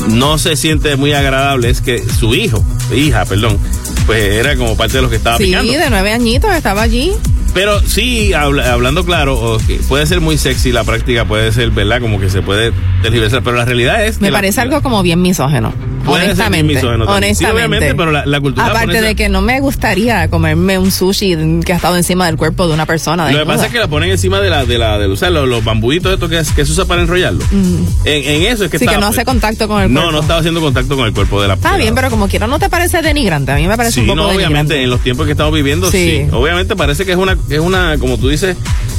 no 0.08 0.38
se 0.38 0.56
siente 0.56 0.96
muy 0.96 1.12
agradable 1.12 1.68
es 1.70 1.80
que 1.80 2.02
su 2.08 2.34
hijo, 2.34 2.64
hija, 2.94 3.24
perdón, 3.24 3.58
pues 4.06 4.22
era 4.34 4.56
como 4.56 4.76
parte 4.76 4.96
de 4.98 5.02
los 5.02 5.10
que 5.10 5.16
estaba 5.16 5.36
Sí, 5.38 5.46
picando. 5.46 5.72
de 5.72 5.90
nueve 5.90 6.12
añitos 6.12 6.54
estaba 6.54 6.82
allí. 6.82 7.12
Pero 7.54 7.80
sí, 7.80 8.32
habla- 8.32 8.72
hablando 8.72 9.04
claro, 9.04 9.38
o 9.40 9.58
que 9.58 9.76
puede 9.88 10.06
ser 10.06 10.20
muy 10.20 10.36
sexy 10.38 10.72
la 10.72 10.82
práctica, 10.84 11.24
puede 11.24 11.52
ser, 11.52 11.70
¿verdad? 11.70 12.00
Como 12.00 12.18
que 12.18 12.28
se 12.28 12.42
puede 12.42 12.72
tergiversar, 13.02 13.42
pero 13.44 13.56
la 13.56 13.64
realidad 13.64 14.04
es 14.04 14.18
que 14.18 14.24
Me 14.24 14.30
la- 14.32 14.38
parece 14.38 14.60
algo 14.60 14.82
como 14.82 15.02
bien 15.02 15.22
misógeno. 15.22 15.72
Puede 16.04 16.20
ser 16.22 16.30
honestamente. 16.32 16.80
Sí, 16.80 16.86
honestamente. 16.86 17.46
obviamente, 17.50 17.94
pero 17.94 18.10
la- 18.12 18.26
la 18.26 18.40
cultura 18.40 18.66
Aparte 18.66 18.86
japonesa- 18.94 19.06
de 19.06 19.14
que 19.16 19.28
no 19.28 19.40
me 19.40 19.60
gustaría 19.60 20.28
comerme 20.28 20.78
un 20.78 20.90
sushi 20.92 21.36
que 21.64 21.72
ha 21.72 21.76
estado 21.76 21.96
encima 21.96 22.26
del 22.26 22.36
cuerpo 22.36 22.66
de 22.68 22.74
una 22.74 22.86
persona. 22.86 23.30
Lo 23.30 23.38
que 23.38 23.46
pasa 23.46 23.66
es 23.66 23.72
que 23.72 23.78
la 23.78 23.88
ponen 23.88 24.10
encima 24.10 24.40
de 24.40 24.50
la, 24.50 24.64
de 24.64 24.78
la, 24.78 24.98
de 24.98 25.08
usar 25.08 25.32
los, 25.32 25.48
los 25.48 25.64
bambuitos 25.64 26.12
estos 26.12 26.28
que, 26.30 26.36
que 26.54 26.64
se 26.66 26.72
usa 26.72 26.84
para 26.84 27.02
enrollarlo. 27.02 27.44
En, 27.52 27.88
en 28.04 28.42
eso 28.52 28.64
es 28.64 28.70
que 28.70 28.78
Sí, 28.78 28.84
que 28.86 28.92
estaba, 28.92 29.00
no 29.00 29.06
hace 29.08 29.16
pues. 29.24 29.26
contacto 29.26 29.68
con 29.68 29.82
el 29.82 29.92
No, 29.92 30.00
cuerpo. 30.00 30.12
no 30.12 30.20
estaba 30.20 30.40
haciendo 30.40 30.60
contacto 30.60 30.96
con 30.96 31.06
el 31.06 31.12
cuerpo 31.14 31.40
de 31.42 31.48
la 31.48 31.54
Está 31.54 31.68
de 31.72 31.78
la- 31.78 31.82
bien, 31.82 31.94
pero 31.94 32.10
como 32.10 32.28
quiera, 32.28 32.46
¿no 32.46 32.58
te 32.58 32.68
parece 32.68 33.00
denigrante? 33.02 33.52
A 33.52 33.56
mí 33.56 33.66
me 33.66 33.76
parece 33.76 33.94
Sí, 33.94 34.00
un 34.00 34.06
poco 34.06 34.16
no, 34.16 34.22
obviamente, 34.24 34.44
denigrante. 34.48 34.82
en 34.84 34.90
los 34.90 35.00
tiempos 35.00 35.26
que 35.26 35.32
estamos 35.32 35.54
viviendo, 35.54 35.90
sí. 35.90 36.24
Sí. 36.24 36.26
Obviamente 36.32 36.76
parece 36.76 37.04
que 37.06 37.12
es 37.12 37.18
una, 37.18 37.36
es 37.48 37.58
una, 37.60 37.96
como 37.98 38.18
tú 38.18 38.28
dices, 38.28 38.56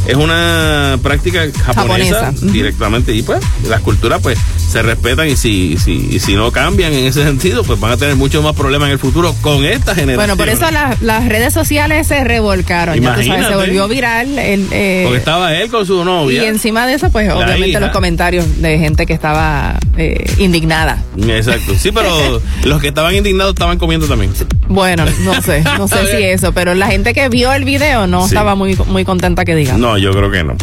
es 0.08 0.16
una 0.16 0.98
práctica 1.02 1.46
japonesa, 1.66 2.32
directamente. 2.42 3.14
Y 3.14 3.24
pues, 3.24 3.40
las 3.68 3.82
culturas 3.82 4.20
pues 4.22 4.38
se 4.70 4.82
respetan 4.82 5.28
y 5.30 5.36
si, 5.36 5.78
si, 5.78 6.08
y 6.12 6.20
si 6.20 6.36
no 6.36 6.52
cambian 6.52 6.94
en 6.94 7.06
ese 7.06 7.24
sentido, 7.24 7.64
pues 7.64 7.80
van 7.80 7.92
a 7.94 7.98
tener 7.98 8.16
muchos 8.16 8.44
más 8.44 8.56
problemas 8.56 8.88
en 8.88 8.94
el 8.94 9.00
futuro 9.00 9.34
con 9.42 9.64
esta 9.66 9.96
generación. 9.96 10.16
Bueno, 10.18 10.38
por 10.38 10.50
eso 10.50 10.70
la- 10.72 10.96
las 11.02 11.28
redes 11.28 11.54
sociales 11.54 12.08
se 12.08 12.24
revolcaron. 12.24 13.00
Ya 13.00 13.16
tú 13.16 13.24
sabes, 13.24 13.48
se 13.48 13.56
volvió 13.56 13.88
viral. 13.88 14.38
el, 14.40 14.68
eh, 14.72 15.02
Porque 15.06 15.20
estaba 15.20 15.54
él 15.56 15.70
con 15.70 15.86
su 15.86 16.02
y 16.02 16.06
novia. 16.06 16.48
encima 16.48 16.86
de 16.88 16.96
eso, 16.96 17.10
pues 17.12 17.28
La 17.28 17.36
obviamente 17.36 17.70
hija. 17.70 17.80
los 17.80 17.90
comentarios 17.92 18.62
de 18.62 18.78
gente 18.80 19.06
que 19.06 19.14
estaba 19.14 19.80
eh, 19.98 20.26
indignada. 20.40 21.04
Exacto. 21.18 21.74
Sí, 21.78 21.92
pero 21.92 22.42
los 22.64 22.82
que 22.82 22.90
estaban 22.90 23.16
indignados 23.16 23.54
estaban 23.54 23.78
comiendo 23.78 24.08
también. 24.08 24.32
Bueno, 24.68 25.06
no 25.24 25.42
sé, 25.42 25.64
no 25.78 25.88
sé 25.88 26.08
si 26.18 26.24
eso, 26.24 26.52
pero 26.52 26.74
la 26.74 26.88
gente 26.88 27.14
que 27.14 27.30
vio 27.30 27.54
el 27.54 27.64
video 27.66 28.08
no 28.08 28.22
Sí. 28.24 28.30
estaba 28.30 28.56
muy, 28.56 28.76
muy 28.88 29.06
contenta 29.06 29.46
que 29.46 29.56
diga. 29.56 29.78
No, 29.78 29.98
yo 29.98 30.12
creo 30.12 30.32
que 30.32 30.44
no. 30.44 30.56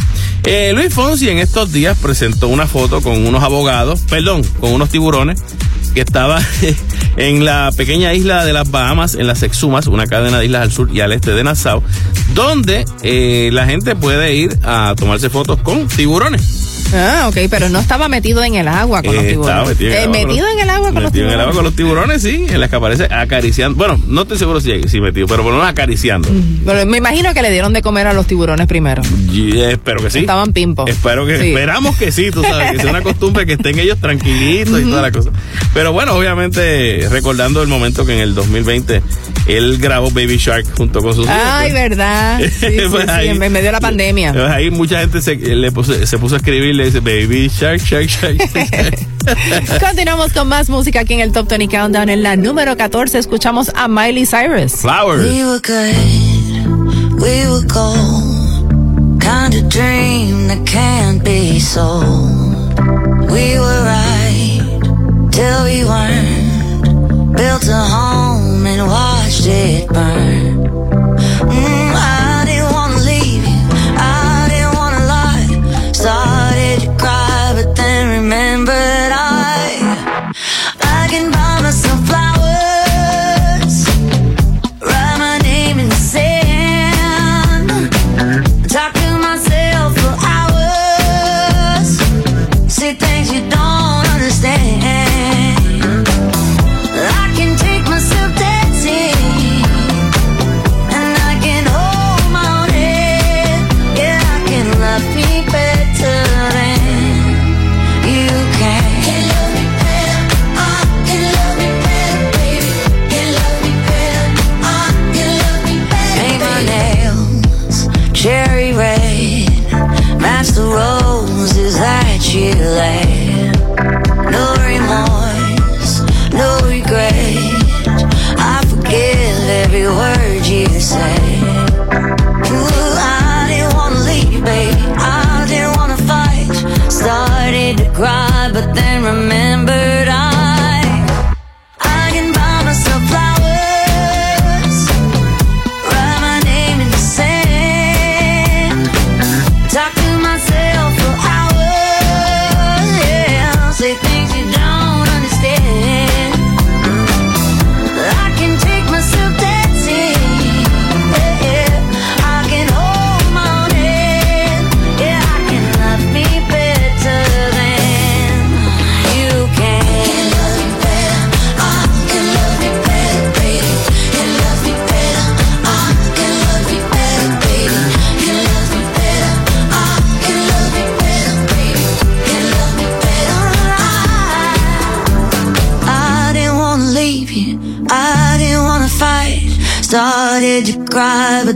Eh, 0.43 0.71
Luis 0.75 0.93
Fonsi 0.93 1.29
en 1.29 1.37
estos 1.39 1.71
días 1.71 1.97
presentó 1.99 2.47
una 2.49 2.67
foto 2.67 3.01
con 3.01 3.25
unos 3.25 3.43
abogados, 3.43 4.01
perdón, 4.09 4.43
con 4.59 4.73
unos 4.73 4.89
tiburones, 4.89 5.41
que 5.93 6.01
estaba 6.01 6.41
en 7.17 7.45
la 7.45 7.71
pequeña 7.77 8.13
isla 8.13 8.43
de 8.45 8.51
las 8.53 8.69
Bahamas, 8.69 9.15
en 9.15 9.27
las 9.27 9.43
Exumas, 9.43 9.87
una 9.87 10.05
cadena 10.07 10.39
de 10.39 10.45
islas 10.45 10.63
al 10.63 10.71
sur 10.71 10.89
y 10.91 10.99
al 11.01 11.11
este 11.13 11.31
de 11.31 11.43
Nassau, 11.43 11.81
donde 12.33 12.83
eh, 13.03 13.49
la 13.53 13.65
gente 13.67 13.95
puede 13.95 14.35
ir 14.35 14.57
a 14.63 14.95
tomarse 14.97 15.29
fotos 15.29 15.59
con 15.61 15.87
tiburones. 15.87 16.62
Ah, 16.93 17.25
ok, 17.27 17.37
pero 17.49 17.69
no 17.69 17.79
estaba 17.79 18.07
metido 18.09 18.43
en 18.43 18.55
el 18.55 18.67
agua 18.67 19.01
con 19.01 19.15
los 19.15 19.23
Eh, 19.23 19.29
tiburones. 19.29 19.49
estaba 19.49 19.69
metido 19.69 19.87
en 19.89 19.93
el 19.93 19.97
Eh, 19.97 20.01
agua 20.03 20.13
con 20.13 20.21
metido 20.27 20.45
los- 20.45 20.53
en 20.53 20.59
el 20.59 20.69
agua 20.69 20.91
con 20.91 21.03
los 21.03 21.11
metido 21.11 21.25
en 21.25 21.31
el 21.31 21.37
tiburones. 21.37 21.41
agua 21.41 21.53
con 21.55 21.63
los 21.63 21.75
tiburones, 21.75 22.21
sí, 22.21 22.45
en 22.49 22.59
las 22.59 22.69
que 22.69 22.75
aparece 22.75 23.05
acariciando. 23.09 23.77
Bueno, 23.77 23.99
no 24.07 24.21
estoy 24.23 24.37
seguro 24.37 24.59
si, 24.61 24.83
si 24.87 25.01
metido, 25.01 25.27
pero 25.27 25.43
por 25.43 25.51
lo 25.51 25.57
menos 25.59 25.71
acariciando. 25.71 26.29
Pero 26.65 26.85
me 26.85 26.97
imagino 26.97 27.33
que 27.33 27.41
le 27.41 27.51
dieron 27.51 27.73
de 27.73 27.81
comer 27.81 28.07
a 28.07 28.13
los 28.13 28.27
tiburones 28.27 28.67
primero. 28.67 29.01
Espero 29.33 30.01
que 30.03 30.09
sí. 30.09 30.19
Estaban 30.19 30.53
pimpos. 30.53 30.89
Espero 30.89 31.25
que, 31.25 31.39
Sí. 31.39 31.47
esperamos 31.49 31.95
que 31.97 32.11
sí, 32.11 32.29
tú 32.31 32.41
sabes, 32.43 32.71
que 32.73 32.79
sea 32.79 32.89
una 32.91 33.01
costumbre 33.01 33.45
que 33.45 33.53
estén 33.53 33.79
ellos 33.79 33.97
tranquilitos 33.99 34.79
y 34.79 34.83
toda 34.83 35.01
la 35.01 35.11
cosa. 35.11 35.31
Pero 35.73 35.91
bueno, 35.93 36.13
obviamente, 36.13 37.07
recordando 37.09 37.61
el 37.61 37.67
momento 37.67 38.05
que 38.05 38.13
en 38.13 38.19
el 38.19 38.35
2020 38.35 39.01
él 39.47 39.77
grabó 39.79 40.11
Baby 40.11 40.37
Shark 40.37 40.65
junto 40.77 41.01
con 41.01 41.13
sus 41.15 41.27
Ay, 41.27 41.69
hijos. 41.69 41.79
verdad. 41.81 42.39
Sí, 42.63 42.67
sí, 42.69 42.77
Pues 42.89 43.03
sí, 43.05 43.09
ahí- 43.09 43.27
en 43.29 43.39
medio 43.39 43.61
de 43.65 43.71
la 43.71 43.79
pandemia. 43.81 44.31
Pues 44.33 44.49
ahí 44.49 44.69
mucha 44.69 44.99
gente 44.99 45.21
se, 45.21 45.35
le 45.35 45.71
puso, 45.71 45.93
se 46.05 46.17
puso 46.17 46.35
a 46.35 46.37
escribir 46.37 46.72
y 46.73 46.77
le 46.77 46.85
dice 46.85 46.99
Baby 46.99 47.49
Shark, 47.49 47.79
Shark, 47.79 48.07
Shark. 48.07 48.37
Shark. 48.37 49.79
Continuamos 49.79 50.33
con 50.33 50.47
más 50.47 50.69
música 50.69 51.01
aquí 51.01 51.13
en 51.13 51.19
el 51.19 51.31
Top 51.31 51.47
20 51.47 51.67
Countdown. 51.67 52.09
En 52.09 52.23
la 52.23 52.35
número 52.35 52.75
14 52.75 53.19
escuchamos 53.19 53.71
a 53.75 53.87
Miley 53.87 54.25
Cyrus. 54.25 54.73
Flowers. 54.77 55.23
We 55.23 55.43
were 55.45 55.59
good, 55.59 57.21
we 57.21 57.47
were 57.47 57.65
gold. 57.67 59.21
Kind 59.21 59.53
of 59.55 59.69
dream 59.69 60.47
that 60.47 60.65
can't 60.65 61.23
be 61.23 61.59
sold. 61.59 62.79
We 63.29 63.59
were 63.59 63.83
right 63.83 64.61
till 65.31 65.63
we 65.63 65.85
weren't. 65.85 67.35
Built 67.35 67.67
a 67.67 67.83
home 67.85 68.65
and 68.65 68.87
watched 68.87 69.45
it 69.47 69.87
burn. 69.89 70.63
Mm, 71.49 71.82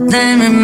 Dame 0.08 0.57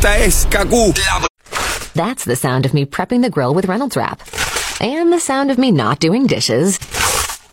Esta 0.00 0.24
es 0.24 0.46
Kaku. 0.46 0.94
That's 1.92 2.24
the 2.24 2.34
sound 2.34 2.64
of 2.64 2.72
me 2.72 2.86
prepping 2.86 3.20
the 3.20 3.28
grill 3.28 3.52
with 3.52 3.66
Reynolds 3.66 3.98
Wrap. 3.98 4.22
And 4.80 5.12
the 5.12 5.20
sound 5.20 5.50
of 5.50 5.58
me 5.58 5.70
not 5.70 6.00
doing 6.00 6.26
dishes. 6.26 6.78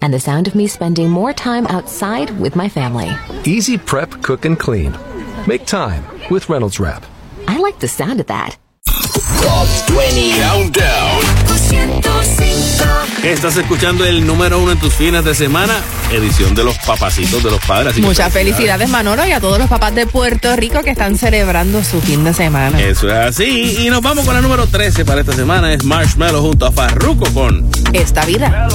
And 0.01 0.13
the 0.13 0.19
sound 0.21 0.47
of 0.47 0.55
me 0.55 0.67
spending 0.67 1.09
more 1.09 1.33
time 1.33 1.67
outside 1.67 2.29
with 2.39 2.55
my 2.55 2.69
family. 2.69 3.11
Easy 3.43 3.77
prep, 3.77 4.11
cook, 4.23 4.45
and 4.45 4.57
clean. 4.57 4.97
Make 5.45 5.65
time 5.65 6.05
with 6.31 6.47
Reynolds 6.47 6.79
Wrap. 6.79 7.05
I 7.49 7.57
like 7.57 7.79
the 7.79 7.89
sound 7.89 8.21
of 8.21 8.27
that. 8.27 8.55
Top 8.85 9.67
20 9.89 10.31
Countdown. 10.31 11.36
105. 11.67 12.97
Estás 13.23 13.57
escuchando 13.57 14.05
el 14.05 14.25
número 14.25 14.59
uno 14.59 14.71
en 14.71 14.79
tus 14.79 14.93
fines 14.93 15.23
de 15.25 15.35
semana, 15.35 15.73
edición 16.11 16.55
de 16.55 16.63
los 16.63 16.77
papacitos 16.79 17.43
de 17.43 17.51
los 17.51 17.59
padres. 17.65 17.93
así 17.93 18.01
Muchas 18.01 18.31
felicidades, 18.31 18.87
Manolo, 18.89 19.27
y 19.27 19.31
a 19.31 19.41
todos 19.41 19.59
los 19.59 19.67
papás 19.67 19.93
de 19.95 20.07
Puerto 20.07 20.55
Rico 20.55 20.81
que 20.81 20.91
están 20.91 21.17
celebrando 21.17 21.83
su 21.83 21.99
fin 21.99 22.23
de 22.23 22.33
semana. 22.33 22.79
Eso 22.79 23.09
es 23.09 23.15
así. 23.15 23.85
Y 23.85 23.89
nos 23.89 24.01
vamos 24.01 24.25
con 24.25 24.33
la 24.33 24.41
número 24.41 24.67
13 24.67 25.03
para 25.03 25.21
esta 25.21 25.33
semana. 25.33 25.73
Es 25.73 25.83
Marshmallow 25.83 26.41
junto 26.41 26.67
a 26.67 26.71
Farruko 26.71 27.25
con 27.33 27.69
Esta 27.91 28.25
vida. 28.25 28.67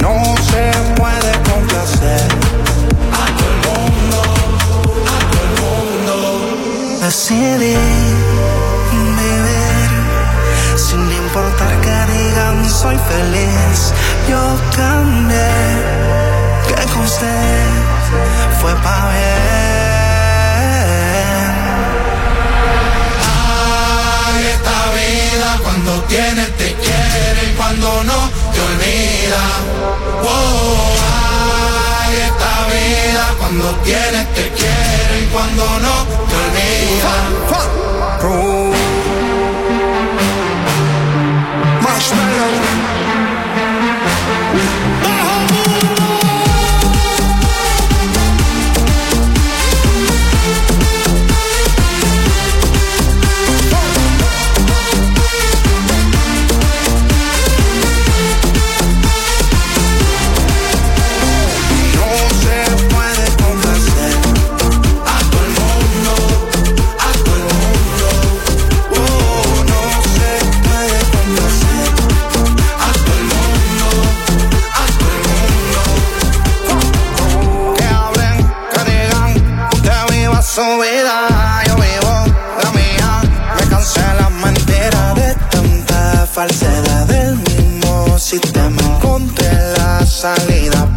No 0.00 0.34
se 0.36 0.70
puede 0.94 1.32
complacer 1.50 2.28
a 3.12 3.26
todo 3.36 3.50
el 3.50 3.58
mundo, 3.66 4.22
a 5.06 5.18
todo 5.32 5.42
el 5.42 6.00
mundo. 6.06 7.00
Decidí 7.02 8.13
soy 12.84 12.98
feliz. 12.98 13.78
Yo 14.28 14.42
cambié, 14.76 15.52
que 16.66 16.74
con 16.92 17.02
usted 17.02 17.66
fue 18.60 18.72
pa' 18.84 19.04
bien. 19.14 19.54
Ay, 24.26 24.42
esta 24.56 24.78
vida 24.98 25.48
cuando 25.64 25.92
tienes 26.12 26.50
te 26.60 26.68
quiere 26.84 27.40
y 27.50 27.52
cuando 27.56 27.88
no 28.10 28.18
te 28.52 28.60
olvida. 28.68 29.44
Oh, 30.32 30.92
ay, 32.02 32.12
esta 32.28 32.54
vida 32.74 33.24
cuando 33.40 33.66
tienes 33.88 34.26
te 34.36 34.44
quiere 34.58 35.14
y 35.22 35.26
cuando 35.34 35.64
no 35.86 35.94
te 36.28 36.34
olvida. 36.44 37.14
salida 90.14 90.93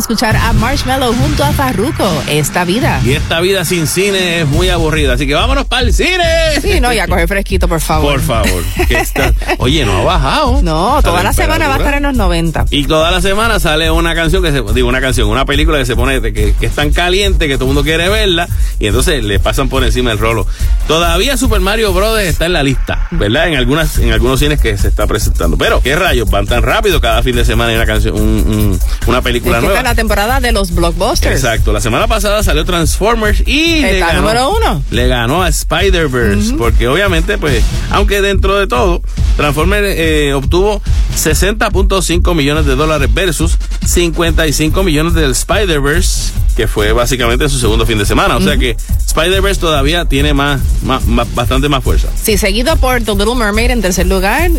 escuchar 0.00 0.36
a 0.36 0.52
Marshmallow 0.52 1.14
junto 1.14 1.44
a 1.44 1.52
Farruko, 1.52 2.08
Esta 2.28 2.64
Vida. 2.64 3.00
Y 3.04 3.12
esta 3.12 3.40
vida 3.40 3.64
sin 3.64 3.86
cine 3.86 4.40
es 4.40 4.46
muy 4.48 4.68
aburrida, 4.68 5.14
así 5.14 5.26
que 5.26 5.34
vámonos 5.34 5.66
para 5.66 5.82
el 5.82 5.92
cine. 5.94 6.24
Sí, 6.60 6.80
no, 6.80 6.92
ya 6.92 7.06
coge 7.06 7.26
fresquito, 7.26 7.68
por 7.68 7.80
favor. 7.80 8.12
Por 8.14 8.20
favor. 8.20 8.62
que 8.88 8.98
está- 8.98 9.32
Oye, 9.58 9.84
no 9.84 9.98
ha 9.98 10.04
bajado. 10.04 10.60
No, 10.62 11.00
toda 11.02 11.22
la 11.22 11.32
semana 11.32 11.68
va 11.68 11.74
a 11.74 11.78
estar 11.78 11.94
en 11.94 12.02
los 12.02 12.14
90. 12.16 12.64
Y 12.70 12.84
toda 12.86 13.10
la 13.10 13.20
semana 13.20 13.60
sale 13.60 13.90
una 13.90 14.14
canción 14.14 14.42
que 14.42 14.50
se, 14.50 14.62
digo, 14.74 14.88
una 14.88 15.00
canción, 15.00 15.28
una 15.28 15.44
película 15.44 15.78
que 15.78 15.86
se 15.86 15.94
pone, 15.96 16.20
que, 16.20 16.32
que 16.58 16.66
es 16.66 16.72
tan 16.74 16.90
caliente 16.92 17.46
que 17.48 17.54
todo 17.54 17.64
el 17.64 17.68
mundo 17.74 17.82
quiere 17.82 18.08
verla 18.08 18.48
y 18.78 18.86
entonces 18.88 19.22
le 19.24 19.38
pasan 19.38 19.68
por 19.68 19.84
encima 19.84 20.12
el 20.12 20.18
rolo. 20.18 20.46
Todavía 20.90 21.36
Super 21.36 21.60
Mario 21.60 21.92
Bros. 21.92 22.18
está 22.20 22.46
en 22.46 22.52
la 22.52 22.64
lista, 22.64 23.06
¿verdad? 23.12 23.46
En 23.46 23.54
algunas, 23.54 23.96
en 23.98 24.10
algunos 24.12 24.40
cines 24.40 24.60
que 24.60 24.76
se 24.76 24.88
está 24.88 25.06
presentando. 25.06 25.56
Pero, 25.56 25.80
¿qué 25.80 25.94
rayos? 25.94 26.28
Van 26.28 26.46
tan 26.46 26.62
rápido 26.64 27.00
cada 27.00 27.22
fin 27.22 27.36
de 27.36 27.44
semana 27.44 27.70
hay 27.70 27.76
una 27.76 27.86
canción, 27.86 28.16
un- 28.16 28.20
un- 28.20 28.80
una 29.06 29.22
película 29.22 29.58
Es 29.58 29.60
que 29.60 29.66
nueva. 29.68 29.78
esta 29.78 29.90
es 29.90 29.96
la 29.96 30.00
temporada 30.00 30.40
de 30.40 30.50
los 30.50 30.74
blockbusters. 30.74 31.32
Exacto, 31.36 31.72
la 31.72 31.80
semana 31.80 32.08
pasada 32.08 32.42
salió 32.42 32.64
Transformers 32.64 33.40
y 33.46 33.82
le 33.82 33.94
Está 34.00 34.08
ganó, 34.08 34.22
número 34.22 34.50
uno. 34.50 34.82
le 34.90 35.06
ganó 35.06 35.42
a 35.44 35.48
Spider-Verse, 35.48 36.54
porque 36.58 36.88
obviamente, 36.88 37.38
pues, 37.38 37.62
aunque 37.92 38.20
dentro 38.20 38.58
de 38.58 38.66
todo, 38.66 39.00
Transformers 39.36 39.86
eh, 39.96 40.32
obtuvo 40.34 40.82
60.5 41.16 42.34
millones 42.34 42.66
de 42.66 42.74
dólares 42.74 43.08
versus 43.14 43.56
55 43.86 44.82
millones 44.82 45.14
del 45.14 45.30
Spider-Verse, 45.30 46.32
que 46.56 46.66
fue 46.66 46.92
básicamente 46.92 47.48
su 47.48 47.58
segundo 47.58 47.86
fin 47.86 47.98
de 47.98 48.06
semana. 48.06 48.36
O 48.36 48.40
sea 48.40 48.56
que 48.56 48.76
Spider-Verse 49.10 49.60
todavía 49.60 50.04
tiene 50.04 50.34
más, 50.34 50.60
más- 50.82 51.04
más- 51.06 51.32
bastante 51.34 51.68
más 51.68 51.82
fuerza. 51.82 52.08
Sí, 52.20 52.38
seguido 52.38 52.76
por 52.76 53.02
The 53.02 53.12
Little 53.14 53.34
Mermaid 53.34 53.70
en 53.70 53.82
tercer 53.82 54.06
lugar. 54.06 54.50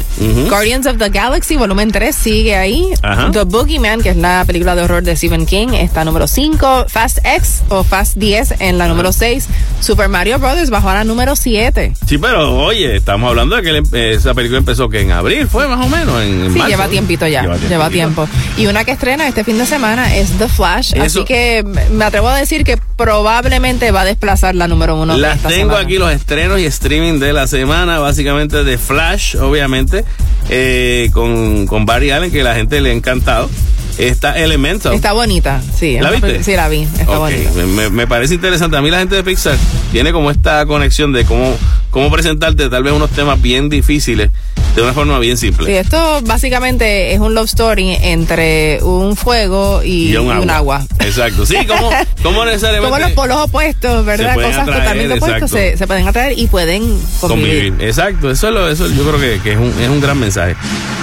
Guardians 0.49 0.85
of 0.87 0.97
the 0.97 1.09
Galaxy, 1.09 1.55
volumen 1.55 1.91
3, 1.91 2.13
sigue 2.15 2.55
ahí. 2.55 2.85
Ajá. 3.01 3.31
The 3.31 3.43
Boogeyman, 3.43 4.01
que 4.01 4.09
es 4.09 4.17
la 4.17 4.43
película 4.45 4.75
de 4.75 4.83
horror 4.83 5.03
de 5.03 5.15
Stephen 5.15 5.45
King, 5.45 5.69
está 5.73 6.03
número 6.03 6.27
5. 6.27 6.85
Fast 6.89 7.19
X 7.23 7.61
o 7.69 7.83
Fast 7.83 8.17
10 8.17 8.55
en 8.59 8.77
la 8.77 8.87
número 8.87 9.11
6. 9.13 9.47
Super 9.79 10.09
Mario 10.09 10.37
Brothers 10.39 10.69
bajó 10.69 10.89
a 10.89 10.95
la 10.95 11.03
número 11.05 11.35
7. 11.35 11.93
Sí, 12.05 12.17
pero 12.17 12.57
oye, 12.63 12.97
estamos 12.97 13.29
hablando 13.29 13.55
de 13.55 13.61
que 13.61 13.69
el- 13.69 13.83
eh, 13.93 14.13
esa 14.17 14.33
película 14.33 14.59
empezó 14.59 14.89
que 14.89 14.99
en 15.01 15.11
abril 15.11 15.47
fue 15.47 15.67
más 15.67 15.83
o 15.85 15.89
menos. 15.89 16.21
En, 16.21 16.43
en 16.45 16.51
Sí, 16.53 16.57
marzo, 16.59 16.69
lleva 16.69 16.87
tiempito 16.89 17.25
ya. 17.27 17.43
Lleva 17.69 17.89
tiempo. 17.89 18.27
Y 18.57 18.65
una 18.67 18.83
que 18.83 18.91
estrena 18.91 19.27
este 19.27 19.43
fin 19.43 19.57
de 19.57 19.65
semana 19.65 20.15
es 20.15 20.31
The 20.37 20.47
Flash. 20.49 20.91
Eso- 20.93 21.03
Así 21.03 21.23
que 21.23 21.63
me 21.91 22.03
atrevo 22.05 22.27
a 22.27 22.35
decir 22.37 22.63
que 22.63 22.77
probablemente 22.97 23.91
va 23.91 24.01
a 24.01 24.05
desplazar 24.05 24.40
la 24.53 24.67
número 24.67 24.95
uno. 24.95 25.15
Las 25.17 25.39
tengo 25.41 25.51
semana. 25.71 25.79
aquí 25.79 25.97
los 25.97 26.11
estrenos 26.11 26.59
y 26.59 26.65
streaming 26.65 27.19
de 27.19 27.33
la 27.33 27.47
semana, 27.47 27.99
básicamente 27.99 28.63
de 28.63 28.77
Flash, 28.77 29.35
obviamente, 29.37 30.03
eh, 30.49 31.09
con, 31.13 31.67
con 31.67 31.85
Barry 31.85 32.11
Allen, 32.11 32.31
que 32.31 32.43
la 32.43 32.55
gente 32.55 32.81
le 32.81 32.89
ha 32.89 32.93
encantado. 32.93 33.49
Está 33.97 34.37
Elemental. 34.39 34.93
Está 34.93 35.11
bonita, 35.13 35.61
sí. 35.77 35.97
¿La 35.99 36.09
viste? 36.11 36.43
Sí, 36.43 36.55
la 36.55 36.69
vi. 36.69 36.81
Está 36.97 37.17
bonita. 37.17 37.51
me- 37.55 37.65
Me, 37.65 37.89
me 37.89 38.07
parece 38.07 38.33
interesante. 38.33 38.75
A 38.77 38.81
mí 38.81 38.89
la 38.89 38.99
gente 38.99 39.15
de 39.15 39.23
Pixar 39.23 39.55
tiene 39.91 40.11
como 40.11 40.31
esta 40.31 40.65
conexión 40.65 41.11
de 41.13 41.25
cómo, 41.25 41.55
cómo 41.91 42.09
presentarte 42.09 42.69
tal 42.69 42.83
vez 42.83 42.93
unos 42.93 43.09
temas 43.11 43.39
bien 43.41 43.69
difíciles 43.69 44.31
de 44.75 44.81
una 44.81 44.93
forma 44.93 45.19
bien 45.19 45.37
simple. 45.37 45.65
Sí, 45.67 45.73
esto 45.73 46.21
básicamente 46.23 47.13
es 47.13 47.19
un 47.19 47.33
love 47.33 47.45
story 47.45 47.97
entre 48.01 48.79
un 48.83 49.15
fuego 49.15 49.81
y, 49.83 50.11
Y 50.11 50.17
un 50.17 50.49
agua. 50.49 50.85
Exacto. 50.99 51.45
Sí, 51.45 51.55
como, 51.67 51.89
como 52.23 52.45
necesariamente. 52.45 52.89
Como 52.91 52.99
los 52.99 53.11
polos 53.11 53.37
opuestos, 53.37 54.05
¿verdad? 54.05 54.35
Cosas 54.35 54.57
atraer, 54.59 54.79
totalmente 54.79 55.13
opuestas 55.15 55.51
se, 55.51 55.77
se 55.77 55.87
pueden 55.87 56.07
atraer 56.07 56.37
y 56.39 56.47
pueden 56.47 56.81
convivir. 57.19 57.69
convivir. 57.71 57.75
Exacto, 57.87 58.31
eso, 58.31 58.47
es 58.47 58.53
lo- 58.53 58.69
eso 58.69 58.87
yo 58.89 59.03
creo 59.03 59.19
que, 59.19 59.41
que 59.41 59.51
es, 59.53 59.57
un, 59.57 59.73
es 59.81 59.89
un 59.89 59.99
gran 59.99 60.17
mensaje. 60.19 60.55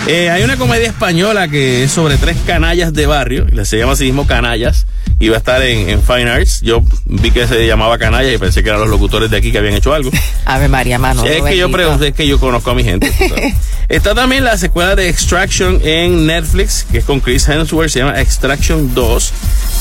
Eh, 0.07 0.31
hay 0.31 0.43
una 0.43 0.57
comedia 0.57 0.87
española 0.87 1.49
que 1.49 1.85
es 1.85 1.93
sobre 1.93 2.17
tres 2.17 2.37
canallas 2.47 2.93
de 2.95 3.07
barrio, 3.07 3.47
se 3.65 3.77
llama 3.77 3.93
así 3.93 4.05
mismo 4.05 4.27
Canallas, 4.27 4.87
va 5.31 5.35
a 5.35 5.39
estar 5.39 5.63
en, 5.63 5.91
en 5.91 6.03
Fine 6.03 6.31
Arts. 6.31 6.61
Yo 6.63 6.83
vi 7.05 7.31
que 7.31 7.47
se 7.47 7.67
llamaba 7.67 7.99
Canalla 7.99 8.33
y 8.33 8.39
pensé 8.39 8.63
que 8.63 8.69
eran 8.71 8.81
los 8.81 8.89
locutores 8.89 9.31
de 9.31 9.37
aquí 9.37 9.53
que 9.53 9.59
habían 9.59 9.75
hecho 9.75 9.93
algo. 9.93 10.11
Ave 10.47 10.69
María, 10.69 10.99
mano. 10.99 11.25
es 11.27 11.43
que 11.43 11.57
yo 11.57 11.71
pregunté, 11.71 12.09
es 12.09 12.15
que 12.15 12.27
yo 12.27 12.39
conozco 12.41 12.71
a 12.71 12.75
mi 12.75 12.85
gente. 12.85 13.11
Está 13.89 14.15
también 14.15 14.45
la 14.45 14.59
secuela 14.59 14.95
de 14.97 15.09
Extraction 15.09 15.81
en 15.83 16.27
Netflix, 16.27 16.85
que 16.91 16.99
es 16.99 17.05
con 17.05 17.21
Chris 17.21 17.49
Hemsworth, 17.49 17.89
se 17.91 18.01
llama 18.01 18.21
Extraction 18.21 18.95
2. 18.95 19.33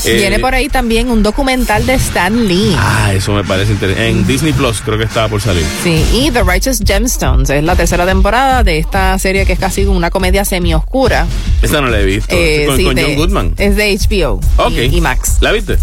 Eh, 0.06 0.14
Viene 0.14 0.38
por 0.38 0.54
ahí 0.54 0.68
también 0.68 1.10
un 1.10 1.22
documental 1.22 1.84
de 1.84 1.94
Stan 1.94 2.46
Lee. 2.48 2.74
Ah, 2.78 3.12
eso 3.12 3.32
me 3.32 3.44
parece 3.44 3.72
interesante. 3.72 4.08
En 4.08 4.26
Disney 4.26 4.52
Plus 4.54 4.80
creo 4.80 4.96
que 4.96 5.04
estaba 5.04 5.28
por 5.28 5.42
salir. 5.42 5.64
Sí, 5.84 6.02
y 6.14 6.30
The 6.30 6.42
Righteous 6.42 6.80
Gemstones 6.86 7.50
es 7.50 7.62
la 7.62 7.76
tercera 7.76 8.06
temporada 8.06 8.62
de 8.64 8.78
esta 8.78 9.18
serie 9.18 9.44
que 9.44 9.52
es 9.52 9.58
casi 9.58 9.84
una 9.84 10.10
comedia 10.10 10.44
semi-oscura. 10.44 11.26
Esta 11.60 11.80
no 11.80 11.88
la 11.88 12.00
he 12.00 12.04
visto. 12.06 12.34
Eh, 12.34 12.64
con 12.66 12.76
sí, 12.78 12.84
con 12.84 12.94
de- 12.94 13.02
John 13.02 13.14
Goodman. 13.16 13.54
Es 13.58 13.76
de 13.76 13.92
HBO 13.98 14.40
Ok. 14.56 14.72
y, 14.72 14.96
y 14.96 15.00
Max. 15.02 15.36
¿La 15.40 15.52
viste? 15.52 15.76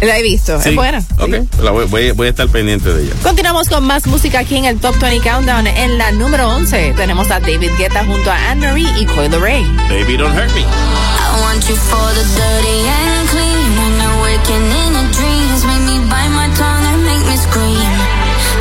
La 0.00 0.16
he 0.18 0.22
visto, 0.22 0.60
Sí. 0.62 0.70
es 0.70 0.74
buena. 0.76 0.98
Ok, 1.18 1.30
la 1.62 1.70
voy, 1.72 1.84
voy- 1.86 2.10
voy 2.12 2.26
a 2.28 2.30
estar 2.30 2.48
pendiente 2.48 2.88
de 2.92 3.02
ella. 3.04 3.12
Continuamos 3.22 3.68
con 3.68 3.84
más 3.84 4.06
música 4.06 4.38
aquí 4.40 4.56
en 4.56 4.64
el 4.64 4.78
Top 4.80 4.96
20 4.98 5.20
Countdown. 5.28 5.66
En 5.66 5.98
la 5.98 6.10
número 6.12 6.48
11 6.48 6.94
tenemos 6.96 7.30
a 7.30 7.38
David 7.40 7.70
Guetta 7.76 8.04
junto 8.06 8.30
a 8.30 8.50
Anne-Marie 8.50 8.88
y 8.98 9.04
Coil 9.06 9.30
Ray. 9.40 9.64
Baby, 9.88 10.16
don't 10.16 10.34
hurt 10.34 10.52
me. 10.54 10.62
I 10.62 11.40
want 11.42 11.62
you 11.68 11.76
for 11.76 12.14
the 12.14 12.24
dirty 12.34 12.80
and 12.88 13.28
clean. 13.28 13.76
When 13.76 13.92
you're 14.00 14.22
waking 14.22 14.66
in 14.72 14.92
your 14.94 15.08
dreams, 15.12 15.64
make 15.64 15.82
me 15.84 15.98
bite 16.08 16.30
my 16.30 16.48
tongue 16.56 16.86
and 16.86 17.04
make 17.04 17.24
me 17.28 17.36
scream. 17.36 17.90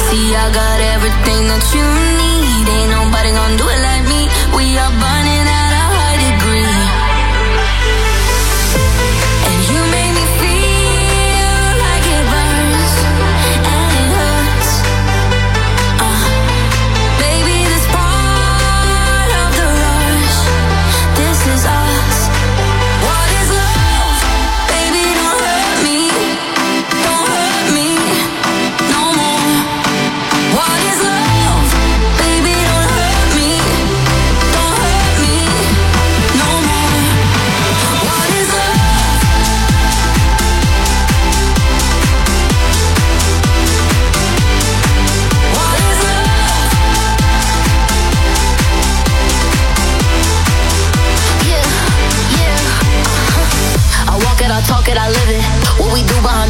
See, 0.09 0.35
I 0.35 0.51
got 0.51 0.79
everything 0.93 1.47
that 1.47 1.63
you 1.73 1.83
need. 2.19 2.67
Ain't 2.69 2.91
nobody 2.91 3.31
gonna 3.31 3.57
do 3.57 3.63
it 3.69 3.81
like 3.81 4.03
me. 4.09 4.27
We 4.55 4.77
are 4.77 4.91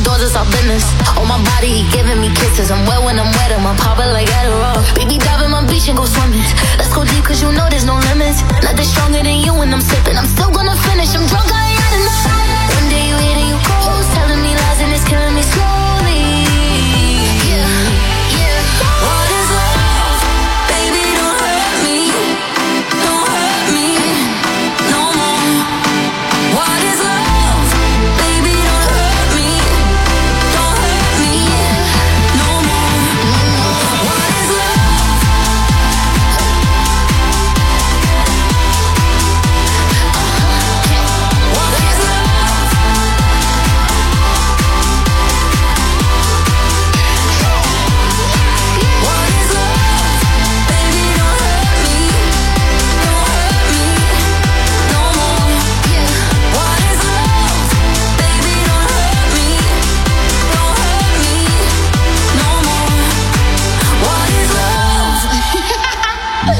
business. 0.03 0.83
On 1.17 1.27
my 1.27 1.39
body, 1.55 1.81
he 1.81 1.83
giving 1.91 2.19
me 2.21 2.29
kisses. 2.33 2.71
I'm 2.71 2.85
wet 2.85 3.01
when 3.03 3.19
I'm 3.19 3.31
wet, 3.37 3.51
I'm 3.51 3.75
pop 3.77 3.99
it 3.99 4.11
like 4.11 4.27
Adderall. 4.27 4.79
Baby, 4.95 5.17
dive 5.17 5.41
in 5.41 5.51
my 5.51 5.65
beach 5.65 5.87
and 5.89 5.97
go 5.97 6.05
swimming. 6.05 6.43
Let's 6.77 6.93
go 6.93 7.03
deep, 7.03 7.23
cause 7.23 7.41
you 7.41 7.51
know 7.51 7.67
there's 7.69 7.85
no 7.85 7.95
limits. 8.11 8.41
Nothing 8.63 8.85
stronger 8.85 9.23
than 9.23 9.39
you 9.45 9.53
when 9.53 9.73
I'm 9.73 9.81
sipping. 9.81 10.17
I'm 10.17 10.27
still 10.27 10.51
gonna 10.51 10.75
finish, 10.87 11.15
I'm 11.15 11.25
drunk, 11.27 11.49
I 11.51 11.61
ain't 11.69 11.79
had 11.79 11.93
enough. 12.01 12.25
One 12.77 12.87
day 12.89 13.03
you 13.09 13.17
hit 13.17 13.37
and 13.41 13.49
you 13.51 13.57
close, 13.65 14.07
telling 14.15 14.41
me 14.41 14.51
lies 14.55 14.79
and 14.83 14.91
it's 14.93 15.05
killing 15.07 15.35
me 15.35 15.43
slowly. 15.43 15.78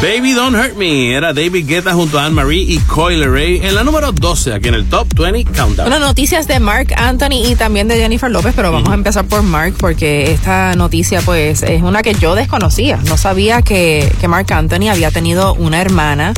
Baby 0.02 0.32
Don't 0.32 0.56
Hurt 0.56 0.78
Me 0.78 1.14
era 1.14 1.34
David 1.34 1.68
Guetta 1.68 1.94
junto 1.94 2.20
a 2.20 2.26
Anne-Marie 2.26 2.62
y 2.62 2.78
Coyle 2.80 3.28
Ray 3.28 3.60
en 3.62 3.76
la 3.76 3.84
número 3.84 4.14
12 4.14 4.54
aquí 4.54 4.70
en 4.70 4.76
el 4.76 4.86
Top 4.88 5.08
20 5.14 5.52
Countdown. 5.52 5.90
Bueno, 5.90 6.00
noticias 6.00 6.48
de 6.48 6.62
Mark 6.62 6.94
Anthony 6.96 7.46
y 7.46 7.56
también 7.56 7.90
de 7.90 7.98
Jennifer 7.98 8.32
López, 8.32 8.54
pero 8.56 8.72
vamos 8.72 8.90
a 8.90 8.94
empezar 8.94 9.26
por 9.26 9.44
Mark 9.44 9.74
porque 9.78 10.32
esta 10.32 10.74
noticia 10.76 11.22
pues 11.22 11.64
es 11.64 11.82
una 11.82 12.02
que 12.02 12.14
yo 12.14 12.34
desconocía. 12.34 12.98
No 13.08 13.18
sabía 13.18 13.62
que, 13.62 14.10
que 14.22 14.30
Mark 14.30 14.52
Anthony 14.54 14.90
había 14.90 15.12
tenido 15.12 15.54
una 15.56 15.82
hermana 15.82 16.34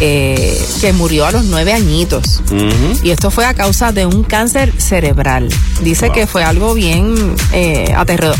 eh, 0.00 0.66
que 0.80 0.92
murió 0.92 1.26
a 1.26 1.32
los 1.32 1.44
nueve 1.44 1.72
añitos. 1.72 2.42
Y 3.02 3.10
esto 3.10 3.30
fue 3.30 3.46
a 3.46 3.54
causa 3.54 3.92
de 3.92 4.04
un 4.04 4.24
cáncer 4.24 4.72
cerebral. 4.78 5.48
Dice 5.80 6.10
que 6.10 6.26
fue 6.26 6.42
algo 6.42 6.74
bien 6.74 7.14
eh, 7.52 7.94
aterrador. 7.96 8.36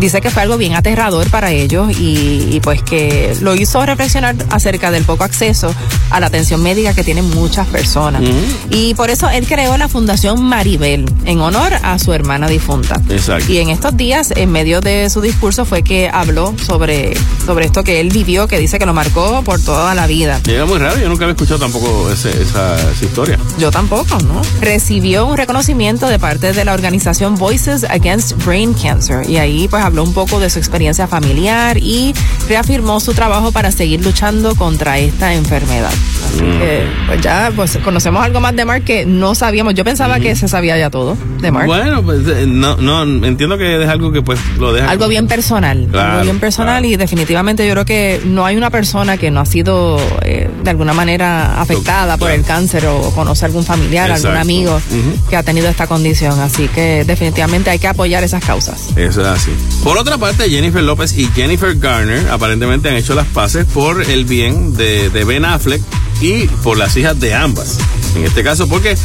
Dice 0.00 0.20
que 0.20 0.30
fue 0.30 0.42
algo 0.42 0.56
bien 0.56 0.74
aterrador 0.74 1.28
para 1.28 1.50
ellos 1.50 1.90
y, 1.98 2.48
y, 2.52 2.60
pues 2.60 2.82
que 2.82 3.36
lo 3.40 3.56
hizo 3.56 3.84
reflexionar 3.84 4.36
acerca 4.50 4.90
del 4.92 5.04
poco 5.04 5.24
acceso 5.24 5.74
a 6.10 6.20
la 6.20 6.26
atención 6.28 6.62
médica 6.62 6.94
que 6.94 7.02
tienen 7.02 7.28
muchas 7.30 7.66
personas. 7.66 8.22
Y 8.70 8.94
por 8.94 9.10
eso 9.10 9.28
él 9.28 9.46
creó 9.46 9.76
la 9.76 9.88
Fundación 9.88 10.42
Maribel 10.44 11.04
en 11.24 11.40
honor 11.40 11.72
a 11.82 11.98
su 11.98 12.12
hermana 12.12 12.46
difunta. 12.48 13.00
Exacto. 13.08 13.52
Y 13.52 13.58
en 13.58 13.70
estos 13.70 13.96
días, 13.96 14.32
en 14.36 14.52
medio 14.52 14.80
de 14.80 15.10
su 15.10 15.20
discurso, 15.20 15.64
fue 15.64 15.82
que 15.82 16.08
habló 16.12 16.54
sobre, 16.64 17.14
sobre 17.44 17.66
esto 17.66 17.82
que 17.82 18.00
él 18.00 18.10
vivió, 18.10 18.46
que 18.46 18.58
dice 18.58 18.78
que 18.78 18.86
lo 18.86 18.94
marcó 18.94 19.42
por 19.42 19.60
toda 19.60 19.94
la 19.96 20.06
vida. 20.06 20.40
Y 20.46 20.52
era 20.52 20.64
muy 20.64 20.78
raro, 20.78 20.96
yo 21.00 21.08
nunca 21.08 21.24
había 21.24 21.32
escuchado 21.32 21.58
tampoco 21.58 22.10
ese- 22.12 22.40
esa, 22.40 22.76
esa 22.92 23.04
historia. 23.04 23.36
Yo 23.58 23.70
tampoco, 23.72 24.16
¿no? 24.20 24.42
Recibió 24.60 25.26
un 25.26 25.36
reconocimiento 25.36 26.06
de 26.06 26.18
parte 26.20 26.52
de 26.52 26.64
la 26.64 26.72
organización 26.72 27.34
Voices 27.34 27.82
Against 27.84 28.32
Brain 28.44 28.74
Cancer 28.74 29.28
y 29.28 29.38
ahí 29.38 29.66
pues 29.68 29.82
habló 29.88 30.04
un 30.04 30.12
poco 30.12 30.38
de 30.38 30.50
su 30.50 30.58
experiencia 30.58 31.06
familiar 31.08 31.78
y 31.78 32.14
reafirmó 32.46 33.00
su 33.00 33.14
trabajo 33.14 33.52
para 33.52 33.72
seguir 33.72 34.04
luchando 34.04 34.54
contra 34.54 34.98
esta 34.98 35.34
enfermedad. 35.34 35.92
Así 36.28 36.40
que 36.40 36.86
pues 37.06 37.20
ya 37.20 37.50
pues 37.54 37.78
conocemos 37.78 38.24
algo 38.24 38.40
más 38.40 38.54
de 38.54 38.64
Mark 38.64 38.84
que 38.84 39.06
no 39.06 39.34
sabíamos. 39.34 39.74
Yo 39.74 39.84
pensaba 39.84 40.20
que 40.20 40.36
se 40.36 40.48
sabía 40.48 40.76
ya 40.78 40.90
todo 40.90 41.16
de 41.40 41.50
Mark. 41.50 41.66
Bueno, 41.66 42.02
pues 42.02 42.20
eh, 42.28 42.44
no, 42.46 42.76
no, 42.76 43.02
entiendo 43.26 43.56
que 43.58 43.82
es 43.82 43.88
algo 43.88 44.12
que 44.12 44.22
pues 44.22 44.38
lo 44.58 44.72
deja. 44.72 44.90
Algo 44.90 45.08
bien 45.08 45.26
personal, 45.26 45.88
Claro, 45.90 46.12
algo 46.12 46.24
bien 46.24 46.40
personal 46.40 46.84
y 46.84 46.96
definitivamente 46.96 47.66
yo 47.66 47.72
creo 47.72 47.84
que 47.84 48.20
no 48.24 48.44
hay 48.44 48.56
una 48.56 48.70
persona 48.70 49.16
que 49.16 49.30
no 49.30 49.40
ha 49.40 49.46
sido 49.46 49.98
eh, 50.22 50.48
de 50.62 50.70
alguna 50.70 50.92
manera 50.92 51.60
afectada 51.60 52.16
por 52.16 52.30
el 52.30 52.42
cáncer 52.44 52.86
o 52.86 53.10
conoce 53.14 53.46
algún 53.46 53.64
familiar, 53.64 54.10
algún 54.10 54.36
amigo 54.36 54.80
que 55.28 55.36
ha 55.36 55.42
tenido 55.42 55.68
esta 55.68 55.86
condición, 55.86 56.38
así 56.40 56.68
que 56.68 57.04
definitivamente 57.04 57.70
hay 57.70 57.78
que 57.78 57.88
apoyar 57.88 58.24
esas 58.24 58.44
causas. 58.44 58.88
Eso 58.96 59.22
es 59.22 59.26
así. 59.26 59.50
Por 59.82 59.96
otra 59.96 60.18
parte, 60.18 60.48
Jennifer 60.50 60.82
López 60.82 61.16
y 61.16 61.26
Jennifer 61.34 61.74
Garner 61.76 62.28
aparentemente 62.30 62.88
han 62.88 62.96
hecho 62.96 63.14
las 63.14 63.26
paces 63.26 63.64
por 63.66 64.02
el 64.02 64.24
bien 64.24 64.74
de, 64.74 65.10
de 65.10 65.24
Ben 65.24 65.44
Affleck 65.44 65.82
y 66.20 66.46
por 66.62 66.78
las 66.78 66.96
hijas 66.96 67.18
de 67.20 67.34
ambas. 67.34 67.78
En 68.16 68.24
este 68.24 68.42
caso, 68.42 68.68
porque 68.68 68.96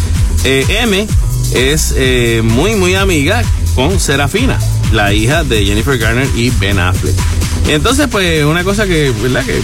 eh, 0.43 0.65
M 0.81 1.07
es 1.53 1.93
eh, 1.97 2.41
muy, 2.43 2.75
muy 2.75 2.95
amiga 2.95 3.43
con 3.75 3.99
Serafina, 3.99 4.59
la 4.91 5.13
hija 5.13 5.43
de 5.43 5.65
Jennifer 5.65 5.97
Garner 5.97 6.27
y 6.35 6.49
Ben 6.51 6.79
Affleck. 6.79 7.15
Entonces, 7.67 8.07
pues, 8.09 8.43
una 8.43 8.63
cosa 8.63 8.85
que, 8.85 9.11
¿verdad? 9.21 9.45
Que 9.45 9.61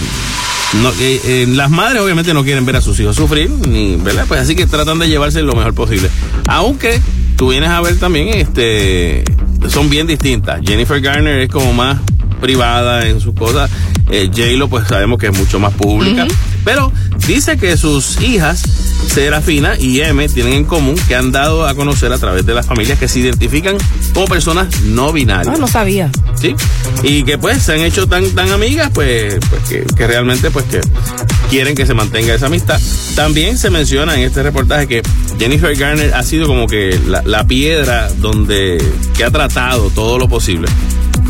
eh, 1.00 1.46
las 1.48 1.70
madres 1.70 2.00
obviamente 2.00 2.32
no 2.32 2.44
quieren 2.44 2.64
ver 2.64 2.76
a 2.76 2.80
sus 2.80 2.98
hijos 3.00 3.16
sufrir, 3.16 3.50
ni, 3.50 3.96
¿verdad? 3.96 4.24
Pues 4.28 4.40
así 4.40 4.54
que 4.54 4.66
tratan 4.66 4.98
de 4.98 5.08
llevarse 5.08 5.42
lo 5.42 5.54
mejor 5.54 5.74
posible. 5.74 6.08
Aunque 6.46 7.00
tú 7.36 7.48
vienes 7.48 7.70
a 7.70 7.80
ver 7.80 7.98
también, 7.98 8.28
este, 8.28 9.24
son 9.68 9.90
bien 9.90 10.06
distintas. 10.06 10.60
Jennifer 10.64 11.00
Garner 11.00 11.40
es 11.40 11.48
como 11.48 11.72
más 11.72 11.98
privada 12.40 13.06
en 13.06 13.20
sus 13.20 13.34
cosas. 13.34 13.70
Eh, 14.10 14.30
pues 14.68 14.88
sabemos 14.88 15.18
que 15.18 15.26
es 15.26 15.36
mucho 15.36 15.58
más 15.58 15.74
pública. 15.74 16.26
Pero 16.64 16.92
dice 17.26 17.56
que 17.56 17.76
sus 17.76 18.20
hijas, 18.20 18.62
Serafina 19.08 19.78
y 19.78 20.00
M, 20.00 20.28
tienen 20.28 20.52
en 20.52 20.64
común 20.64 20.96
que 21.08 21.14
han 21.14 21.32
dado 21.32 21.66
a 21.66 21.74
conocer 21.74 22.12
a 22.12 22.18
través 22.18 22.44
de 22.46 22.54
las 22.54 22.66
familias 22.66 22.98
que 22.98 23.08
se 23.08 23.20
identifican 23.20 23.76
como 24.14 24.26
personas 24.26 24.82
no 24.82 25.12
binarias. 25.12 25.54
Ah, 25.54 25.58
no 25.58 25.68
sabía. 25.68 26.10
¿sí? 26.40 26.54
Y 27.02 27.22
que 27.24 27.38
pues 27.38 27.62
se 27.62 27.74
han 27.74 27.80
hecho 27.80 28.06
tan, 28.06 28.30
tan 28.30 28.50
amigas, 28.50 28.90
pues, 28.92 29.38
pues 29.48 29.62
que, 29.68 29.94
que 29.94 30.06
realmente 30.06 30.50
pues 30.50 30.64
que 30.66 30.80
quieren 31.48 31.74
que 31.74 31.86
se 31.86 31.94
mantenga 31.94 32.34
esa 32.34 32.46
amistad. 32.46 32.80
También 33.14 33.58
se 33.58 33.70
menciona 33.70 34.14
en 34.14 34.22
este 34.22 34.42
reportaje 34.42 34.86
que 34.86 35.02
Jennifer 35.38 35.74
Garner 35.74 36.14
ha 36.14 36.22
sido 36.22 36.46
como 36.46 36.66
que 36.66 36.98
la, 37.06 37.22
la 37.22 37.44
piedra 37.44 38.10
donde 38.18 38.82
que 39.16 39.24
ha 39.24 39.30
tratado 39.30 39.90
todo 39.90 40.18
lo 40.18 40.28
posible 40.28 40.68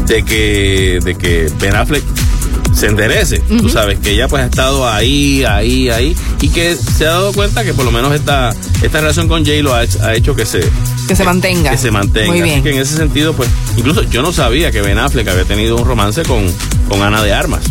de 0.07 0.25
que, 0.25 0.99
de 1.05 1.15
que 1.15 1.51
Ben 1.61 1.77
Affleck 1.77 2.05
se 2.75 2.87
enderece, 2.87 3.41
tú 3.41 3.69
sabes, 3.69 3.99
que 3.99 4.13
ella 4.13 4.29
pues 4.29 4.43
ha 4.43 4.47
estado 4.47 4.89
ahí, 4.89 5.45
ahí, 5.45 5.89
ahí, 5.91 6.17
y 6.41 6.49
que 6.49 6.75
se 6.77 7.05
ha 7.07 7.11
dado 7.11 7.33
cuenta 7.33 7.65
que 7.65 7.75
por 7.75 7.85
lo 7.85 7.91
menos 7.91 8.13
esta, 8.15 8.55
esta 8.83 9.01
relación 9.01 9.29
con 9.29 9.45
J-Lo 9.45 9.75
ha, 9.75 9.81
ha 10.03 10.15
hecho 10.15 10.35
que 10.37 10.47
se, 10.47 10.61
Que 11.09 11.17
se 11.17 11.25
mantenga. 11.25 11.71
que 11.73 11.79
se 11.79 11.91
mantenga. 11.91 12.29
Muy 12.31 12.43
bien. 12.43 12.55
Así 12.61 12.63
que 12.63 12.71
en 12.75 12.79
ese 12.81 12.97
sentido, 12.97 13.33
pues, 13.35 13.49
incluso 13.77 14.03
yo 14.05 14.23
no 14.23 14.33
sabía 14.33 14.71
que 14.71 14.81
Ben 14.83 14.99
Affleck 14.99 15.29
había 15.29 15.45
tenido 15.45 15.77
un 15.77 15.85
romance 15.85 16.23
con, 16.23 16.45
con 16.89 17.03
Ana 17.03 17.23
de 17.23 17.33
Armas. 17.33 17.63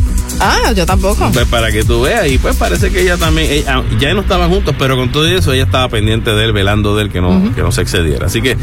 Ah, 0.41 0.71
yo 0.73 0.85
tampoco. 0.85 1.29
Pues 1.33 1.47
para 1.47 1.71
que 1.71 1.83
tú 1.83 2.01
veas, 2.01 2.27
y 2.31 2.37
pues 2.37 2.55
parece 2.55 2.91
que 2.91 3.01
ella 3.01 3.17
también, 3.17 3.51
ella- 3.51 3.83
ya 3.99 4.13
no 4.13 4.21
estaban 4.21 4.49
juntos, 4.49 4.73
pero 4.79 4.95
con 4.95 5.11
todo 5.11 5.25
eso 5.27 5.51
ella 5.53 5.63
estaba 5.63 5.89
pendiente 5.89 6.31
de 6.31 6.45
él, 6.45 6.53
velando 6.53 6.95
de 6.95 7.03
él 7.03 7.09
que 7.11 7.19
no, 7.19 7.53
que 7.55 7.61
no 7.61 7.71
se 7.73 7.81
excediera. 7.81 8.27
Así 8.27 8.41
que 8.41 8.55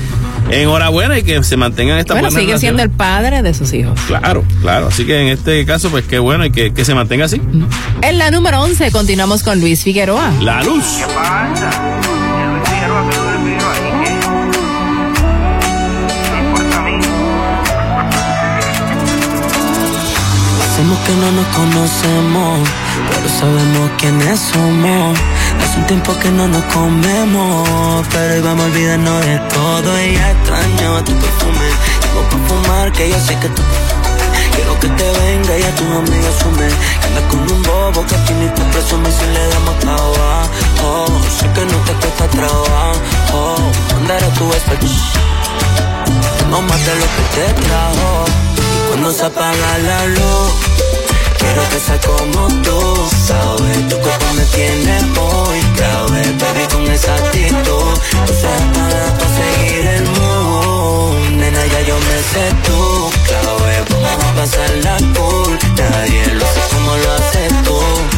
enhorabuena 0.50 1.18
y 1.18 1.22
que 1.22 1.42
se 1.42 1.56
mantengan 1.56 1.98
estas 1.98 2.14
Bueno, 2.14 2.28
buenas 2.28 2.40
sigue 2.40 2.58
siendo 2.58 2.82
el 2.82 2.90
padre 2.90 3.42
de 3.42 3.54
sus 3.54 3.72
hijos. 3.72 3.98
Claro, 4.06 4.44
claro. 4.60 4.88
Así 4.88 5.04
que 5.04 5.20
en 5.20 5.28
este 5.28 5.64
caso, 5.66 5.90
pues 5.90 6.04
qué 6.04 6.18
bueno 6.18 6.44
y 6.44 6.50
que, 6.50 6.72
que 6.72 6.84
se 6.84 6.94
mantenga 6.94 7.24
así. 7.26 7.40
En 8.02 8.18
la 8.18 8.30
número 8.30 8.60
11 8.62 8.90
continuamos 8.90 9.42
con 9.42 9.60
Luis 9.60 9.82
Figueroa. 9.82 10.30
La 10.40 10.62
luz. 10.62 11.02
Hacemos 20.62 20.98
que 21.06 21.12
no 21.14 21.32
nos 21.32 21.46
conocemos, 21.56 22.68
pero 23.10 23.28
sabemos 23.28 23.90
quiénes 23.98 24.38
somos. 24.38 25.18
Hace 25.62 25.78
un 25.78 25.86
tiempo 25.86 26.16
que 26.18 26.30
no 26.30 26.48
nos 26.48 26.64
comemos, 26.64 28.06
pero 28.12 28.34
hoy 28.34 28.40
vamos 28.40 28.64
a 28.64 28.66
olvidarnos 28.66 29.26
de 29.26 29.38
todo. 29.38 30.00
Y 30.00 30.14
ya 30.14 30.30
extraño 30.30 31.04
tu 31.04 31.12
perfume. 31.12 31.68
Tengo 32.00 32.22
para 32.30 32.44
fumar, 32.48 32.92
que 32.92 33.10
yo 33.10 33.18
sé 33.20 33.38
que 33.38 33.48
tú. 33.48 33.62
Quiero 34.54 34.78
que 34.80 34.88
te 34.88 35.10
venga 35.20 35.58
y 35.58 35.62
a 35.62 35.74
tus 35.74 35.86
amigos 35.86 36.34
sume. 36.40 36.68
Que 36.68 37.20
con 37.28 37.40
un 37.40 37.62
bobo 37.62 38.06
que 38.06 38.14
aquí 38.14 38.32
ni 38.34 38.48
te 38.48 38.62
presume 38.72 39.10
si 39.10 39.26
le 39.26 39.48
damos 39.48 39.78
trabajo. 39.80 41.06
Sé 41.38 41.46
que 41.54 41.64
no 41.64 41.78
te 41.86 41.92
cuesta 41.92 42.28
trabajo. 42.28 43.56
Mandaré 43.94 44.28
tu 44.38 44.52
espejo. 44.52 44.86
No 46.50 46.62
mate 46.62 46.94
lo 46.94 47.06
que 47.14 47.24
te 47.34 47.62
trajo. 47.62 48.24
Y 48.56 48.88
cuando 48.88 49.12
se 49.12 49.24
apaga 49.24 49.78
la 49.78 50.06
luz, 50.06 50.52
Quiero 51.38 51.68
que 51.70 51.78
seas 51.80 52.06
como 52.06 52.48
tú, 52.62 53.08
sabes, 53.26 53.88
tu 53.88 53.96
cuerpo 53.98 54.26
me 54.34 54.44
tiene 54.46 55.00
muy 55.02 55.58
grave, 55.76 56.22
baby, 56.40 56.64
con 56.72 56.86
esa 56.90 57.14
actitud. 57.14 57.94
Tú 58.26 58.32
seas 58.40 58.62
para 58.74 59.02
conseguir 59.18 59.86
el 59.86 60.04
mundo, 60.04 61.14
nena, 61.36 61.66
ya 61.66 61.80
yo 61.82 61.96
me 61.98 62.18
sé 62.32 62.44
tú, 62.64 63.10
clave, 63.26 63.84
vamos 64.02 64.24
a 64.24 64.34
pasar 64.34 64.70
la 64.84 64.96
cool. 65.14 65.58
Nadie 65.76 66.34
lo 66.34 66.44
hace 66.46 66.60
como 66.74 66.96
lo 66.96 67.12
haces 67.12 67.62
tú. 67.64 68.15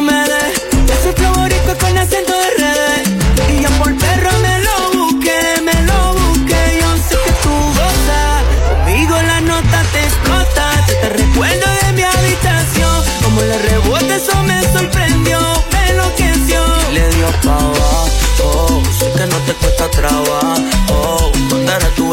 Me 0.00 0.12
des. 0.12 0.56
Ese 0.90 1.12
favorito 1.12 1.76
con 1.78 1.98
acento 1.98 2.32
de 2.32 2.50
redes. 2.62 3.08
Y 3.50 3.62
yo 3.62 3.68
por 3.78 3.94
perro 3.96 4.30
me 4.40 4.60
lo 4.60 5.04
busqué, 5.04 5.60
me 5.62 5.82
lo 5.82 6.14
busqué. 6.14 6.78
Yo 6.80 6.96
sé 6.96 7.16
que 7.24 7.32
tú 7.42 7.50
gozas. 7.50 8.42
Conmigo 8.70 9.16
la 9.20 9.40
nota 9.42 9.82
te 9.92 10.04
explota. 10.04 10.84
Te, 10.86 10.94
te 10.94 11.08
recuerdo 11.10 11.66
de 11.82 11.92
mi 11.92 12.02
habitación. 12.02 13.04
Como 13.22 13.40
le 13.42 13.58
rebote, 13.58 14.14
eso 14.16 14.42
me 14.44 14.62
sorprendió. 14.72 15.40
Me 15.72 15.90
enloqueció. 15.90 16.64
Le 16.92 17.08
dio 17.10 17.26
pa' 17.44 17.58
abajo, 17.58 18.82
sé 18.98 19.12
que 19.12 19.26
no 19.26 19.36
te 19.40 19.52
cuesta 19.54 19.90
trabajo. 19.90 21.32
¿Dónde 21.50 21.72
eres 21.72 21.94
tu? 21.94 22.06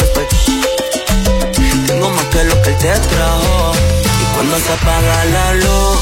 Tengo 1.87 2.09
más 2.09 2.25
que 2.25 2.43
lo 2.43 2.61
que 2.61 2.69
él 2.71 2.77
te 2.77 2.91
trajo. 2.91 3.71
Y 4.21 4.35
cuando 4.35 4.57
se 4.57 4.73
apaga 4.73 5.25
la 5.25 5.53
luz, 5.53 5.99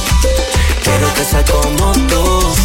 quiero 0.84 1.13
que 1.13 1.23
sea 1.23 1.43
como 1.45 1.91
tú. 2.09 2.23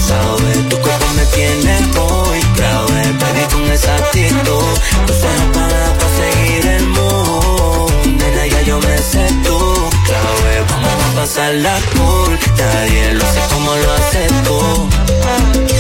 Sabes, 0.09 0.69
tu 0.69 0.77
cuerpo 0.79 1.07
me 1.17 1.25
tiene 1.27 1.81
muy 1.97 2.41
grave. 2.57 3.03
Baby, 3.21 3.45
con 3.53 3.65
esa 3.73 3.95
actitud, 3.97 4.73
tú 5.07 5.13
seas 5.13 5.45
para 5.53 5.85
pa' 5.99 6.11
seguir 6.21 6.67
el 6.67 6.87
mood. 6.89 7.91
Nena, 8.07 8.47
ya 8.47 8.63
yo 8.63 8.79
me 8.81 8.99
sé 8.99 9.27
tú. 9.45 9.59
Clave, 10.07 10.55
vamos 10.71 11.05
a 11.05 11.21
pasarla 11.21 11.79
cool. 11.95 12.39
Nadie 12.59 13.15
lo 13.15 13.25
sé 13.33 13.41
como 13.53 13.75
lo 13.75 13.93
haces 13.93 14.33
tú. 14.45 15.76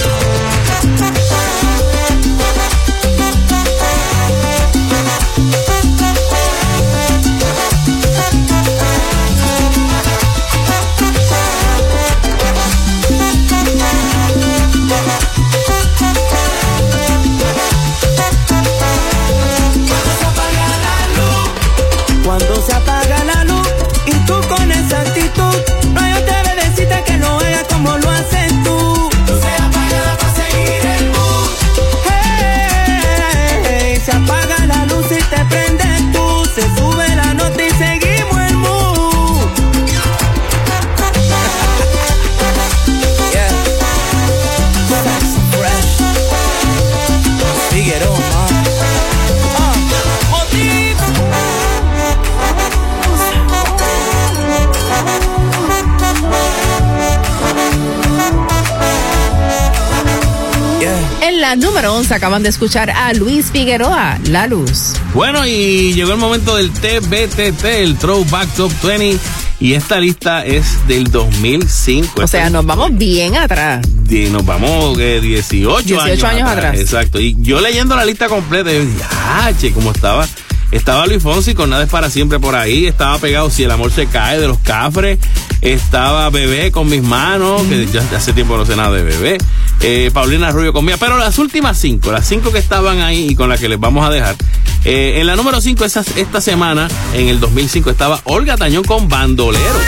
La 61.47 61.55
número 61.55 61.95
11 61.95 62.13
acaban 62.13 62.43
de 62.43 62.49
escuchar 62.49 62.91
a 62.91 63.13
Luis 63.13 63.53
Figueroa, 63.53 64.19
La 64.31 64.49
Luz. 64.49 64.95
Bueno, 65.15 65.47
y 65.47 65.93
llegó 65.95 66.11
el 66.11 66.19
momento 66.19 66.57
del 66.57 66.73
TBTT, 66.73 67.65
el 67.65 67.97
Throwback 67.97 68.53
Top 68.55 68.73
20. 68.83 69.17
Y 69.61 69.75
esta 69.75 70.01
lista 70.01 70.45
es 70.45 70.85
del 70.89 71.05
2005. 71.05 72.21
O 72.21 72.27
sea, 72.27 72.51
nos 72.51 72.67
vamos 72.67 72.99
bien 72.99 73.37
atrás. 73.37 73.87
Y 74.11 74.27
nos 74.27 74.45
vamos 74.45 74.99
eh, 74.99 75.21
18, 75.21 75.83
18 75.85 76.27
años 76.27 76.49
atrás. 76.49 76.81
Exacto. 76.81 77.21
Y 77.21 77.37
yo 77.39 77.61
leyendo 77.61 77.95
la 77.95 78.05
lista 78.05 78.27
completa, 78.27 78.73
yo 78.73 78.81
dije, 78.85 79.05
ah, 79.09 79.53
che, 79.57 79.71
cómo 79.71 79.93
estaba. 79.93 80.27
Estaba 80.73 81.07
Luis 81.07 81.23
Fonsi 81.23 81.55
con 81.55 81.71
Nada 81.71 81.85
es 81.85 81.91
para 81.91 82.11
siempre 82.11 82.41
por 82.41 82.57
ahí. 82.57 82.87
Estaba 82.87 83.19
pegado 83.19 83.51
Si 83.51 83.63
el 83.63 83.71
amor 83.71 83.93
se 83.93 84.07
cae 84.09 84.41
de 84.41 84.49
los 84.49 84.59
cafres. 84.59 85.21
Estaba 85.61 86.31
Bebé 86.31 86.71
con 86.71 86.89
mis 86.89 87.03
manos, 87.03 87.63
que 87.63 87.87
ya 87.87 88.03
hace 88.17 88.33
tiempo 88.33 88.57
no 88.57 88.67
sé 88.67 88.77
nada 88.77 88.93
de 88.93 89.03
Bebé. 89.03 89.39
Eh, 89.81 90.11
Paulina 90.13 90.51
Rubio 90.51 90.73
con 90.73 90.85
mía. 90.85 90.97
Pero 90.99 91.19
las 91.19 91.39
últimas 91.39 91.79
cinco, 91.79 92.13
las 92.13 92.27
cinco 92.27 92.53
que 92.53 92.59
estaban 92.59 93.01
ahí 93.01 93.29
y 93.31 93.35
con 93.35 93.49
las 93.49 93.61
que 93.61 93.69
les 93.69 93.81
vamos 93.81 94.07
a 94.07 94.11
dejar. 94.11 94.37
Eh, 94.85 95.21
en 95.21 95.27
la 95.27 95.35
número 95.37 95.61
cinco 95.61 95.85
esta, 95.85 96.05
esta 96.17 96.41
semana, 96.41 96.89
en 97.15 97.29
el 97.29 97.41
2005, 97.41 97.91
estaba 97.91 98.21
Olga 98.25 98.57
Tañón 98.57 98.85
con 98.85 99.09
Bandolero. 99.09 99.81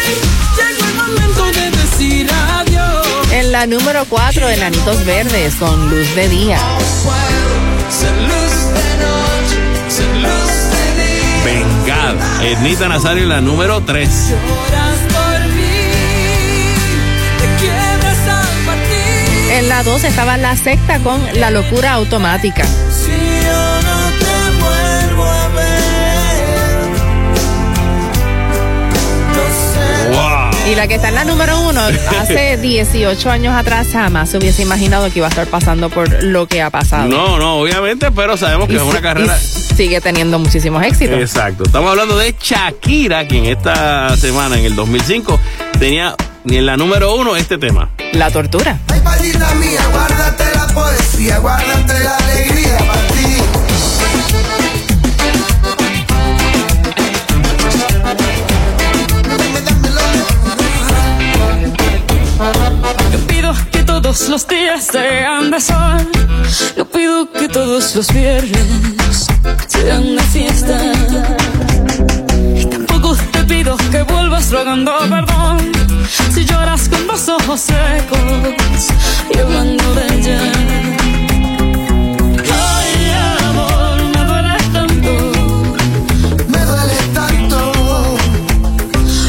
En 3.32 3.52
la 3.52 3.66
número 3.66 4.04
4, 4.08 4.48
Enanitos 4.48 5.04
Verdes 5.04 5.54
con 5.56 5.90
Luz 5.90 6.14
de 6.14 6.28
Día. 6.28 6.58
Vengada. 11.44 12.44
Ernita 12.44 12.88
Nazario 12.88 13.22
en 13.24 13.28
la 13.28 13.40
número 13.40 13.82
3. 13.84 14.08
La 19.78 19.84
2 19.84 20.02
estaba 20.04 20.36
La 20.36 20.56
Secta 20.56 20.98
con 20.98 21.20
La 21.38 21.50
Locura 21.52 21.92
Automática. 21.92 22.64
Si 22.64 23.12
yo 23.12 23.80
no 23.82 24.10
te 24.18 24.50
vuelvo 24.60 25.24
a 25.24 25.48
ver, 25.50 26.88
no 29.36 29.44
sé. 29.72 30.10
¡Wow! 30.10 30.72
Y 30.72 30.74
la 30.74 30.88
que 30.88 30.94
está 30.96 31.10
en 31.10 31.14
la 31.14 31.24
número 31.24 31.60
1, 31.60 31.80
hace 32.20 32.56
18 32.60 33.30
años 33.30 33.54
atrás 33.54 33.86
jamás 33.92 34.30
se 34.30 34.38
hubiese 34.38 34.62
imaginado 34.62 35.12
que 35.12 35.20
iba 35.20 35.28
a 35.28 35.30
estar 35.30 35.46
pasando 35.46 35.90
por 35.90 36.24
lo 36.24 36.48
que 36.48 36.60
ha 36.60 36.70
pasado. 36.70 37.06
No, 37.06 37.38
no, 37.38 37.58
obviamente, 37.60 38.10
pero 38.10 38.36
sabemos 38.36 38.66
que 38.66 38.72
Y 38.74 38.76
es 38.78 38.82
una 38.82 39.00
carrera. 39.00 39.38
sigue 39.38 40.00
teniendo 40.00 40.40
muchísimos 40.40 40.82
éxitos. 40.82 41.20
Exacto. 41.20 41.62
Estamos 41.62 41.88
hablando 41.90 42.18
de 42.18 42.34
Shakira, 42.42 43.28
quien 43.28 43.46
esta 43.46 44.16
semana, 44.16 44.58
en 44.58 44.64
el 44.64 44.74
2005, 44.74 45.38
tenía 45.78 46.16
en 46.56 46.66
la 46.66 46.76
número 46.76 47.14
uno 47.14 47.36
este 47.36 47.58
tema. 47.58 47.90
La 48.12 48.30
tortura. 48.30 48.78
Ay, 48.88 49.00
palita 49.00 49.54
mía, 49.54 49.80
guárdate 49.92 50.44
la 50.54 50.66
poesía, 50.68 51.38
guárdate 51.38 52.04
la 52.04 52.16
alegría 52.16 52.78
para 52.78 53.06
ti. 53.08 53.36
Yo 63.12 63.18
pido 63.26 63.54
que 63.70 63.82
todos 63.84 64.28
los 64.28 64.48
días 64.48 64.86
sean 64.90 65.50
de 65.50 65.60
sol. 65.60 66.08
Yo 66.76 66.84
pido 66.86 67.30
que 67.32 67.48
todos 67.48 67.94
los 67.94 68.12
viernes 68.12 69.26
sean 69.66 70.16
de 70.16 70.22
fiesta. 70.22 70.80
Y 72.56 72.64
tampoco 72.66 73.16
te 73.32 73.44
pido 73.44 73.76
que 73.90 74.02
vuelvas 74.02 74.50
rogando 74.50 74.92
perdón. 75.10 75.77
Lloras 76.48 76.88
con 76.88 77.06
los 77.06 77.28
ojos 77.28 77.60
secos 77.60 78.88
hablando 79.40 79.94
de 79.94 80.06
ella. 80.14 80.40
Ay, 82.52 83.12
amor, 83.48 84.02
me 84.14 84.24
duele 84.24 84.56
tanto 84.72 85.12
Me 86.48 86.64
duele 86.64 86.94
tanto. 87.14 87.72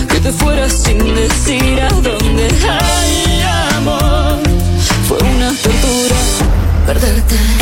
que 0.09 0.19
te 0.19 0.31
fueras 0.31 0.73
sin 0.73 0.97
decir 1.15 1.79
a 1.81 1.89
dónde. 1.89 2.47
Ay, 2.69 3.43
amor, 3.77 4.39
fue 5.07 5.17
una 5.17 5.49
tortura 5.53 6.17
perderte. 6.85 7.58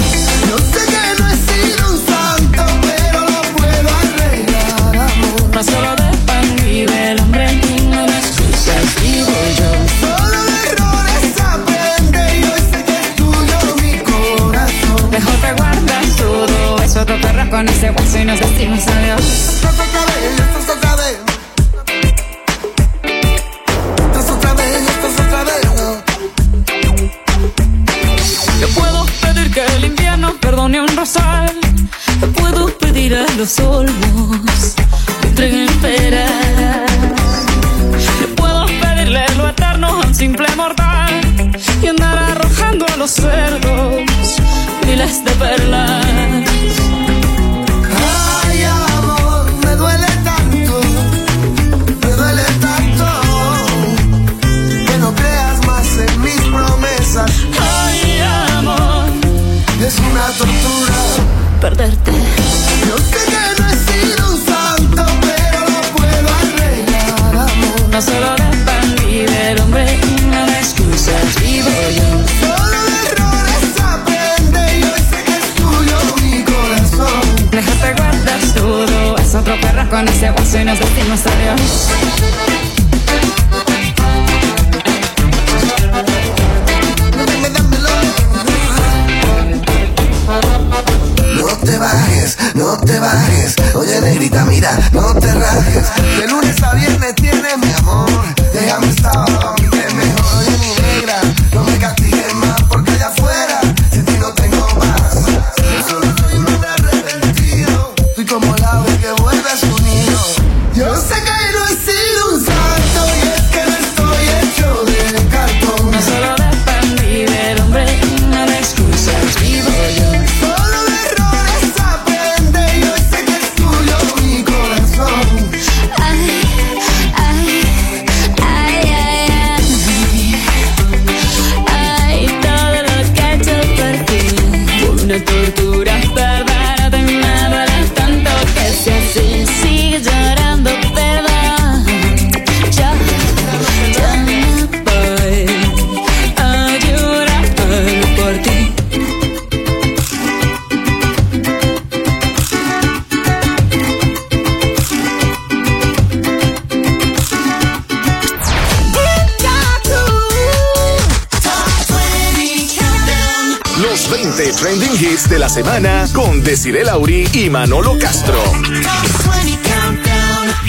Y 167.47 167.49
Manolo 167.49 167.97
Castro. 167.97 168.35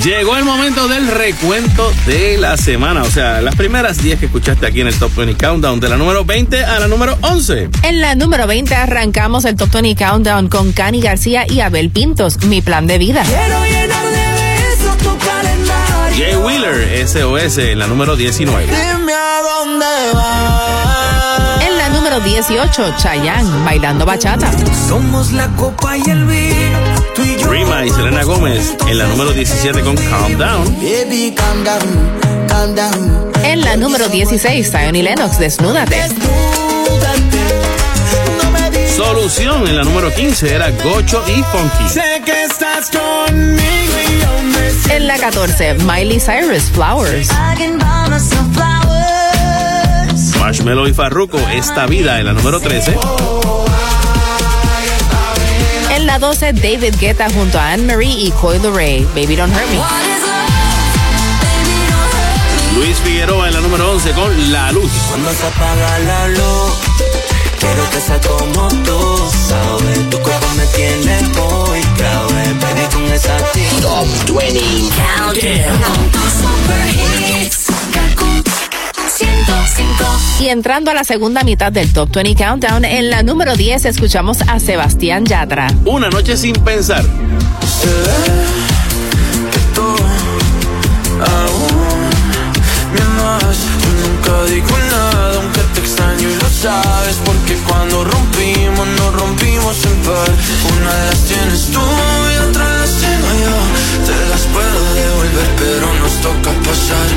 Llegó 0.04 0.36
el 0.36 0.44
momento 0.44 0.86
del 0.86 1.08
recuento 1.08 1.92
de 2.06 2.38
la 2.38 2.56
semana, 2.56 3.02
o 3.02 3.10
sea, 3.10 3.40
las 3.40 3.56
primeras 3.56 4.00
10 4.02 4.20
que 4.20 4.26
escuchaste 4.26 4.64
aquí 4.66 4.80
en 4.80 4.86
el 4.86 4.98
Top 4.98 5.12
20 5.16 5.36
Countdown, 5.36 5.80
de 5.80 5.88
la 5.88 5.96
número 5.96 6.24
20 6.24 6.64
a 6.64 6.78
la 6.78 6.86
número 6.86 7.18
11. 7.22 7.70
En 7.82 8.00
la 8.00 8.14
número 8.14 8.46
20 8.46 8.74
arrancamos 8.74 9.44
el 9.44 9.56
Top 9.56 9.70
20 9.72 9.96
Countdown 9.96 10.48
con 10.48 10.72
Cani 10.72 11.00
García 11.00 11.46
y 11.48 11.60
Abel 11.60 11.90
Pintos, 11.90 12.44
Mi 12.44 12.62
Plan 12.62 12.86
de 12.86 12.98
Vida. 12.98 13.24
Quiero 13.24 13.64
llenar 13.64 14.06
de 14.06 14.68
besos 14.68 14.98
tu 14.98 15.18
calendario. 15.18 16.16
Jay 16.16 16.36
Wheeler, 16.36 17.08
SOS, 17.08 17.58
en 17.58 17.78
la 17.78 17.86
número 17.88 18.14
19. 18.14 18.66
Número 22.18 22.34
18, 22.34 22.96
Chayanne, 22.96 23.64
Bailando 23.64 24.04
Bachata. 24.04 24.50
Somos 24.88 25.32
la 25.32 25.46
copa 25.56 25.96
y 25.96 26.02
el 26.10 26.24
vino. 26.24 26.78
Tú 27.14 27.22
y 27.22 27.36
yo. 27.36 27.48
Rima 27.50 27.84
y 27.84 27.90
Selena 27.90 28.24
Gómez, 28.24 28.74
en 28.88 28.98
la 28.98 29.06
número 29.06 29.32
17 29.32 29.80
con 29.82 29.94
Calm 29.96 30.36
Down. 30.36 30.64
Baby, 30.76 31.34
calm 31.36 31.64
down, 31.64 32.48
calm 32.48 32.74
down. 32.74 33.32
En 33.44 33.60
la 33.60 33.76
número 33.76 34.08
16, 34.08 34.68
Zion 34.70 34.96
y 34.96 35.02
Lennox, 35.02 35.38
Desnúdate. 35.38 36.08
Solución, 38.96 39.68
en 39.68 39.76
la 39.76 39.84
número 39.84 40.12
15 40.12 40.54
era 40.54 40.70
Gocho 40.70 41.22
y 41.28 41.42
Funky. 41.44 41.88
Sé 41.88 42.22
que 42.24 42.44
estás 42.44 42.90
conmigo 42.90 43.92
y 44.08 44.20
yo 44.20 44.42
me. 44.42 44.96
En 44.96 45.06
la 45.06 45.18
14, 45.18 45.74
Miley 45.74 46.18
Cyrus, 46.18 46.64
Flowers. 46.72 47.28
Marshmello 50.38 50.86
y 50.86 50.94
Farruko, 50.94 51.38
Esta 51.52 51.86
Vida, 51.86 52.18
en 52.20 52.26
la 52.26 52.32
número 52.32 52.60
13. 52.60 52.96
En 55.90 56.06
la 56.06 56.18
12, 56.18 56.52
David 56.52 56.94
Guetta 56.98 57.28
junto 57.30 57.58
a 57.58 57.72
Anne-Marie 57.72 58.26
y 58.26 58.30
Coil 58.30 58.62
Ray, 58.74 59.06
Baby 59.14 59.36
Don't 59.36 59.54
Hurt 59.54 59.68
Me. 59.70 59.80
Luis 62.78 62.96
Figueroa 62.98 63.48
en 63.48 63.54
la 63.54 63.60
número 63.60 63.90
11 63.92 64.12
con 64.12 64.52
La 64.52 64.70
Luz. 64.72 64.90
Cuando 65.08 65.32
se 65.32 65.46
apaga 65.46 65.98
la 65.98 66.28
luz, 66.28 66.74
quiero 67.58 67.90
que 67.90 68.00
sea 68.00 68.20
como 68.20 68.68
tú, 68.68 69.30
sabes. 69.48 70.10
Tu 70.10 70.18
cuerpo 70.20 70.46
me 70.56 70.66
tiene 70.66 71.20
muy 71.22 71.80
grave, 71.96 72.54
baby, 72.60 72.86
con 72.92 73.04
esa. 73.12 73.36
Top 73.82 74.06
20 74.38 74.60
Countdown. 75.18 76.08
Y 80.40 80.48
entrando 80.48 80.90
a 80.90 80.94
la 80.94 81.04
segunda 81.04 81.42
mitad 81.42 81.72
del 81.72 81.92
Top 81.92 82.10
20 82.14 82.42
Countdown, 82.42 82.84
en 82.84 83.10
la 83.10 83.22
número 83.22 83.56
10 83.56 83.84
escuchamos 83.86 84.38
a 84.42 84.60
Sebastián 84.60 85.24
Yatra. 85.24 85.66
Una 85.84 86.08
noche 86.10 86.36
sin 86.36 86.54
pensar. 86.54 87.04
nunca 94.02 94.44
digo 94.44 94.78
nada, 94.90 95.36
aunque 95.36 95.60
te 95.74 95.80
extraño 95.80 96.28
y 96.28 96.34
lo 96.34 96.48
sabes. 96.48 97.16
Porque 97.24 97.54
cuando 97.66 98.04
rompimos, 98.04 98.86
nos 98.86 99.14
rompimos 99.14 99.84
en 99.84 99.96
par. 100.02 100.30
Una 100.76 100.94
de 100.94 101.06
las 101.10 101.24
tienes 101.24 101.70
tú 101.72 101.80
y 101.80 102.48
otra 102.48 102.64
las 102.78 102.90
tengo 103.00 103.07
Te 103.38 104.26
las 104.30 104.40
puedo 104.52 104.94
devolver, 104.94 105.48
pero 105.58 105.86
nos 106.02 106.12
toca 106.20 106.50
pasar 106.66 107.08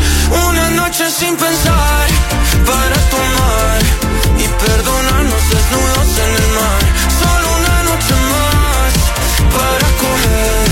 una 0.49 0.69
noche 0.69 1.09
sin 1.09 1.35
pensar 1.35 2.07
para 2.63 2.95
tomar 3.09 3.81
y 4.37 4.45
perdonarnos 4.63 5.43
desnudos 5.49 6.09
en 6.25 6.31
el 6.41 6.47
mar. 6.59 6.83
Solo 7.21 7.47
una 7.57 7.77
noche 7.89 8.13
más 8.33 8.91
para 9.57 9.87
coger 9.97 10.67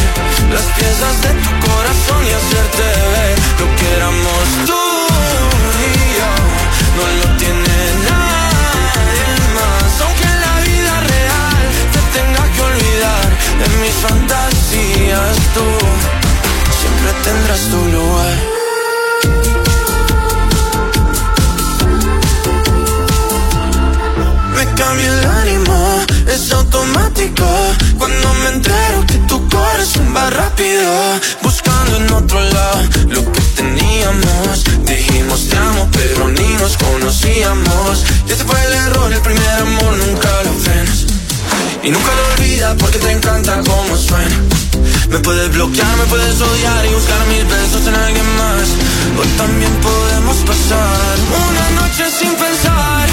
las 0.54 0.66
piezas 0.78 1.16
de 1.24 1.32
tu 1.42 1.52
corazón 1.66 2.22
y 2.30 2.32
hacerte 2.40 2.86
ver 3.14 3.36
lo 3.60 3.68
que 3.76 3.86
éramos 3.98 4.46
tú 4.70 4.86
y 5.82 5.98
yo. 6.18 6.32
No 6.98 7.06
lo 7.20 7.38
tiene 7.38 7.78
nadie 8.06 9.26
más, 9.58 9.92
aunque 10.06 10.26
en 10.26 10.40
la 10.46 10.56
vida 10.70 10.94
real 11.14 11.64
te 11.94 12.02
tenga 12.20 12.44
que 12.54 12.62
olvidar. 12.62 13.28
En 13.66 13.82
mis 13.82 13.96
fantasías 14.06 14.59
siempre 16.80 17.12
tendrás 17.24 17.62
tu 17.72 17.78
lugar. 17.78 18.38
Me 24.56 24.66
cambia 24.76 25.08
el 25.08 25.26
ánimo, 25.26 26.06
es 26.28 26.52
automático. 26.52 27.46
Cuando 27.98 28.34
me 28.36 28.50
entero 28.50 29.06
que 29.08 29.18
tu 29.28 29.50
corazón 29.50 30.16
va 30.16 30.30
rápido 30.30 31.20
Buscando 31.42 31.98
en 31.98 32.14
otro 32.14 32.40
lado 32.40 32.82
lo 33.08 33.32
que 33.32 33.42
teníamos. 33.56 34.64
Dijimos 34.86 35.50
te 35.50 35.58
amo 35.58 35.90
pero 35.92 36.30
ni 36.30 36.54
nos 36.54 36.78
conocíamos 36.78 38.06
Y 38.28 38.32
ese 38.32 38.44
fue 38.44 38.64
el 38.66 38.74
error, 38.74 39.12
el 39.12 39.22
primer 39.22 39.50
amor 39.62 39.98
nunca 39.98 40.30
lo 40.44 40.54
frenas 40.54 41.19
Y 41.84 41.90
nunca 41.92 42.12
lo 42.14 42.34
olvidas 42.34 42.76
porque 42.80 43.00
te 43.00 43.12
encanta 43.12 43.62
cómo 43.66 43.98
suena. 43.98 44.38
Me 45.10 45.20
puedes 45.20 45.52
bloquear, 45.54 45.98
me 45.98 46.06
puedes 46.06 46.40
odiar 46.40 46.86
y 46.86 46.94
buscar 46.94 47.28
mis 47.28 47.44
besos 47.50 47.88
en 47.88 47.96
alguien 47.96 48.26
más. 48.38 48.68
O 49.18 49.24
también 49.38 49.72
podemos 49.82 50.38
pasar 50.38 51.16
una 51.50 51.82
noche 51.82 52.04
sin 52.20 52.34
pensar 52.36 53.08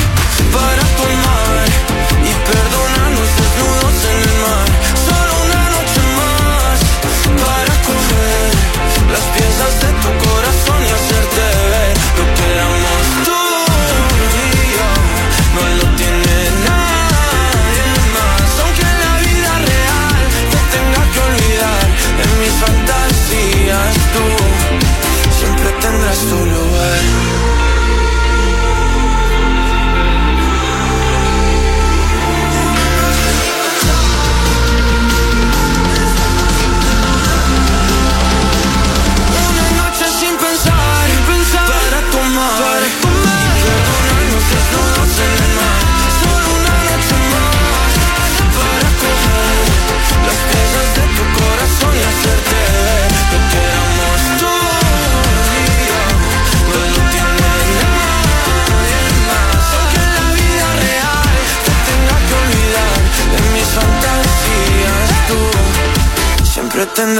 para 0.53 0.83
tomar 1.01 2.06
solo 26.17 26.81
hay 26.81 27.36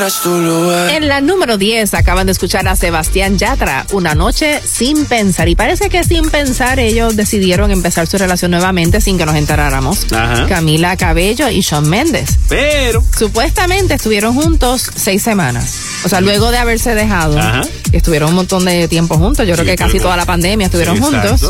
tendrás 0.07 0.23
tu 0.23 0.41
lugar. 0.41 0.91
En 0.91 1.09
la 1.09 1.21
número 1.21 1.59
10 1.59 1.95
acaban 1.95 2.27
de 2.27 2.33
escuchar 2.33 2.67
a 2.69 2.77
Sebastián 2.77 3.39
Yatra, 3.39 3.87
Una 3.93 4.15
noche 4.15 4.61
sin 4.65 5.05
pensar. 5.07 5.49
Y 5.49 5.55
parece 5.57 5.89
que 5.89 6.05
sin 6.05 6.29
pensar 6.31 6.79
ellos 6.79 7.17
decidieron 7.17 7.71
empezar 7.71 8.07
su 8.07 8.17
relación 8.19 8.51
nuevamente 8.53 9.01
sin 9.01 9.19
que 9.19 9.27
nos 9.27 9.35
enteráramos. 9.37 10.13
Ajá. 10.13 10.47
Camila 10.49 10.97
Cabello 10.97 11.49
y 11.49 11.61
Shawn 11.61 11.89
Méndez. 11.89 12.31
Pero. 12.49 13.03
Supuestamente 13.17 13.95
estuvieron 13.95 14.35
juntos 14.35 14.91
seis 14.95 15.23
semanas. 15.23 15.75
O 16.05 16.09
sea, 16.09 16.21
luego 16.21 16.51
de 16.51 16.59
haberse 16.59 16.95
dejado, 16.95 17.39
Ajá. 17.39 17.63
estuvieron 17.93 18.31
un 18.31 18.37
montón 18.37 18.65
de 18.65 18.87
tiempo 18.89 19.17
juntos. 19.17 19.47
Yo 19.47 19.55
creo 19.55 19.67
que 19.67 19.77
casi 19.77 19.99
toda 19.99 20.17
la 20.17 20.25
pandemia 20.27 20.67
estuvieron 20.67 20.97
Sí, 20.97 21.03
juntos. 21.03 21.43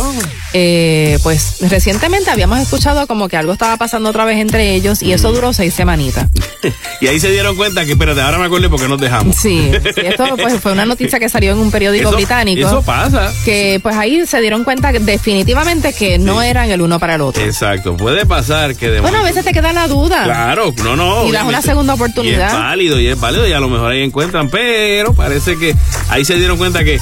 Eh, 0.52 1.18
pues 1.22 1.57
recientemente 1.61 2.30
habíamos 2.30 2.59
escuchado 2.61 3.07
como 3.07 3.28
que 3.28 3.36
algo 3.36 3.52
estaba 3.52 3.76
pasando 3.76 4.09
otra 4.11 4.24
vez 4.24 4.38
entre 4.38 4.74
ellos 4.74 5.02
y 5.02 5.07
Mm. 5.09 5.12
eso 5.12 5.32
duró 5.32 5.52
seis 5.52 5.74
semanitas. 5.74 6.28
Y 7.00 7.09
ahí 7.09 7.20
se 7.20 7.30
dieron 7.30 7.57
cuenta 7.57 7.84
que, 7.84 7.92
espérate, 7.92 8.22
ahora 8.22 8.38
me 8.38 8.45
acordé 8.47 8.68
porque 8.68 8.88
nos 8.88 9.01
dejamos. 9.01 9.36
Sí, 9.36 9.70
sí, 9.94 10.01
esto 10.05 10.24
pues, 10.36 10.61
fue 10.61 10.72
una 10.72 10.84
noticia 10.84 11.18
que 11.18 11.28
salió 11.28 11.53
en 11.53 11.59
un 11.59 11.70
periódico 11.70 12.09
Eso- 12.09 12.16
británico. 12.16 12.66
Eso 12.66 12.82
pasa. 12.82 13.32
Que 13.44 13.78
pues 13.82 13.97
ahí 13.97 14.26
se 14.26 14.40
dieron 14.40 14.64
cuenta 14.64 14.92
que 14.92 14.99
definitivamente 15.01 15.92
que 15.92 16.18
no 16.18 16.42
eran 16.42 16.70
el 16.70 16.80
uno 16.80 16.99
para 16.99 17.16
el 17.16 17.20
otro. 17.20 17.42
Exacto. 17.44 17.97
Puede 17.97 18.26
pasar 18.26 18.74
que 18.76 18.90
de 18.90 19.01
Bueno, 19.01 19.18
a 19.18 19.22
veces 19.22 19.44
te 19.44 19.53
queda 19.53 19.72
la 19.72 19.86
duda. 19.88 20.24
Claro, 20.24 20.72
no, 20.82 20.97
no. 20.97 21.26
Y 21.26 21.32
das 21.32 21.42
una 21.42 21.59
obviamente. 21.61 21.62
segunda 21.68 21.92
Y 21.92 21.97
es 21.97 22.01
oportunidad. 22.01 22.53
válido, 22.59 23.01
y 23.01 23.07
es 23.09 23.20
válido, 23.20 23.47
y 23.47 23.53
a 23.53 23.61
lo 23.61 23.68
mejor 23.68 23.92
ahí 23.92 24.03
encuentran, 24.03 24.49
pero 24.51 25.14
parece 25.14 25.57
que 25.59 25.74
ahí 26.09 26.24
se 26.24 26.36
dieron 26.36 26.57
cuenta 26.59 26.84
que, 26.84 27.01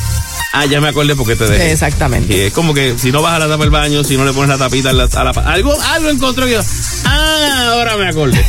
ah, 0.54 0.66
ya 0.66 0.80
me 0.80 0.88
acordé 0.88 1.14
porque 1.16 1.36
te 1.36 1.46
dejé. 1.46 1.72
Exactamente. 1.72 2.34
Y 2.34 2.40
es 2.40 2.52
como 2.52 2.72
que 2.74 2.94
si 2.98 3.12
no 3.12 3.22
vas 3.22 3.34
a 3.34 3.38
la 3.40 3.48
tapa 3.48 3.64
del 3.64 3.70
baño, 3.70 4.04
si 4.04 4.16
no 4.16 4.24
le 4.24 4.32
pones 4.32 4.48
la 4.48 4.58
tapita 4.58 4.90
a 4.90 4.92
la, 4.92 5.04
a 5.04 5.24
la 5.24 5.30
algo, 5.30 5.74
algo 5.80 6.08
encontró 6.08 6.46
que 6.46 6.52
yo, 6.52 6.60
ah, 7.04 7.70
ahora 7.72 7.96
me 7.96 8.08
acordé. 8.08 8.42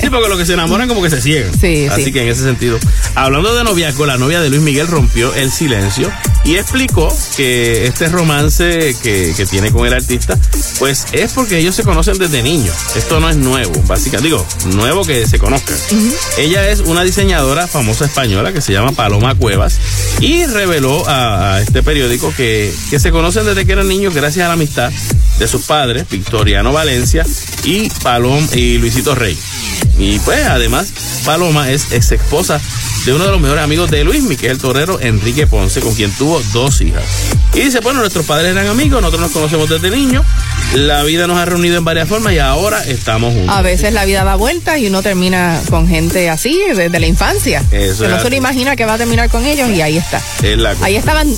Sí, 0.00 0.08
porque 0.10 0.28
los 0.28 0.38
que 0.38 0.46
se 0.46 0.54
enamoran 0.54 0.88
como 0.88 1.02
que 1.02 1.10
se 1.10 1.20
ciegan. 1.20 1.52
Sí, 1.58 1.86
Así 1.90 2.04
sí. 2.04 2.12
que 2.12 2.22
en 2.22 2.28
ese 2.28 2.42
sentido, 2.42 2.78
hablando 3.14 3.54
de 3.54 3.64
noviazgo, 3.64 4.06
la 4.06 4.16
novia 4.16 4.40
de 4.40 4.48
Luis 4.48 4.62
Miguel 4.62 4.86
rompió 4.86 5.34
el 5.34 5.52
silencio 5.52 6.10
y 6.44 6.56
explicó 6.56 7.14
que 7.36 7.86
este 7.86 8.08
romance 8.08 8.96
que, 9.02 9.34
que 9.36 9.46
tiene 9.46 9.70
con 9.70 9.86
el 9.86 9.92
artista, 9.92 10.38
pues 10.78 11.06
es 11.12 11.32
porque 11.32 11.58
ellos 11.58 11.74
se 11.74 11.82
conocen 11.84 12.18
desde 12.18 12.42
niños. 12.42 12.74
Esto 12.96 13.20
no 13.20 13.28
es 13.28 13.36
nuevo, 13.36 13.72
básicamente. 13.86 14.28
Digo, 14.28 14.46
nuevo 14.74 15.04
que 15.04 15.26
se 15.26 15.38
conozcan. 15.38 15.76
Ella 16.38 16.68
es 16.70 16.80
una 16.80 17.02
diseñadora 17.02 17.66
famosa 17.68 18.06
española 18.06 18.52
que 18.52 18.60
se 18.60 18.72
llama 18.72 18.92
Paloma 18.92 19.34
Cuevas 19.34 19.78
y 20.20 20.46
reveló 20.46 21.06
a, 21.08 21.49
a 21.50 21.60
este 21.60 21.82
periódico 21.82 22.32
que, 22.36 22.72
que 22.90 22.98
se 22.98 23.10
conocen 23.10 23.44
desde 23.44 23.64
que 23.64 23.72
eran 23.72 23.88
niños 23.88 24.14
gracias 24.14 24.44
a 24.44 24.48
la 24.48 24.54
amistad 24.54 24.90
de 25.38 25.48
sus 25.48 25.62
padres, 25.62 26.06
Victoriano 26.08 26.72
Valencia 26.72 27.24
y 27.64 27.88
Palom 28.02 28.46
y 28.54 28.78
Luisito 28.78 29.14
Rey. 29.14 29.36
Y 29.98 30.18
pues 30.20 30.46
además 30.46 30.92
Paloma 31.24 31.70
es 31.70 31.92
ex 31.92 32.12
esposa 32.12 32.60
de 33.04 33.14
uno 33.14 33.24
de 33.24 33.30
los 33.30 33.40
mejores 33.40 33.64
amigos 33.64 33.90
de 33.90 34.04
Luismi, 34.04 34.36
que 34.36 34.46
es 34.46 34.52
el 34.52 34.58
torero 34.58 35.00
Enrique 35.00 35.46
Ponce, 35.46 35.80
con 35.80 35.94
quien 35.94 36.10
tuvo 36.12 36.42
dos 36.52 36.80
hijas. 36.80 37.02
Y 37.54 37.60
dice, 37.60 37.80
bueno, 37.80 38.00
nuestros 38.00 38.26
padres 38.26 38.52
eran 38.52 38.66
amigos, 38.66 39.00
nosotros 39.00 39.22
nos 39.22 39.32
conocemos 39.32 39.68
desde 39.68 39.90
niños, 39.90 40.24
la 40.74 41.02
vida 41.02 41.26
nos 41.26 41.38
ha 41.38 41.44
reunido 41.46 41.78
en 41.78 41.84
varias 41.84 42.08
formas 42.08 42.32
y 42.34 42.38
ahora 42.38 42.82
estamos 42.84 43.32
juntos. 43.32 43.54
A 43.54 43.62
veces 43.62 43.92
la 43.92 44.04
vida 44.04 44.24
da 44.24 44.36
vuelta 44.36 44.78
y 44.78 44.86
uno 44.86 45.02
termina 45.02 45.60
con 45.70 45.88
gente 45.88 46.28
así 46.28 46.60
desde 46.74 47.00
la 47.00 47.06
infancia. 47.06 47.64
Eso 47.70 48.04
que 48.04 48.08
no 48.08 48.20
se 48.20 48.30
lo 48.30 48.36
imagina 48.36 48.76
que 48.76 48.84
va 48.84 48.94
a 48.94 48.98
terminar 48.98 49.30
con 49.30 49.44
ellos 49.44 49.68
y 49.70 49.80
ahí 49.80 49.96
está. 49.96 50.22
Es 50.42 50.58
la 50.58 50.74
cosa. 50.74 50.86
Ahí 50.86 50.96
estaban 50.96 51.34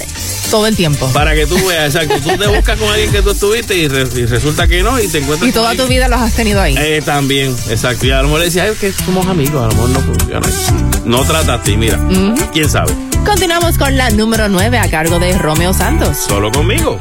todo 0.51 0.67
el 0.67 0.77
tiempo. 0.77 1.09
Para 1.13 1.35
que 1.35 1.47
tú 1.47 1.57
veas, 1.67 1.95
exacto, 1.95 2.17
tú 2.23 2.37
te 2.37 2.47
buscas 2.49 2.79
con 2.79 2.89
alguien 2.91 3.11
que 3.11 3.23
tú 3.23 3.31
estuviste 3.31 3.77
y, 3.77 3.89
re- 3.89 4.09
y 4.15 4.27
resulta 4.27 4.67
que 4.69 4.83
no 4.83 5.01
y 5.01 5.09
te 5.09 5.19
encuentras 5.19 5.49
Y 5.49 5.53
con 5.53 5.61
toda 5.61 5.71
alguien- 5.71 5.87
tu 5.87 5.91
vida 5.93 6.09
los 6.09 6.21
has 6.21 6.33
tenido 6.35 6.61
ahí. 6.61 6.75
Eh, 6.79 7.03
también, 7.05 7.55
exacto. 7.71 8.07
Y 8.07 8.11
a 8.11 8.19
lo 8.19 8.25
mejor 8.25 8.41
le 8.41 8.47
decía, 8.47 8.65
"Ay, 8.65 8.71
es 8.73 8.79
que 8.79 8.93
somos 9.05 9.27
amigos, 9.27 9.63
a 9.65 9.69
lo 9.69 9.75
mejor 9.75 9.91
no 9.91 10.01
funciona. 10.01 10.49
No 11.05 11.25
trataste, 11.25 11.73
y 11.73 11.77
mira, 11.77 11.99
quién 12.53 12.69
sabe. 12.69 12.93
Continuamos 13.25 13.79
con 13.79 13.97
la 13.97 14.11
número 14.11 14.49
9 14.49 14.79
a 14.79 14.91
cargo 14.91 15.19
de 15.19 15.37
Romeo 15.39 15.73
Santos. 15.73 16.19
Solo 16.29 16.51
conmigo. 16.51 16.99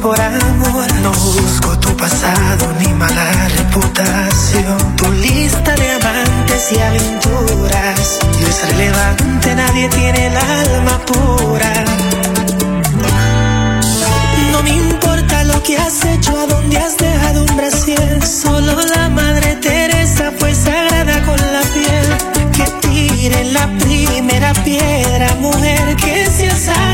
Por 0.00 0.20
amor. 0.20 0.86
No 1.02 1.12
busco 1.12 1.78
tu 1.78 1.96
pasado 1.96 2.72
ni 2.80 2.92
mala 2.94 3.48
reputación. 3.56 4.96
Tu 4.96 5.10
lista 5.12 5.74
de 5.74 5.90
amantes 5.90 6.72
y 6.72 6.78
aventuras 6.80 8.18
no 8.40 8.46
es 8.46 8.68
relevante, 8.70 9.54
nadie 9.54 9.88
tiene 9.88 10.26
el 10.26 10.36
alma 10.36 11.00
pura. 11.06 11.72
No 14.52 14.62
me 14.62 14.70
importa 14.70 15.44
lo 15.44 15.62
que 15.62 15.76
has 15.76 16.04
hecho, 16.04 16.36
a 16.38 16.46
dónde 16.46 16.78
has 16.78 16.96
dejado 16.96 17.44
un 17.44 17.56
brasier. 17.56 18.26
Solo 18.26 18.80
la 18.96 19.08
madre 19.08 19.56
Teresa 19.56 20.32
fue 20.38 20.54
sagrada 20.54 21.22
con 21.22 21.36
la 21.36 21.62
piel. 21.74 22.06
Que 22.56 22.88
tire 22.88 23.44
la 23.52 23.66
primera 23.78 24.52
piedra, 24.64 25.34
mujer 25.40 25.96
que 25.96 26.26
sea 26.26 26.56
santa. 26.56 26.87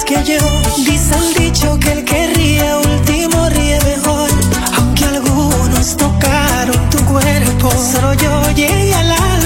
Antes 0.00 0.04
que 0.04 0.32
yo. 0.32 0.38
Dice 0.84 1.14
el 1.16 1.34
dicho 1.34 1.78
que 1.78 1.92
el 1.92 2.04
que 2.04 2.26
ríe 2.28 2.76
último 2.76 3.48
ríe 3.48 3.78
mejor. 3.84 4.30
Aunque 4.76 5.04
algunos 5.04 5.96
tocaron 5.96 6.90
tu 6.90 6.98
cuerpo, 7.04 7.70
solo 7.70 8.14
yo 8.14 8.50
llegué 8.54 8.94
al 8.94 9.10
alma. 9.12 9.39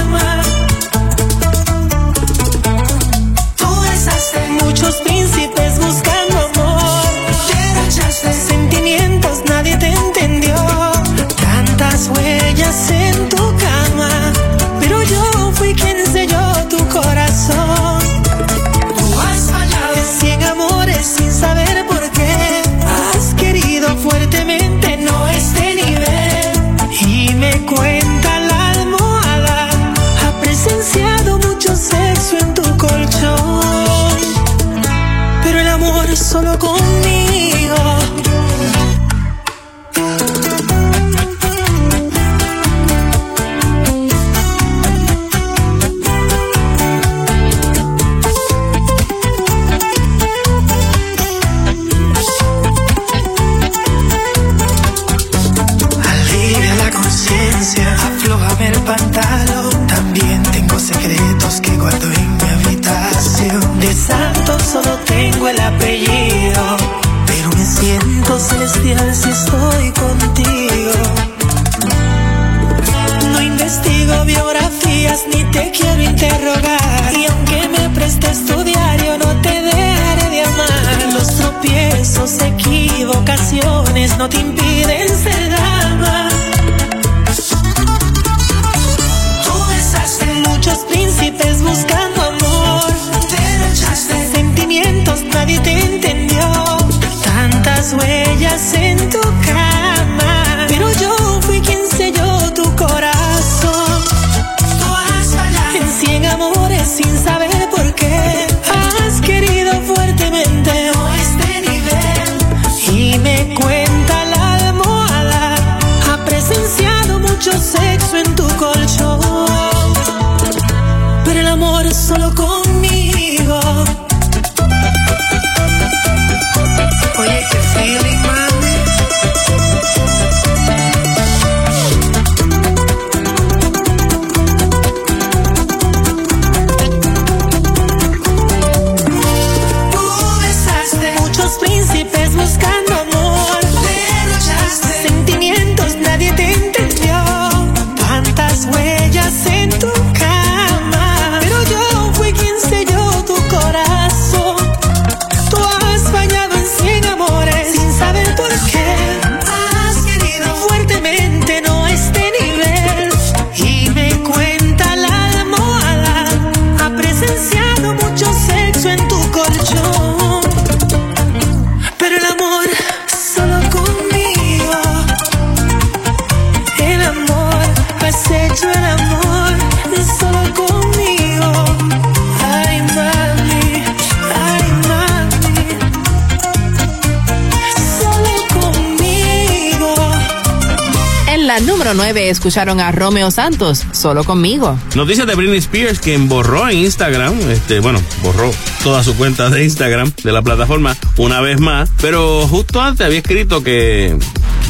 Escucharon 192.55 192.79
a 192.79 192.93
Romeo 192.93 193.33
Santos, 193.33 193.85
solo 193.91 194.23
conmigo. 194.23 194.79
Noticias 194.95 195.27
de 195.27 195.35
Britney 195.35 195.59
Spears, 195.59 195.99
quien 195.99 196.29
borró 196.29 196.69
en 196.69 196.79
Instagram, 196.79 197.37
este, 197.51 197.81
bueno, 197.81 198.01
borró 198.23 198.49
toda 198.85 199.03
su 199.03 199.17
cuenta 199.17 199.51
de 199.51 199.65
Instagram 199.65 200.13
de 200.23 200.31
la 200.31 200.41
plataforma 200.41 200.97
una 201.17 201.41
vez 201.41 201.59
más, 201.59 201.91
pero 202.01 202.47
justo 202.47 202.81
antes 202.81 203.05
había 203.05 203.19
escrito 203.19 203.65
que 203.65 204.17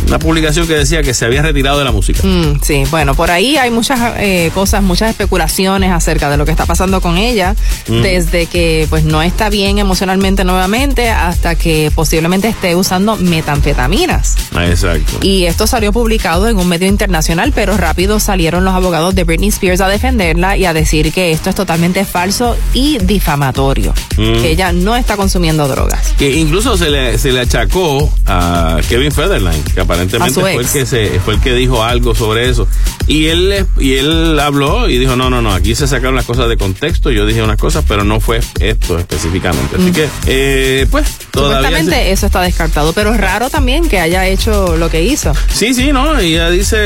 una 0.07 0.19
publicación 0.19 0.67
que 0.67 0.75
decía 0.75 1.03
que 1.03 1.15
se 1.15 1.25
había 1.25 1.43
retirado 1.43 1.79
de 1.79 1.85
la 1.85 1.93
música. 1.93 2.21
Mm, 2.27 2.61
sí, 2.63 2.85
bueno, 2.91 3.15
por 3.15 3.31
ahí 3.31 3.57
hay 3.57 3.71
muchas 3.71 3.99
eh, 4.19 4.51
cosas, 4.55 4.83
muchas 4.83 5.11
especulaciones 5.11 5.91
acerca 5.93 6.31
de 6.31 6.37
lo 6.37 6.45
que 6.45 6.51
está 6.51 6.67
pasando 6.67 7.01
con 7.01 7.17
ella, 7.17 7.55
Mm. 7.89 8.01
desde 8.03 8.47
que 8.47 8.87
pues 8.91 9.05
no 9.05 9.23
está 9.23 9.49
bien 9.51 9.79
emocionalmente 9.79 10.45
nuevamente 10.45 11.11
hasta 11.11 11.55
que 11.55 11.91
posiblemente 11.95 12.49
esté 12.49 12.75
usando 12.77 13.17
metanfetaminas. 13.17 14.37
Exacto. 14.69 15.19
Y 15.23 15.45
esto 15.45 15.67
salió 15.67 15.93
publicado 15.93 16.49
en 16.49 16.59
un 16.59 16.69
medio 16.69 16.87
internacional, 16.89 17.53
pero 17.55 17.77
rápido 17.77 18.21
salieron 18.21 18.65
los 18.65 18.75
abogados 18.75 19.15
de 19.15 19.25
Britney 19.25 19.49
Spears 19.49 19.81
a 19.81 19.89
defenderla 19.89 20.57
y 20.57 20.65
a 20.65 20.73
decir 20.73 21.13
que 21.13 21.33
esto 21.33 21.51
es 21.51 21.57
totalmente 21.57 22.05
falso 22.05 22.57
y 22.73 22.99
difamatorio, 22.99 23.93
Mm. 24.17 24.43
que 24.43 24.51
ella 24.51 24.73
no 24.73 24.97
está 24.97 25.17
consumiendo 25.17 25.67
drogas. 25.69 26.13
Que 26.19 26.37
incluso 26.37 26.77
se 26.77 26.91
le, 26.91 27.19
se 27.19 27.33
le 27.33 27.41
achacó 27.41 28.13
a 28.27 28.79
Kevin 28.89 29.13
Federline, 29.13 29.63
que 29.75 29.81
aparentemente 29.95 30.41
fue 30.41 30.55
el 30.57 30.69
que 30.69 30.87
se, 30.87 31.21
fue 31.21 31.35
el 31.35 31.41
que 31.41 31.55
dijo 31.55 31.83
algo 31.83 32.15
sobre 32.15 32.49
eso. 32.49 32.67
Y 33.07 33.27
él 33.27 33.67
y 33.79 33.95
él 33.95 34.39
habló 34.41 34.89
y 34.89 34.99
dijo, 34.99 35.15
no, 35.17 35.29
no, 35.31 35.43
no, 35.43 35.53
aquí 35.53 35.75
se 35.75 35.87
sacaron 35.87 36.15
las 36.17 36.25
cosas 36.25 36.49
de 36.49 36.57
contexto, 36.57 37.11
yo 37.11 37.27
dije 37.27 37.43
unas 37.43 37.59
cosas, 37.59 37.85
pero 37.87 38.03
no 38.05 38.19
fue 38.21 38.41
esto 38.61 38.99
específicamente. 38.99 39.77
Así 39.77 39.91
Mm. 39.91 39.93
que, 39.93 40.09
eh, 40.27 40.87
pues, 40.91 41.07
todavía... 41.31 41.57
Supuestamente 41.59 41.97
se- 41.97 42.13
eso 42.13 42.27
está 42.27 42.41
descartado, 42.43 42.93
pero 42.93 43.13
es 43.13 43.21
raro 43.21 43.51
también 43.51 43.89
que 43.89 43.99
haya 44.01 44.27
hecho 44.27 44.77
lo 44.77 44.89
que 44.91 45.03
hizo. 45.03 45.33
Sí, 45.53 45.75
sí, 45.75 45.93
no, 45.93 46.19
ella 46.19 46.51
dice... 46.51 46.77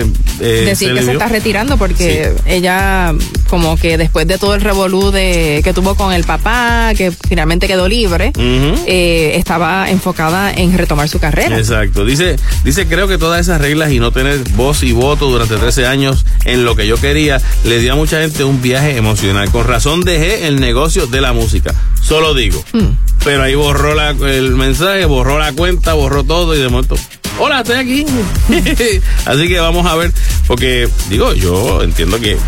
eh, 0.00 0.06
decir 0.64 0.94
que 0.94 1.02
se 1.02 1.12
está 1.12 1.26
retirando 1.28 1.76
porque 1.76 2.32
ella 2.46 3.12
como 3.48 3.76
que 3.76 3.98
después 3.98 4.26
de 4.26 4.38
todo 4.38 4.54
el 4.54 4.60
revolú 4.62 5.10
de 5.10 5.60
que 5.62 5.72
tuvo 5.74 5.94
con 5.96 6.12
el 6.14 6.24
papá 6.24 6.92
que 6.96 7.10
finalmente 7.28 7.66
quedó 7.66 7.88
libre 7.88 8.32
eh, 8.38 9.32
estaba 9.36 9.90
enfocada 9.90 10.52
en 10.52 10.76
retomar 10.78 11.08
su 11.08 11.18
carrera 11.18 11.58
Exacto. 11.58 12.04
Dice, 12.04 12.36
dice, 12.64 12.86
creo 12.86 13.08
que 13.08 13.18
todas 13.18 13.40
esas 13.40 13.60
reglas 13.60 13.90
y 13.92 14.00
no 14.00 14.12
tener 14.12 14.38
voz 14.50 14.82
y 14.82 14.92
voto 14.92 15.30
durante 15.30 15.56
13 15.56 15.86
años 15.86 16.24
en 16.44 16.64
lo 16.64 16.76
que 16.76 16.86
yo 16.86 16.96
quería, 16.96 17.40
le 17.64 17.78
dio 17.78 17.92
a 17.92 17.96
mucha 17.96 18.20
gente 18.20 18.44
un 18.44 18.62
viaje 18.62 18.96
emocional. 18.96 19.50
Con 19.50 19.66
razón 19.66 20.02
dejé 20.02 20.46
el 20.46 20.60
negocio 20.60 21.06
de 21.06 21.20
la 21.20 21.32
música. 21.32 21.74
Solo 22.02 22.34
digo. 22.34 22.62
Hmm. 22.72 22.96
Pero 23.24 23.42
ahí 23.42 23.54
borró 23.54 23.94
la, 23.94 24.10
el 24.10 24.52
mensaje, 24.56 25.04
borró 25.04 25.38
la 25.38 25.52
cuenta, 25.52 25.92
borró 25.92 26.24
todo 26.24 26.54
y 26.54 26.58
de 26.58 26.68
momento. 26.68 26.96
Hola, 27.38 27.60
estoy 27.60 27.76
aquí. 27.76 28.06
Así 29.24 29.48
que 29.48 29.60
vamos 29.60 29.86
a 29.86 29.96
ver, 29.96 30.12
porque 30.46 30.88
digo, 31.08 31.32
yo 31.32 31.82
entiendo 31.82 32.20
que, 32.20 32.36
que 32.36 32.38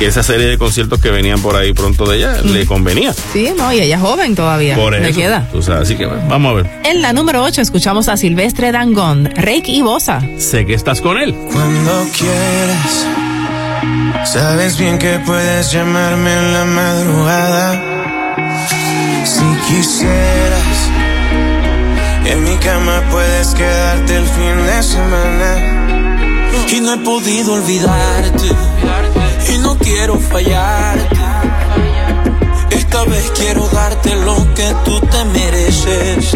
esa 0.00 0.22
serie 0.22 0.46
de 0.46 0.58
conciertos 0.58 1.00
que 1.00 1.10
venían 1.10 1.40
por 1.40 1.56
ahí 1.56 1.72
pronto 1.72 2.04
de 2.04 2.16
ella 2.18 2.42
le 2.42 2.66
convenía. 2.66 3.12
sí 3.32 3.50
no 3.56 3.72
y 3.72 3.80
ella 3.80 3.96
es 3.96 4.02
joven 4.02 4.34
todavía 4.34 4.74
Por 4.76 4.92
le 4.92 5.08
eso. 5.08 5.18
queda 5.18 5.48
tú 5.52 5.62
sabes, 5.62 5.82
así 5.82 5.96
que 5.96 6.06
bueno, 6.06 6.22
vamos 6.28 6.52
a 6.52 6.54
ver. 6.56 6.70
en 6.84 7.00
la 7.02 7.12
número 7.12 7.42
8 7.42 7.60
escuchamos 7.62 8.08
a 8.08 8.16
Silvestre 8.16 8.72
Dangond 8.72 9.28
Rake 9.36 9.70
y 9.70 9.82
Bosa 9.82 10.20
Sé 10.38 10.66
que 10.66 10.74
estás 10.74 11.00
con 11.00 11.16
él. 11.18 11.34
Cuando 11.52 12.06
quieras, 12.18 13.06
sabes 14.32 14.76
bien 14.78 14.98
que 14.98 15.18
puedes 15.24 15.70
llamarme 15.72 16.32
en 16.32 16.52
la 16.52 16.64
madrugada. 16.64 17.82
Si 19.24 19.44
quisieras, 19.74 20.90
en 22.26 22.44
mi 22.44 22.56
cama 22.56 23.02
puedes 23.10 23.48
quedarte 23.54 24.16
el 24.16 24.24
fin 24.26 24.66
de 24.66 24.82
semana. 24.82 26.50
Y 26.70 26.80
no 26.80 26.94
he 26.94 26.98
podido 26.98 27.54
olvidarte. 27.54 28.48
Quiero 29.84 30.18
fallarte. 30.18 31.20
Esta 32.70 33.04
vez 33.04 33.30
quiero 33.36 33.68
darte 33.68 34.16
lo 34.16 34.36
que 34.54 34.74
tú 34.84 34.98
te 35.00 35.24
mereces. 35.26 36.34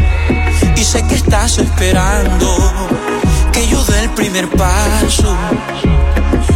Y 0.76 0.84
sé 0.84 1.02
que 1.08 1.14
estás 1.14 1.56
esperando 1.56 2.56
que 3.52 3.66
yo 3.66 3.82
dé 3.86 4.04
el 4.04 4.10
primer 4.10 4.48
paso. 4.50 5.34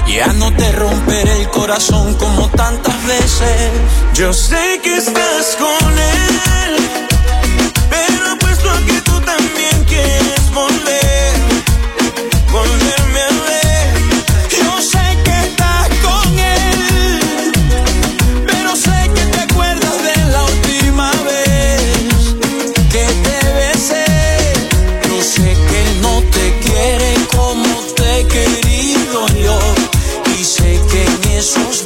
Ya 0.06 0.26
no 0.34 0.52
te 0.52 0.70
romperé 0.72 1.40
el 1.40 1.48
corazón 1.48 2.14
como 2.14 2.50
tantas 2.50 3.06
veces. 3.06 3.70
Yo 4.12 4.34
sé 4.34 4.78
que 4.82 4.98
estás 4.98 5.56
con 5.58 5.92
él, 5.98 6.90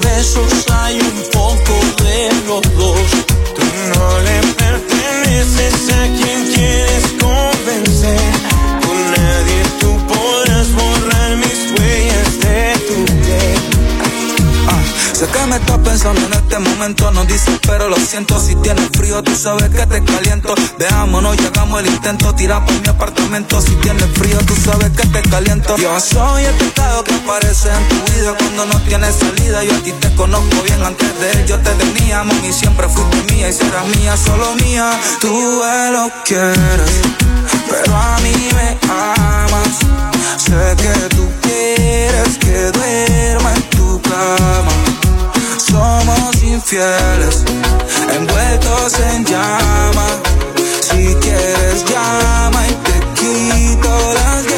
besos 0.06 0.66
hay 0.72 0.98
un 1.00 1.35
en 16.10 16.32
este 16.32 16.58
momento, 16.58 17.10
no 17.10 17.24
dices, 17.24 17.58
pero 17.66 17.88
lo 17.88 17.96
siento. 17.96 18.38
Si 18.38 18.54
tienes 18.56 18.88
frío, 18.92 19.22
tú 19.22 19.34
sabes 19.34 19.70
que 19.70 19.86
te 19.86 20.04
caliento. 20.04 20.54
Veámonos 20.78 21.36
hagamos 21.38 21.80
el 21.80 21.86
intento. 21.88 22.34
Tira 22.34 22.64
por 22.64 22.74
mi 22.80 22.88
apartamento. 22.88 23.60
Si 23.60 23.74
tienes 23.76 24.08
frío, 24.14 24.38
tú 24.46 24.54
sabes 24.56 24.90
que 24.90 25.06
te 25.06 25.22
caliento. 25.28 25.76
Yo 25.76 25.98
soy 25.98 26.44
el 26.44 26.54
pecado 26.54 27.02
que 27.02 27.14
aparece 27.14 27.68
en 27.68 27.88
tu 27.88 28.12
vida 28.12 28.34
cuando 28.38 28.66
no 28.66 28.80
tienes 28.82 29.14
salida. 29.16 29.64
Yo 29.64 29.74
a 29.74 29.78
ti 29.78 29.92
te 29.92 30.14
conozco 30.14 30.62
bien 30.62 30.82
antes 30.82 31.18
de 31.18 31.30
él. 31.32 31.46
Yo 31.46 31.58
te 31.58 31.70
tenía, 31.70 32.24
y 32.48 32.52
siempre 32.52 32.88
fuiste 32.88 33.32
mía 33.32 33.48
y 33.48 33.52
serás 33.52 33.86
mía, 33.96 34.16
solo 34.16 34.54
mía. 34.56 34.90
Tú 35.20 35.62
lo 35.92 36.10
quieres, 36.24 37.00
pero 37.68 37.96
a 37.96 38.18
mí 38.18 38.48
me 38.54 38.78
amas. 38.90 39.78
Sé 40.36 40.76
que 40.76 41.16
tú 41.16 41.28
quieres 41.42 42.38
que 42.38 42.70
duerma 42.70 43.54
en 43.54 43.62
tu 43.70 44.00
cama. 44.02 44.85
Infieles, 46.68 47.44
envueltos 48.12 48.98
en 48.98 49.24
llama. 49.24 50.20
Si 50.80 51.14
quieres 51.20 51.84
llama 51.84 52.66
y 52.66 52.72
te 52.72 53.00
quito 53.14 54.14
las 54.14 54.42
ganas. 54.42 54.55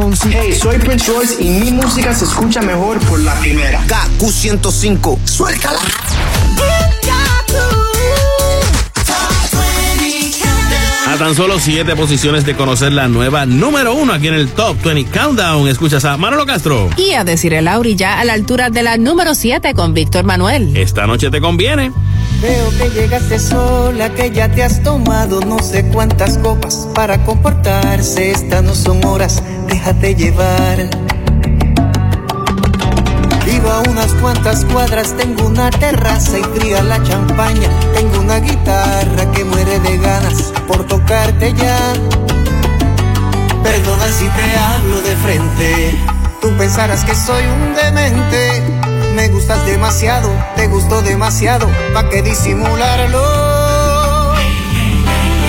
Fonsi. 0.00 0.30
Hey, 0.32 0.54
soy 0.58 0.78
Prince 0.78 1.12
Royce 1.12 1.42
y 1.42 1.50
mi 1.50 1.72
música 1.72 2.14
se 2.14 2.24
escucha 2.24 2.62
mejor 2.62 2.98
por 3.00 3.20
la 3.20 3.34
primera. 3.34 3.86
KQ105, 3.86 5.18
suéltala. 5.26 5.78
A 11.06 11.16
tan 11.16 11.34
solo 11.34 11.58
siete 11.58 11.96
posiciones 11.96 12.46
de 12.46 12.54
conocer 12.54 12.92
la 12.92 13.08
nueva 13.08 13.44
número 13.44 13.94
uno 13.94 14.14
aquí 14.14 14.28
en 14.28 14.34
el 14.34 14.48
Top 14.48 14.80
20 14.82 15.10
Countdown. 15.10 15.68
Escuchas 15.68 16.06
a 16.06 16.16
Manolo 16.16 16.46
Castro. 16.46 16.88
Y 16.96 17.12
a 17.12 17.24
decir 17.24 17.52
el 17.52 17.66
Lauri 17.66 17.94
ya 17.94 18.20
a 18.20 18.24
la 18.24 18.32
altura 18.32 18.70
de 18.70 18.82
la 18.82 18.96
número 18.96 19.34
7 19.34 19.74
con 19.74 19.92
Víctor 19.92 20.24
Manuel. 20.24 20.74
Esta 20.76 21.06
noche 21.06 21.30
te 21.30 21.42
conviene. 21.42 21.92
Veo 22.40 22.70
que 22.78 22.88
llegaste 22.98 23.38
sola, 23.38 24.14
que 24.14 24.30
ya 24.30 24.48
te 24.50 24.62
has 24.62 24.82
tomado 24.82 25.40
no 25.40 25.58
sé 25.58 25.84
cuántas 25.92 26.38
copas 26.38 26.88
para 26.94 27.22
comportarse. 27.22 28.30
Estas 28.30 28.62
no 28.62 28.74
son 28.74 29.04
horas, 29.04 29.39
déjate 29.80 30.14
llevar. 30.14 30.90
Vivo 33.46 33.70
a 33.70 33.80
unas 33.88 34.12
cuantas 34.14 34.64
cuadras, 34.66 35.16
tengo 35.16 35.46
una 35.46 35.70
terraza 35.70 36.38
y 36.38 36.42
fría 36.42 36.82
la 36.82 37.02
champaña. 37.02 37.68
Tengo 37.94 38.20
una 38.20 38.40
guitarra 38.40 39.32
que 39.32 39.44
muere 39.44 39.80
de 39.80 39.96
ganas 39.96 40.52
por 40.68 40.86
tocarte 40.86 41.54
ya. 41.54 41.94
Perdona 43.62 44.08
si 44.08 44.28
te 44.28 44.58
hablo 44.58 45.00
de 45.00 45.16
frente. 45.16 45.98
Tú 46.42 46.54
pensarás 46.58 47.04
que 47.04 47.14
soy 47.14 47.44
un 47.44 47.74
demente. 47.74 48.62
Me 49.14 49.28
gustas 49.28 49.64
demasiado, 49.64 50.30
te 50.56 50.66
gusto 50.66 51.00
demasiado, 51.02 51.68
¿pa' 51.94 52.08
qué 52.10 52.22
disimularlo? 52.22 54.34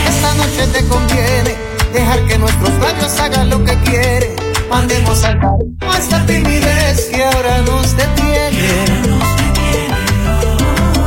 Esta 0.07 0.33
noche 0.35 0.67
te 0.73 0.87
conviene 0.87 1.60
dejar 1.91 2.25
que 2.27 2.37
nuestros 2.37 2.71
labios 2.79 3.19
hagan 3.19 3.49
lo 3.49 3.63
que 3.63 3.75
quieren. 3.81 4.35
Mandemos 4.69 5.23
al 5.23 5.39
esta 5.97 6.25
timidez 6.25 7.09
que 7.11 7.23
ahora 7.23 7.61
nos 7.61 7.95
detiene. 7.95 8.67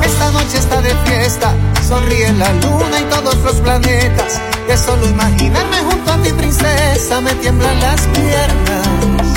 Esta 0.03 0.31
noche 0.31 0.59
está 0.59 0.81
de 0.81 0.95
fiesta, 1.07 1.55
sonríe 1.87 2.33
la 2.35 2.53
luna 2.53 3.01
y 3.01 3.05
todos 3.05 3.37
los 3.39 3.57
planetas. 3.57 4.41
De 4.69 4.77
solo 4.77 5.07
imaginarme 5.07 5.79
junto 5.91 6.13
a 6.13 6.17
mi 6.19 6.33
princesa 6.33 7.21
me 7.21 7.35
tiemblan 7.35 7.81
las 7.81 8.03
piernas. 8.09 9.35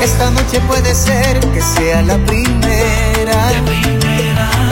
Esta 0.00 0.30
noche 0.30 0.60
puede 0.68 0.94
ser 0.94 1.40
que 1.52 1.60
sea 1.60 2.02
la 2.02 2.16
primera. 2.26 3.50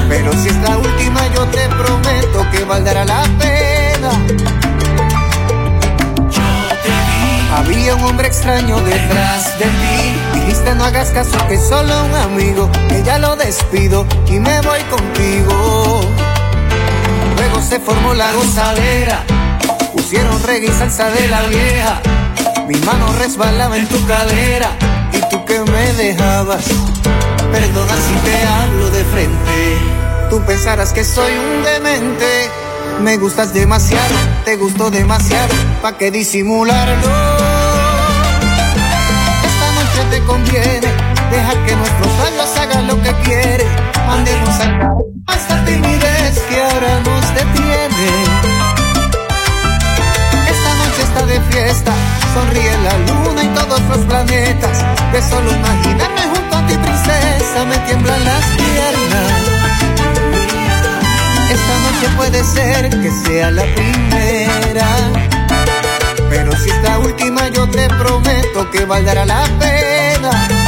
Pero 0.09 0.33
si 0.33 0.49
es 0.49 0.57
la 0.57 0.79
última, 0.79 1.21
yo 1.35 1.45
te 1.47 1.69
prometo 1.69 2.47
que 2.51 2.65
valdrá 2.65 3.05
la 3.05 3.23
pena. 3.39 4.68
Había 7.51 7.95
un 7.95 8.05
hombre 8.05 8.29
extraño 8.29 8.81
detrás 8.81 9.59
de 9.59 9.65
ti. 9.65 10.41
Dijiste 10.41 10.75
no 10.75 10.85
hagas 10.85 11.11
caso 11.11 11.37
que 11.49 11.55
es 11.55 11.67
solo 11.67 12.05
un 12.05 12.15
amigo. 12.15 12.71
Que 12.89 13.03
ya 13.03 13.19
lo 13.19 13.37
despido 13.37 14.07
y 14.27 14.39
me 14.39 14.61
voy 14.61 14.81
contigo. 14.91 16.01
Luego 17.37 17.63
se 17.63 17.81
formó 17.81 18.15
la 18.15 18.33
gozadera. 18.33 19.25
Pusieron 19.93 20.43
reggae 20.43 20.69
y 20.69 20.73
salsa 20.73 21.11
de 21.11 21.29
la 21.29 21.43
vieja. 21.43 22.01
Mi 22.69 22.75
mano 22.81 23.13
resbalaba 23.19 23.77
en 23.79 23.89
tu 23.89 24.05
cadera. 24.07 24.71
Y 25.13 25.21
tú 25.31 25.45
que 25.45 25.61
me 25.61 25.93
dejabas. 25.95 26.65
Perdona 27.51 27.95
si 27.97 28.15
te 28.25 28.47
hablo 28.47 28.91
de 28.91 29.05
frente. 29.05 29.79
Tú 30.29 30.43
pensarás 30.45 30.93
que 30.93 31.03
soy 31.03 31.33
un 31.33 31.65
demente. 31.65 32.51
Me 33.03 33.17
gustas 33.17 33.55
demasiado, 33.55 34.15
te 34.45 34.57
gusto 34.57 34.91
demasiado, 34.91 35.55
¿pa' 35.81 35.97
qué 35.97 36.11
disimularlo? 36.11 37.28
Conviene, 40.29 40.89
deja 41.31 41.53
que 41.65 41.75
nuestros 41.75 42.13
labios 42.23 42.57
hagan 42.59 42.87
lo 42.87 43.03
que 43.03 43.13
quieren. 43.25 43.67
Mandemos 44.07 44.55
a 45.27 45.35
esta 45.35 45.65
timidez 45.65 46.39
que 46.49 46.63
ahora 46.63 47.01
nos 47.09 47.25
detiene. 47.35 48.11
Esta 50.55 50.71
noche 50.81 51.03
está 51.03 51.27
de 51.27 51.41
fiesta, 51.51 51.93
sonríe 52.35 52.77
la 52.87 52.95
luna 53.09 53.43
y 53.43 53.49
todos 53.49 53.81
los 53.91 53.99
planetas. 54.07 54.85
De 55.13 55.23
solo 55.23 55.51
imaginarme 55.51 56.23
junto 56.35 56.57
a 56.57 56.67
ti, 56.67 56.75
princesa, 56.75 57.65
me 57.71 57.79
tiemblan 57.87 58.25
las 58.25 58.45
piernas. 58.61 59.33
Esta 61.57 61.75
noche 61.85 62.07
puede 62.17 62.45
ser 62.45 62.91
que 62.91 63.11
sea 63.25 63.51
la 63.51 63.65
primera. 63.75 64.87
Pero 66.29 66.53
si 66.53 66.69
es 66.69 66.83
la 66.83 66.99
última, 66.99 67.49
yo 67.49 67.67
te 67.71 67.89
prometo 67.89 68.71
que 68.71 68.85
valdrá 68.85 69.25
la 69.25 69.45
pena. 69.59 70.08
Esta 70.21 70.68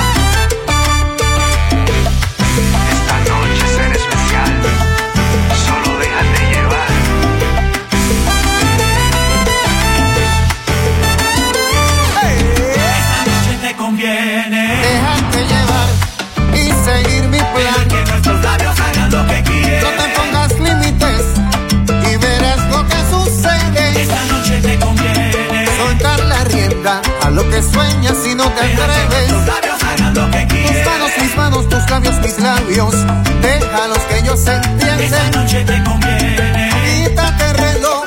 que 27.61 27.73
sueñas 27.73 28.27
y 28.27 28.35
no 28.35 28.45
te 28.51 28.61
atreves. 28.61 29.29
Tus 29.29 29.47
labios 29.47 29.83
hagan 29.83 30.15
lo 30.15 30.31
que 30.31 30.47
quieren. 30.47 30.73
Tus 30.73 30.85
manos, 30.87 31.11
mis 31.21 31.37
manos, 31.37 31.69
tus 31.69 31.91
labios, 31.91 32.21
mis 32.21 32.39
labios. 32.39 32.95
Déjalos 33.43 33.99
que 34.09 34.19
ellos 34.19 34.41
se 34.41 34.55
entienden. 34.55 35.01
Esta 35.01 35.31
noche 35.31 35.65
te 35.65 35.83
conviene. 35.85 36.71
Quítate 37.05 37.53
reloj. 37.55 38.05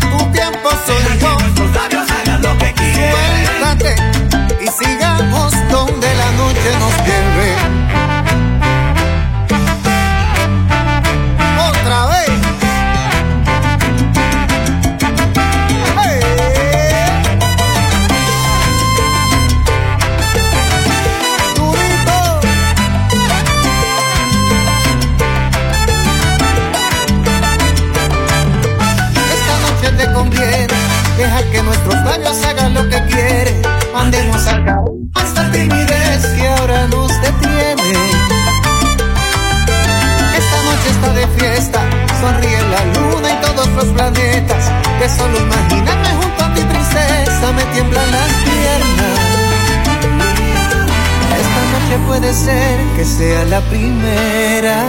Tu 0.00 0.32
tiempo 0.32 0.68
soy 0.86 1.18
yo. 1.20 1.38
Nuestros 1.38 1.74
labios 1.74 2.10
hagan 2.10 2.42
lo 2.42 2.58
que 2.58 2.72
quieren. 2.74 3.46
Suéltate 3.46 3.96
y 4.60 4.68
sigamos 4.84 5.52
donde 5.70 6.14
la 6.14 6.30
noche 6.32 6.70
nos 6.78 6.94
lleve. 7.06 7.83
Fiesta, 41.28 41.80
sonríe 42.20 42.60
la 42.70 42.84
luna 42.94 43.28
y 43.32 43.40
todos 43.44 43.68
los 43.68 43.84
planetas. 43.86 44.70
De 45.00 45.08
solo 45.08 45.38
imaginarme 45.38 46.08
junto 46.20 46.44
a 46.44 46.54
ti, 46.54 46.60
princesa, 46.62 47.52
me 47.52 47.64
tiemblan 47.72 48.10
las 48.10 48.32
piernas. 48.32 49.34
Esta 51.40 51.62
noche 51.72 52.06
puede 52.06 52.34
ser 52.34 52.78
que 52.96 53.04
sea 53.04 53.44
la 53.44 53.60
primera. 53.62 54.84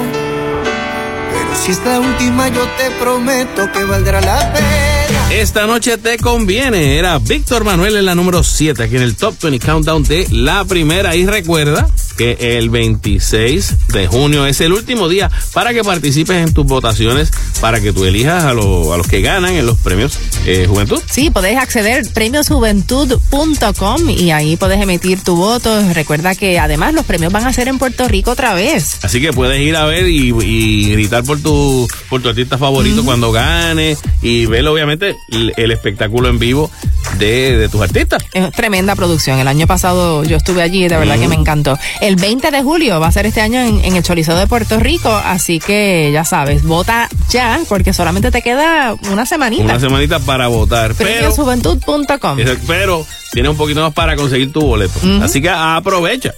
Pero 1.31 1.55
si 1.63 1.71
es 1.71 1.85
la 1.85 1.99
última, 1.99 2.47
yo 2.49 2.65
te 2.77 2.91
prometo 2.99 3.71
que 3.71 3.83
valdrá 3.83 4.21
la 4.21 4.53
pena. 4.53 4.95
Esta 5.31 5.65
noche 5.65 5.97
te 5.97 6.17
conviene. 6.17 6.97
Era 6.97 7.17
Víctor 7.19 7.63
Manuel 7.63 7.97
en 7.97 8.05
la 8.05 8.15
número 8.15 8.43
7, 8.43 8.83
aquí 8.83 8.95
en 8.95 9.01
el 9.01 9.15
Top 9.15 9.35
20 9.41 9.65
Countdown 9.65 10.03
de 10.03 10.27
la 10.31 10.63
primera. 10.65 11.15
Y 11.15 11.25
recuerda 11.25 11.87
que 12.17 12.57
el 12.57 12.69
26 12.69 13.84
de 13.99 14.07
junio 14.07 14.45
es 14.45 14.61
el 14.61 14.73
último 14.73 15.09
día 15.09 15.29
para 15.53 15.73
que 15.73 15.83
participes 15.83 16.35
en 16.47 16.53
tus 16.53 16.65
votaciones, 16.65 17.31
para 17.61 17.79
que 17.81 17.93
tú 17.93 18.05
elijas 18.05 18.43
a, 18.43 18.53
lo- 18.53 18.93
a 18.93 18.97
los 18.97 19.07
que 19.07 19.21
ganan 19.21 19.53
en 19.53 19.65
los 19.65 19.77
premios 19.79 20.17
eh, 20.45 20.65
Juventud. 20.69 21.01
Sí, 21.09 21.29
podés 21.29 21.57
acceder 21.57 22.05
a 22.05 22.09
premiosjuventud.com 22.13 24.09
y 24.09 24.31
ahí 24.31 24.55
podés 24.57 24.81
emitir 24.81 25.21
tu 25.23 25.35
voto. 25.35 25.81
Recuerda 25.93 26.35
que 26.35 26.59
además 26.59 26.93
los 26.93 27.05
premios 27.05 27.31
van 27.31 27.45
a 27.45 27.53
ser 27.53 27.67
en 27.67 27.77
Puerto 27.77 28.07
Rico 28.07 28.31
otra 28.31 28.53
vez. 28.53 28.99
Así 29.03 29.21
que 29.21 29.33
puedes 29.33 29.59
ir 29.61 29.75
a 29.75 29.85
ver 29.85 30.07
y, 30.07 30.33
y 30.43 30.89
gritar 30.91 31.23
por 31.23 31.39
tu, 31.41 31.87
por 32.09 32.21
tu 32.21 32.29
artista 32.29 32.57
favorito 32.57 33.03
cuando 33.03 33.31
gane 33.31 33.97
y 34.21 34.45
ver 34.45 34.67
obviamente 34.67 35.15
el, 35.31 35.53
el 35.57 35.71
espectáculo 35.71 36.29
en 36.29 36.39
vivo 36.39 36.71
de, 37.17 37.57
de 37.57 37.69
tus 37.69 37.81
artistas. 37.81 38.23
Es 38.33 38.51
tremenda 38.51 38.95
producción. 38.95 39.39
El 39.39 39.47
año 39.47 39.67
pasado 39.67 40.23
yo 40.23 40.37
estuve 40.37 40.61
allí 40.61 40.85
y 40.85 40.87
de 40.87 40.97
verdad 40.97 41.17
que 41.19 41.27
me 41.27 41.35
encantó. 41.35 41.77
El 42.01 42.15
20 42.15 42.51
de 42.51 42.61
julio 42.63 42.99
va 42.99 43.07
a 43.07 43.11
ser 43.11 43.25
este 43.25 43.41
año 43.41 43.59
en, 43.59 43.83
en 43.83 43.95
el 43.95 44.03
Choliseo 44.03 44.35
de 44.35 44.47
Puerto 44.47 44.79
Rico, 44.79 45.09
así 45.09 45.59
que 45.59 46.09
ya 46.13 46.23
sabes, 46.23 46.63
vota 46.63 47.09
ya, 47.29 47.59
porque 47.67 47.93
solamente 47.93 48.31
te 48.31 48.41
queda 48.41 48.95
una 49.11 49.25
semanita. 49.25 49.63
Una 49.63 49.79
semanita 49.79 50.19
para 50.19 50.47
votar. 50.47 50.93
Pero, 50.95 51.09
Premiojuventud.com. 51.09 52.37
pero 52.67 53.05
tienes 53.31 53.51
un 53.51 53.57
poquito 53.57 53.81
más 53.81 53.93
para 53.93 54.15
conseguir 54.15 54.51
tu 54.51 54.61
boleto. 54.61 54.99
Así 55.21 55.41
que 55.41 55.49
aprovecha. 55.49 56.33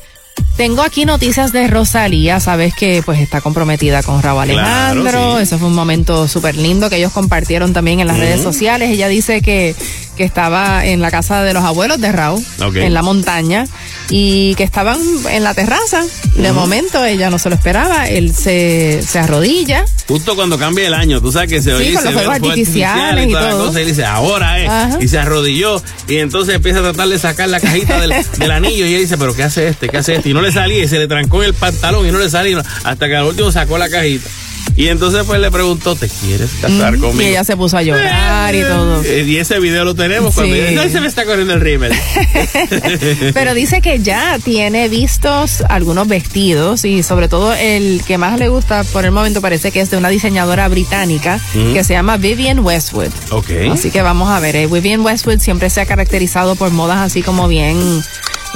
Tengo 0.58 0.82
aquí 0.82 1.06
noticias 1.06 1.52
de 1.52 1.68
Rosalía, 1.68 2.40
sabes 2.40 2.74
que 2.74 3.04
pues 3.06 3.20
está 3.20 3.42
comprometida 3.42 4.02
con 4.02 4.24
Raúl 4.24 4.46
Claro, 4.48 5.02
Alejandro, 5.02 5.38
sí. 5.38 5.44
eso 5.44 5.60
fue 5.60 5.68
un 5.68 5.76
momento 5.76 6.28
súper 6.28 6.56
lindo 6.56 6.90
que 6.90 6.98
ellos 6.98 7.12
compartieron 7.12 7.74
también 7.74 8.00
en 8.00 8.08
las 8.08 8.18
redes 8.18 8.42
sociales. 8.42 8.90
Ella 8.90 9.08
dice 9.08 9.42
que, 9.44 9.76
que 10.16 10.24
estaba 10.24 10.84
en 10.86 11.00
la 11.00 11.12
casa 11.12 11.44
de 11.44 11.54
los 11.54 11.64
abuelos 11.64 12.02
de 12.02 12.12
Raúl, 12.12 12.44
en 12.74 12.94
la 12.94 13.04
montaña, 13.04 13.66
y 14.10 14.56
que 14.56 14.64
estaban 14.64 15.00
en 15.30 15.44
la 15.44 15.54
terraza. 15.54 16.02
De 16.36 16.52
momento 16.52 17.06
ella 17.06 17.30
no 17.30 17.38
se 17.38 17.50
lo 17.50 17.56
esperaba, 17.56 18.08
él 18.10 18.34
se, 18.36 19.02
se 19.08 19.20
arrodilla. 19.20 19.86
Justo 20.08 20.36
cuando 20.36 20.58
cambia 20.58 20.88
el 20.88 20.94
año, 20.96 21.22
tú 21.22 21.32
sabes 21.32 21.50
que 21.50 21.62
se 21.62 21.70
Sí, 21.72 21.76
oye 21.76 21.94
con 21.94 22.02
se 22.04 22.12
los 22.12 22.24
fuegos 22.24 22.36
artificiales 22.36 23.28
y 23.28 23.32
toda 23.32 23.50
todo. 23.52 23.68
cosa, 23.68 23.82
y 23.82 23.86
dice, 23.86 24.06
ahora 24.06 24.60
es. 24.90 25.04
Y 25.04 25.08
se 25.08 25.20
arrodilló 25.20 25.82
y 26.08 26.18
entonces 26.18 26.56
empieza 26.56 26.80
a 26.80 26.82
tratar 26.84 27.10
de 27.10 27.20
sacar 27.20 27.48
la 27.50 27.60
cajita 27.60 28.00
del, 28.02 28.14
del 28.40 28.52
anillo 28.52 28.86
y 28.86 28.90
ella 28.90 29.00
dice, 29.00 29.18
pero 29.18 29.36
¿qué 29.36 29.44
hace 29.44 29.68
este? 29.68 29.88
¿Qué 29.90 29.98
hace 29.98 30.16
este? 30.16 30.30
Y 30.30 30.34
no 30.34 30.42
le 30.42 30.47
salía 30.52 30.84
y 30.84 30.88
se 30.88 31.00
le 31.00 31.08
trancó 31.08 31.42
en 31.44 31.50
el 31.50 31.54
pantalón 31.54 32.08
y 32.08 32.12
no 32.12 32.20
le 32.20 32.30
salía 32.30 32.64
hasta 32.84 33.08
que 33.08 33.16
al 33.16 33.26
último 33.26 33.52
sacó 33.52 33.78
la 33.78 33.90
cajita. 33.90 34.30
Y 34.76 34.90
entonces 34.90 35.24
pues 35.26 35.40
le 35.42 35.50
preguntó, 35.50 35.96
¿te 35.96 36.08
quieres 36.08 36.52
casar 36.62 37.00
conmigo? 37.00 37.22
Y 37.22 37.26
ella 37.32 37.44
se 37.44 37.58
puso 37.58 37.78
a 37.78 37.82
llorar 37.82 38.54
y 38.54 38.62
todo. 38.62 39.02
Eh, 39.04 39.24
Y 39.28 39.38
ese 39.38 39.60
video 39.60 39.84
lo 39.86 39.96
tenemos 39.96 40.36
cuando 40.36 40.54
Sí. 40.54 40.60
ella, 40.62 40.82
"Ay, 40.84 40.92
se 40.92 41.02
me 41.02 41.08
está 41.08 41.26
corriendo 41.26 41.54
el 41.56 41.62
rímel. 41.62 41.94
Pero 43.34 43.54
dice 43.56 43.82
que 43.82 44.00
ya 44.00 44.38
tiene 44.44 44.88
vistos 44.90 45.64
algunos 45.70 46.08
vestidos 46.08 46.86
y 46.86 47.02
sobre 47.02 47.28
todo 47.28 47.54
el 47.54 48.04
que 48.06 48.18
más 48.20 48.38
le 48.40 48.50
gusta 48.50 48.84
por 48.84 49.04
el 49.06 49.12
momento 49.12 49.42
parece 49.42 49.72
que 49.72 49.82
es 49.82 49.90
de 49.90 49.98
una 49.98 50.10
diseñadora 50.10 50.68
británica 50.68 51.40
que 51.74 51.84
se 51.84 51.94
llama 51.94 52.18
Vivian 52.18 52.60
Westwood. 52.60 53.10
Ok. 53.32 53.50
Así 53.72 53.90
que 53.90 54.02
vamos 54.04 54.30
a 54.30 54.40
ver, 54.40 54.56
eh, 54.56 54.68
Vivian 54.68 55.02
Westwood 55.02 55.40
siempre 55.40 55.70
se 55.72 55.82
ha 55.82 55.86
caracterizado 55.88 56.56
por 56.56 56.70
modas 56.72 56.98
así 57.00 57.22
como 57.24 57.48
bien 57.48 58.04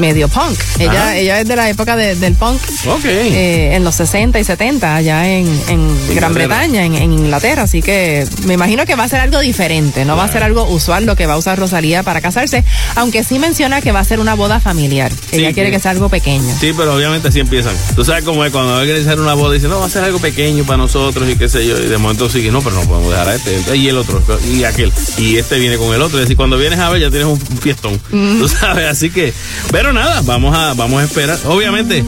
medio 0.01 0.27
punk. 0.27 0.59
Ella, 0.79 0.91
Ajá. 0.91 1.15
ella 1.17 1.39
es 1.39 1.47
de 1.47 1.55
la 1.55 1.69
época 1.69 1.95
de- 1.95 2.15
del 2.15 2.35
punk 2.35 2.59
Ok. 2.87 3.05
eh, 3.05 3.75
en 3.75 3.83
los 3.85 3.95
60 3.95 4.39
y 4.39 4.43
70 4.43 4.95
allá 4.95 5.29
en, 5.29 5.47
en 5.69 6.15
Gran 6.15 6.33
Bretaña, 6.33 6.83
en, 6.85 6.95
en 6.95 7.13
Inglaterra. 7.13 7.63
Así 7.63 7.81
que 7.81 8.27
me 8.45 8.55
imagino 8.55 8.85
que 8.85 8.95
va 8.95 9.03
a 9.05 9.07
ser 9.07 9.19
algo 9.21 9.39
diferente, 9.39 10.03
no 10.03 10.17
va 10.17 10.25
a 10.25 10.31
ser 10.31 10.43
algo 10.43 10.63
usual 10.69 11.05
lo 11.05 11.15
que 11.15 11.25
va 11.27 11.33
a 11.35 11.37
usar 11.37 11.57
Rosalía 11.59 12.03
para 12.03 12.19
casarse, 12.21 12.63
aunque 12.95 13.23
sí 13.23 13.39
menciona 13.39 13.79
que 13.81 13.91
va 13.91 13.99
a 13.99 14.03
ser 14.03 14.19
una 14.19 14.33
boda 14.33 14.59
familiar. 14.59 15.11
Ella 15.31 15.49
Sí, 15.49 15.53
quiere 15.53 15.69
sí. 15.69 15.75
que 15.75 15.79
sea 15.81 15.91
algo 15.91 16.09
pequeño. 16.09 16.53
Sí, 16.59 16.73
pero 16.75 16.95
obviamente 16.95 17.27
así 17.29 17.39
empiezan. 17.39 17.75
Tú 17.95 18.03
sabes 18.03 18.23
cómo 18.25 18.43
es 18.43 18.51
cuando 18.51 18.75
alguien 18.75 18.97
hacer 18.97 19.19
una 19.19 19.35
boda 19.35 19.55
y 19.55 19.59
dice, 19.59 19.67
no, 19.69 19.79
va 19.79 19.85
a 19.85 19.89
ser 19.89 20.03
algo 20.03 20.19
pequeño 20.19 20.63
para 20.65 20.77
nosotros 20.77 21.29
y 21.29 21.35
qué 21.35 21.47
sé 21.47 21.65
yo. 21.67 21.77
Y 21.77 21.87
de 21.87 21.97
momento 21.97 22.29
sigue, 22.29 22.51
no, 22.51 22.61
pero 22.61 22.75
no 22.75 22.81
podemos 22.83 23.11
dejar 23.11 23.29
a 23.29 23.35
este. 23.35 23.75
Y 23.77 23.87
el 23.87 23.97
otro, 23.97 24.21
y 24.51 24.63
aquel. 24.63 24.91
Y 25.17 25.37
este 25.37 25.59
viene 25.59 25.77
con 25.77 25.93
el 25.93 26.01
otro. 26.01 26.17
Es 26.17 26.23
decir, 26.25 26.37
cuando 26.37 26.57
vienes 26.57 26.79
a 26.79 26.89
ver 26.89 27.01
ya 27.01 27.09
tienes 27.09 27.27
un 27.27 27.39
fiestón. 27.39 27.99
Tú 28.09 28.47
sabes, 28.47 28.87
así 28.89 29.09
que. 29.11 29.33
Pero 29.71 29.90
nada, 29.93 30.22
vamos 30.23 30.55
a, 30.55 30.73
vamos 30.73 31.01
a 31.01 31.05
esperar. 31.05 31.38
Obviamente 31.45 32.03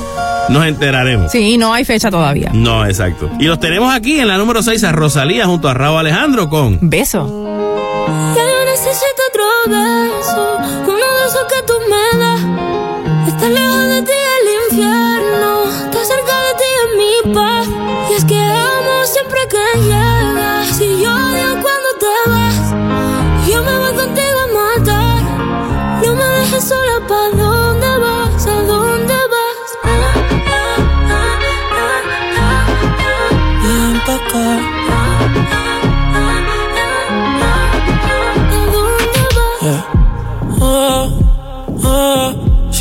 nos 0.49 0.65
enteraremos. 0.65 1.31
Sí, 1.31 1.57
no 1.57 1.73
hay 1.73 1.85
fecha 1.85 2.09
todavía. 2.11 2.51
No, 2.53 2.85
exacto. 2.85 3.29
Y 3.39 3.45
los 3.45 3.59
tenemos 3.59 3.93
aquí 3.93 4.19
en 4.19 4.27
la 4.27 4.37
número 4.37 4.61
6 4.61 4.83
a 4.83 4.91
Rosalía 4.91 5.45
junto 5.45 5.67
a 5.69 5.73
Raúl 5.73 5.99
Alejandro 5.99 6.49
con 6.49 6.79
Beso. 6.81 7.27
Ya 8.35 8.41
yo 8.41 8.65
necesito 8.65 9.21
otro 9.29 9.43
beso, 9.67 10.57
uno 10.83 10.93
de 10.93 11.27
esos 11.27 11.43
que 11.49 11.63
tú 11.65 11.73
me 11.89 12.19
das. 12.19 13.27
Está 13.27 13.49
lejos 13.49 13.87
de 13.87 14.01
ti 14.03 14.22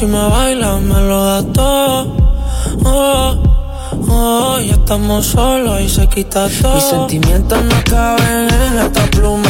si 0.02 0.08
me 0.08 0.18
bailas 0.18 0.80
me 0.80 1.00
lo 1.00 1.24
das 1.24 1.52
todo. 1.52 2.16
Oh, 2.84 3.36
oh, 4.08 4.58
ya 4.58 4.74
estamos 4.74 5.26
solos 5.26 5.80
y 5.80 5.88
se 5.88 6.08
quita 6.08 6.48
todo. 6.60 6.74
Mis 6.74 6.84
sentimientos 6.84 7.64
no 7.64 7.76
caben 7.88 8.48
en 8.50 8.78
esta 8.80 9.04
pluma. 9.12 9.48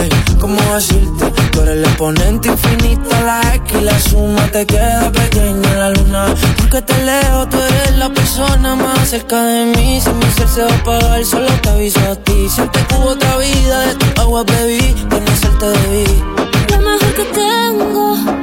Ey, 0.00 0.08
¿cómo 0.40 0.60
decirte? 0.74 1.32
Tú 1.50 1.62
eres 1.62 1.78
el 1.78 1.84
exponente 1.84 2.48
infinito, 2.50 3.10
la 3.24 3.40
X 3.56 3.78
y 3.80 3.84
la 3.84 3.98
suma 3.98 4.46
te 4.52 4.64
queda 4.64 5.10
pequeña 5.10 5.68
en 5.72 5.80
la 5.80 5.90
luna. 5.90 6.26
Aunque 6.60 6.82
te 6.82 7.04
leo, 7.04 7.48
tú 7.48 7.56
eres 7.56 7.98
la 7.98 8.10
persona 8.10 8.76
más 8.76 9.08
cerca 9.08 9.42
de 9.42 9.64
mí. 9.74 10.00
Si 10.00 10.10
mi 10.10 10.30
ser 10.36 10.46
se 10.46 10.62
va 10.62 10.70
a 10.70 10.76
apagar, 10.76 11.24
solo 11.24 11.48
te 11.62 11.68
aviso 11.68 12.00
a 12.12 12.14
ti. 12.14 12.48
Siempre 12.48 12.80
que 12.86 12.94
hubo 12.94 13.08
otra 13.08 13.36
vida, 13.38 13.80
de 13.86 13.94
tu 13.96 14.20
agua 14.20 14.44
bebí, 14.44 14.94
conocerte 15.10 15.66
debí. 15.66 16.22
Lo 16.70 16.78
mejor 16.78 17.14
que 17.14 17.24
tengo 17.24 18.39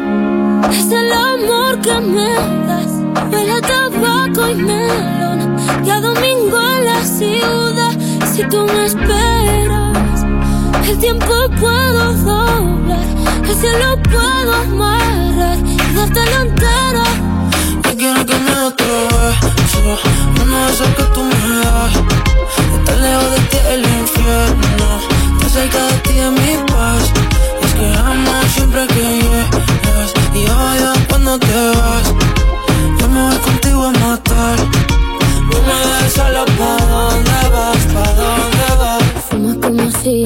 es 0.72 0.92
el 0.92 1.12
amor 1.12 1.80
que 1.82 1.94
me 2.00 2.34
das. 2.68 2.92
Huele 3.32 3.52
a 3.52 3.62
tabaco 3.62 4.50
y 4.50 4.56
melón. 4.56 5.58
Ya 5.84 6.02
domingo 6.02 6.58
en 6.76 6.86
la 6.86 7.04
ciudad. 7.04 7.94
Si 8.34 8.44
tú 8.44 8.66
me 8.66 8.86
esperas, 8.86 10.26
el 10.90 10.98
tiempo 11.00 11.34
puedo 11.60 12.14
doblar. 12.14 13.08
El 13.50 13.56
cielo 13.56 14.00
puedo 14.04 14.54
amarrar 14.54 15.58
y 15.66 15.78
dártelo 15.96 16.42
entero. 16.42 17.04
Yo 17.84 17.98
quiero 17.98 18.26
que 18.26 18.36
me 18.36 18.52
otro 18.66 19.08
beso 19.18 20.00
Uno 20.44 20.68
de 20.68 20.96
que 20.96 21.04
tú 21.14 21.24
me 21.24 21.56
das 21.64 21.94
Estar 22.78 22.98
lejos 22.98 23.32
de 23.32 23.40
ti 23.50 23.58
el 23.72 23.82
infierno 23.82 24.88
Estar 25.34 25.50
cerca 25.50 25.86
de 25.88 25.94
ti 26.00 26.20
es 26.20 26.32
mi 26.32 26.54
paz 26.72 27.04
es 27.64 27.74
que 27.74 27.88
amo 27.98 28.32
siempre 28.54 28.88
que 28.88 28.96
llegas 28.96 29.48
Y 29.56 29.67
cuando 31.28 31.46
te 31.46 31.68
vas 31.78 32.14
Yo 33.00 33.10
me 33.10 33.22
voy 33.28 33.38
contigo 33.38 33.84
a 33.84 33.92
matar 33.92 34.58
No 35.52 35.62
me 35.68 35.76
dejes 35.88 36.14
solo 36.14 36.46
¿Pa' 36.58 36.86
dónde 36.86 37.42
vas? 37.52 37.86
¿Pa' 37.94 38.14
dónde 38.14 38.68
vas? 38.80 39.04
Fumas 39.30 39.58
como 39.58 39.92
si 40.02 40.26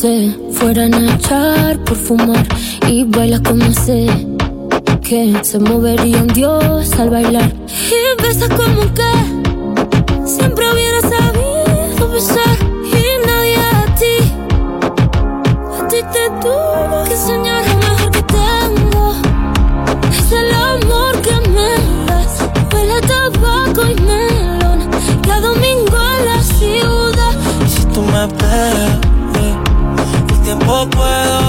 te 0.00 0.36
fueran 0.52 0.94
a 0.94 1.14
echar 1.14 1.78
por 1.84 1.96
fumar 1.96 2.46
y 2.88 3.04
bailas 3.04 3.40
como 3.40 3.72
sé 3.72 4.06
que 5.02 5.38
se 5.42 5.58
movería 5.58 6.18
un 6.18 6.28
dios 6.28 6.92
al 6.98 7.10
bailar 7.10 7.52
y 7.68 8.22
besas 8.22 8.48
como 8.48 8.82
que 8.94 10.26
siempre 10.26 10.64
hubiera 10.70 11.00
sabido 11.00 12.10
besar 12.10 12.63
el 20.34 20.52
amor 20.52 21.20
que 21.22 21.36
me 21.50 21.70
das 22.06 22.38
huele 22.72 23.00
tabaco 23.02 23.82
y 23.86 23.94
melón. 24.02 24.90
Cada 25.22 25.40
domingo 25.40 25.96
en 26.18 26.24
la 26.26 26.42
ciudad. 26.42 27.32
Si 27.68 27.84
tú 27.86 28.02
me 28.02 28.24
esperas 28.24 28.98
El 30.30 30.40
tiempo 30.42 30.88
puedo 30.90 31.40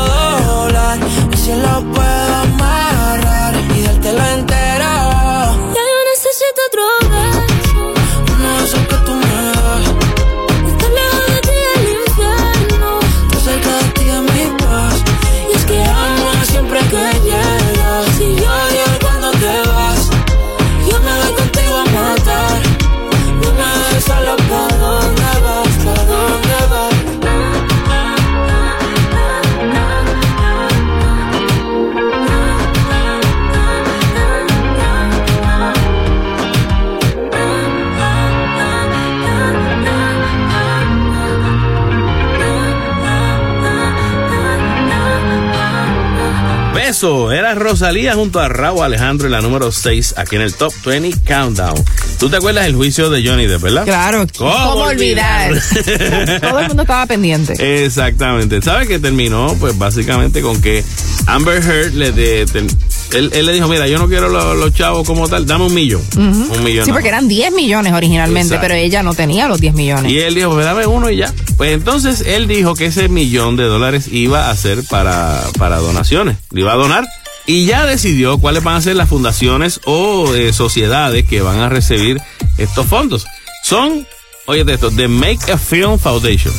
doblar. 0.48 1.00
El 1.32 1.38
cielo 1.38 1.84
puedo 1.94 2.35
Rosalía 47.66 48.14
junto 48.14 48.40
a 48.40 48.48
Raúl 48.48 48.84
Alejandro 48.84 49.26
en 49.26 49.32
la 49.32 49.42
número 49.42 49.72
6 49.72 50.14
aquí 50.18 50.36
en 50.36 50.44
el 50.44 50.54
Top 50.54 50.72
20 50.86 51.18
Countdown. 51.28 51.84
¿Tú 52.20 52.30
te 52.30 52.38
acuerdas 52.38 52.66
del 52.66 52.76
juicio 52.76 53.10
de 53.10 53.28
Johnny 53.28 53.48
Depp, 53.48 53.62
verdad? 53.62 53.86
Claro, 53.86 54.28
¿cómo, 54.38 54.84
olvidar? 54.84 55.52
Todo 56.42 56.60
el 56.60 56.68
mundo 56.68 56.84
estaba 56.84 57.08
pendiente. 57.08 57.84
Exactamente. 57.84 58.62
¿Sabes 58.62 58.88
que 58.88 59.00
terminó? 59.00 59.56
Pues 59.60 59.76
básicamente 59.80 60.42
con 60.44 60.62
que 60.62 60.84
Amber 61.26 61.64
Heard 61.64 61.94
le 61.96 62.12
de- 62.12 62.46
él, 63.14 63.32
él 63.34 63.46
le 63.48 63.54
dijo, 63.54 63.68
mira, 63.68 63.88
yo 63.88 63.98
no 63.98 64.08
quiero 64.08 64.30
los, 64.30 64.58
los 64.58 64.74
chavos 64.74 65.08
como 65.08 65.28
tal, 65.28 65.48
dame 65.48 65.66
un 65.66 65.74
millón. 65.74 66.02
Un 66.18 66.64
millón. 66.64 66.86
Sí, 66.86 66.92
porque 66.92 67.08
eran 67.08 67.28
10 67.28 67.52
millones 67.52 67.94
originalmente, 67.94 68.56
Exacto. 68.56 68.62
pero 68.68 68.76
ella 68.76 69.02
no 69.02 69.14
tenía 69.16 69.48
los 69.48 69.60
10 69.60 69.74
millones. 69.74 70.12
Y 70.12 70.20
él 70.20 70.36
dijo, 70.36 70.52
pues 70.52 70.66
dame 70.66 70.86
uno 70.86 71.10
y 71.10 71.18
ya. 71.18 71.34
Pues 71.58 71.72
entonces 71.72 72.24
él 72.28 72.48
dijo 72.48 72.76
que 72.76 72.86
ese 72.88 73.10
millón 73.10 73.56
de 73.56 73.64
dólares 73.64 74.08
iba 74.12 74.50
a 74.52 74.56
ser 74.56 74.84
para, 74.88 75.42
para 75.58 75.78
donaciones. 75.78 76.38
Le 76.52 76.62
iba 76.62 76.74
a 76.74 76.76
donar. 76.76 77.06
Y 77.48 77.66
ya 77.66 77.86
decidió 77.86 78.38
cuáles 78.40 78.64
van 78.64 78.76
a 78.76 78.82
ser 78.82 78.96
las 78.96 79.10
fundaciones 79.10 79.80
o 79.86 80.34
eh, 80.34 80.52
sociedades 80.52 81.26
que 81.26 81.42
van 81.42 81.60
a 81.60 81.70
recibir 81.70 82.20
estos 82.58 82.88
fondos. 82.88 83.26
Son, 83.64 84.08
oye, 84.48 84.64
de 84.64 84.74
esto, 84.74 84.90
The 84.92 85.08
Make 85.08 85.52
a 85.52 85.58
Film 85.58 86.00
Foundation. 86.00 86.54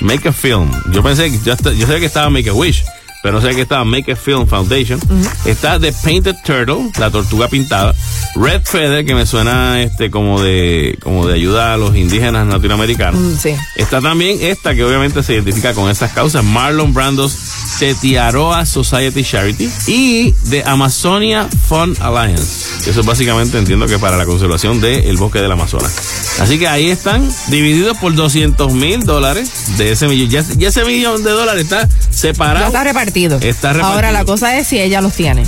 Make 0.00 0.28
a 0.28 0.32
Film. 0.32 0.70
Yo 0.90 1.02
pensé 1.02 1.30
yo, 1.44 1.54
yo 1.72 1.86
sé 1.86 2.00
que 2.00 2.06
estaba 2.06 2.28
Make 2.28 2.50
a 2.50 2.54
Wish, 2.54 2.82
pero 3.22 3.40
sé 3.40 3.54
que 3.54 3.62
estaba 3.62 3.84
Make 3.84 4.12
a 4.12 4.16
Film 4.16 4.46
Foundation. 4.46 5.00
Está 5.44 5.78
The 5.78 5.92
Painted 5.92 6.36
Turtle, 6.44 6.90
la 6.98 7.10
tortuga 7.10 7.48
pintada. 7.48 7.94
Red 8.34 8.62
Feather, 8.64 9.04
que 9.04 9.14
me 9.14 9.26
suena 9.26 9.80
este 9.80 10.10
como 10.10 10.40
de, 10.42 10.98
como 11.02 11.26
de 11.26 11.34
ayuda 11.34 11.74
a 11.74 11.76
los 11.76 11.94
indígenas 11.94 12.46
latinoamericanos. 12.48 13.20
Mm, 13.20 13.36
sí. 13.36 13.54
Está 13.76 14.00
también 14.00 14.38
esta 14.40 14.74
que 14.74 14.84
obviamente 14.84 15.22
se 15.22 15.34
identifica 15.34 15.72
con 15.72 15.88
esas 15.90 16.12
causas, 16.12 16.44
Marlon 16.44 16.92
Brando's 16.92 17.36
Tetiaroa 17.78 18.66
Society 18.66 19.24
Charity 19.24 19.70
y 19.86 20.34
de 20.50 20.64
Amazonia 20.64 21.48
Fund 21.68 21.96
Alliance. 22.00 22.90
Eso 22.90 23.00
es 23.00 23.06
básicamente 23.06 23.58
entiendo 23.58 23.86
que 23.86 23.98
para 23.98 24.16
la 24.16 24.26
conservación 24.26 24.80
del 24.80 25.16
bosque 25.16 25.40
del 25.40 25.52
Amazonas. 25.52 25.92
Así 26.40 26.58
que 26.58 26.66
ahí 26.66 26.90
están 26.90 27.28
divididos 27.48 27.96
por 27.98 28.14
200 28.14 28.72
mil 28.72 29.04
dólares 29.04 29.76
de 29.78 29.92
ese 29.92 30.08
millón. 30.08 30.28
Ya, 30.30 30.44
ya 30.56 30.68
ese 30.68 30.84
millón 30.84 31.22
de 31.22 31.30
dólares 31.30 31.64
está 31.64 31.88
separado. 32.10 32.60
Ya 32.60 32.66
está 32.66 32.84
repartido. 32.84 33.11
Está 33.42 33.72
repartido. 33.72 33.94
Ahora 33.94 34.12
la 34.12 34.24
cosa 34.24 34.56
es 34.58 34.66
si 34.66 34.80
ella 34.80 35.00
los 35.00 35.14
tiene. 35.14 35.44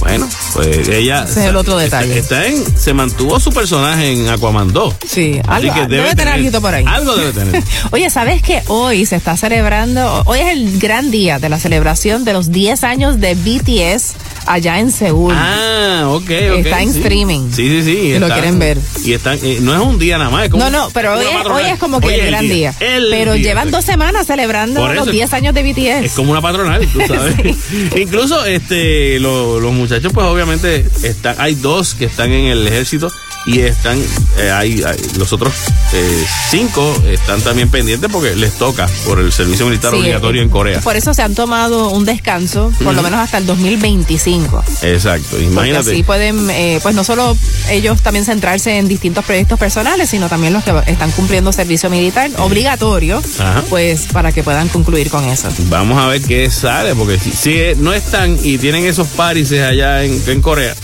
Bueno, 0.00 0.28
pues 0.54 0.88
ella. 0.88 1.24
Ese 1.24 1.40
es 1.40 1.46
el 1.46 1.56
otro 1.56 1.76
detalle. 1.76 2.18
Está, 2.18 2.46
en, 2.46 2.64
se 2.76 2.92
mantuvo 2.92 3.38
su 3.38 3.52
personaje 3.52 4.12
en 4.12 4.28
Aquaman 4.28 4.72
2. 4.72 4.94
Sí, 5.08 5.40
algo, 5.46 5.74
que 5.74 5.86
debe, 5.86 6.14
tener 6.14 6.34
algo 6.34 6.60
por 6.60 6.74
ahí. 6.74 6.84
Algo 6.86 7.14
debe 7.14 7.32
tener. 7.32 7.62
Oye, 7.92 8.10
¿sabes 8.10 8.42
que 8.42 8.62
hoy 8.66 9.06
se 9.06 9.16
está 9.16 9.36
celebrando, 9.36 10.22
hoy 10.26 10.40
es 10.40 10.52
el 10.52 10.78
gran 10.78 11.10
día 11.10 11.38
de 11.38 11.48
la 11.48 11.58
celebración 11.58 12.24
de 12.24 12.32
los 12.32 12.50
10 12.50 12.84
años 12.84 13.20
de 13.20 13.34
BTS 13.34 14.14
allá 14.46 14.78
en 14.78 14.90
Seúl? 14.90 15.32
Ah, 15.36 16.04
ok, 16.08 16.22
ok. 16.22 16.30
Está 16.30 16.82
en 16.82 16.92
sí. 16.92 16.98
streaming. 17.00 17.50
Sí, 17.52 17.68
sí, 17.68 17.82
sí. 17.82 18.18
Lo 18.18 18.28
quieren 18.28 18.58
ver. 18.58 18.78
Y 19.04 19.12
están, 19.12 19.38
eh, 19.42 19.58
no 19.60 19.74
es 19.74 19.80
un 19.80 19.98
día 19.98 20.18
nada 20.18 20.30
más. 20.30 20.44
es 20.44 20.50
como 20.50 20.64
No, 20.64 20.70
no, 20.70 20.90
pero 20.92 21.14
hoy 21.18 21.24
es, 21.24 21.46
hoy 21.46 21.62
es 21.64 21.78
como 21.78 22.00
que 22.00 22.08
Hoy 22.08 22.14
el 22.14 22.26
gran 22.26 22.48
día. 22.48 22.74
El 22.80 23.08
Pero 23.10 23.32
día, 23.34 23.42
llevan 23.42 23.70
dos 23.70 23.84
semanas 23.84 24.26
celebrando 24.26 24.86
los 24.92 25.02
eso. 25.04 25.10
10 25.12 25.32
años 25.32 25.54
de 25.54 25.62
BTS. 25.62 26.04
Es 26.06 26.12
como 26.12 26.30
una 26.32 26.40
patronal, 26.42 26.86
tú 26.92 27.00
sabes. 27.06 27.34
Incluso 27.96 28.44
este 28.44 29.18
lo- 29.20 29.60
los 29.60 29.72
muchachos, 29.72 30.12
pues 30.12 30.26
obviamente 30.26 30.86
están, 31.02 31.36
hay 31.38 31.54
dos 31.54 31.94
que 31.94 32.04
están 32.06 32.30
en 32.32 32.46
el 32.46 32.66
ejército 32.66 33.10
y 33.46 33.60
están, 33.60 33.98
eh, 34.38 34.50
hay, 34.50 34.82
hay- 34.82 34.98
los 35.18 35.32
otros 35.32 35.52
eh, 35.92 36.24
cinco 36.50 36.94
están 37.08 37.40
también 37.42 37.68
pendientes 37.70 38.10
porque 38.12 38.34
les 38.36 38.52
toca 38.54 38.88
por 39.04 39.18
el 39.18 39.32
servicio 39.32 39.66
militar 39.66 39.92
Sí, 39.92 39.98
obligatorio 39.98 40.40
eh, 40.40 40.44
en 40.44 40.50
Corea. 40.50 40.80
Por 40.80 40.96
eso 40.96 41.12
se 41.14 41.22
han 41.22 41.34
tomado 41.34 41.90
un 41.90 42.04
descanso, 42.04 42.72
por 42.84 42.94
lo 42.94 43.02
menos 43.02 43.20
hasta 43.20 43.38
el 43.38 43.46
2025. 43.46 44.64
Exacto, 44.82 45.26
Porque 45.30 45.44
imagínate. 45.44 45.90
así 45.92 46.02
pueden, 46.02 46.48
eh, 46.50 46.78
pues 46.82 46.94
no 46.94 47.04
solo 47.04 47.36
ellos 47.68 48.00
también 48.02 48.24
centrarse 48.24 48.78
en 48.78 48.88
distintos 48.88 49.24
proyectos 49.24 49.58
personales, 49.58 50.08
sino 50.10 50.28
también 50.28 50.52
los 50.52 50.64
que 50.64 50.72
están 50.86 51.10
cumpliendo 51.12 51.52
servicio 51.52 51.90
militar 51.90 52.30
obligatorio, 52.38 53.22
Ajá. 53.38 53.62
pues 53.68 54.06
para 54.12 54.32
que 54.32 54.42
puedan 54.42 54.68
concluir 54.68 55.10
con 55.10 55.24
eso. 55.24 55.48
Vamos 55.68 55.98
a 56.02 56.06
ver 56.06 56.22
qué 56.22 56.50
sale, 56.50 56.94
porque 56.94 57.18
si, 57.18 57.32
si 57.32 57.58
no 57.78 57.92
están 57.92 58.38
y 58.42 58.58
tienen 58.58 58.84
esos 58.86 59.08
parises 59.08 59.62
allá 59.62 60.04
en, 60.04 60.22
en 60.26 60.40
Corea, 60.42 60.74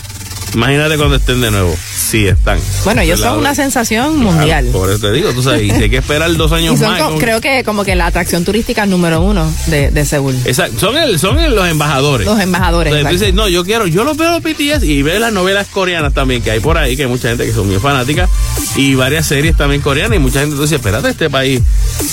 imagínate 0.53 0.97
cuando 0.97 1.15
estén 1.15 1.41
de 1.41 1.51
nuevo. 1.51 1.75
Sí 1.95 2.27
están. 2.27 2.59
Bueno, 2.83 3.01
ellos 3.01 3.19
son 3.19 3.37
una 3.37 3.53
sensación 3.55 4.17
mundial. 4.17 4.65
Por 4.71 4.89
eso 4.89 4.99
te 4.99 5.11
digo, 5.11 5.31
tú 5.33 5.43
sabes, 5.43 5.63
y 5.63 5.71
hay 5.71 5.89
que 5.89 5.97
esperar 5.97 6.33
dos 6.35 6.51
años 6.51 6.73
Y 6.75 6.77
son, 6.77 6.89
más. 6.91 7.01
con- 7.01 7.19
creo 7.19 7.39
que 7.41 7.63
como 7.63 7.83
que 7.83 7.95
la 7.95 8.07
atracción 8.07 8.43
turística 8.45 8.85
número 8.85 9.21
uno 9.21 9.51
de, 9.67 9.91
de 9.91 10.05
Seúl. 10.05 10.35
Exacto, 10.45 10.79
son, 10.79 10.97
el, 10.97 11.19
son 11.19 11.39
el- 11.39 11.55
los 11.55 11.67
embajadores. 11.67 12.25
Los 12.25 12.39
embajadores. 12.39 12.93
Entonces, 12.93 13.19
dices, 13.19 13.33
no, 13.35 13.47
yo 13.47 13.63
quiero, 13.63 13.85
yo 13.87 14.03
los 14.03 14.17
veo 14.17 14.31
los 14.31 14.41
BTS 14.43 14.83
y 14.83 15.01
veo 15.03 15.19
las 15.19 15.33
novelas 15.33 15.67
coreanas 15.67 16.13
también, 16.13 16.41
que 16.41 16.51
hay 16.51 16.59
por 16.59 16.77
ahí, 16.77 16.95
que 16.95 17.03
hay 17.03 17.09
mucha 17.09 17.29
gente 17.29 17.45
que 17.45 17.53
son 17.53 17.67
muy 17.67 17.77
fanáticas, 17.79 18.29
y 18.75 18.95
varias 18.95 19.27
series 19.27 19.55
también 19.55 19.81
coreanas, 19.81 20.15
y 20.17 20.19
mucha 20.19 20.39
gente 20.41 20.59
dice, 20.59 20.75
espérate, 20.75 21.09
este 21.09 21.29
país 21.29 21.61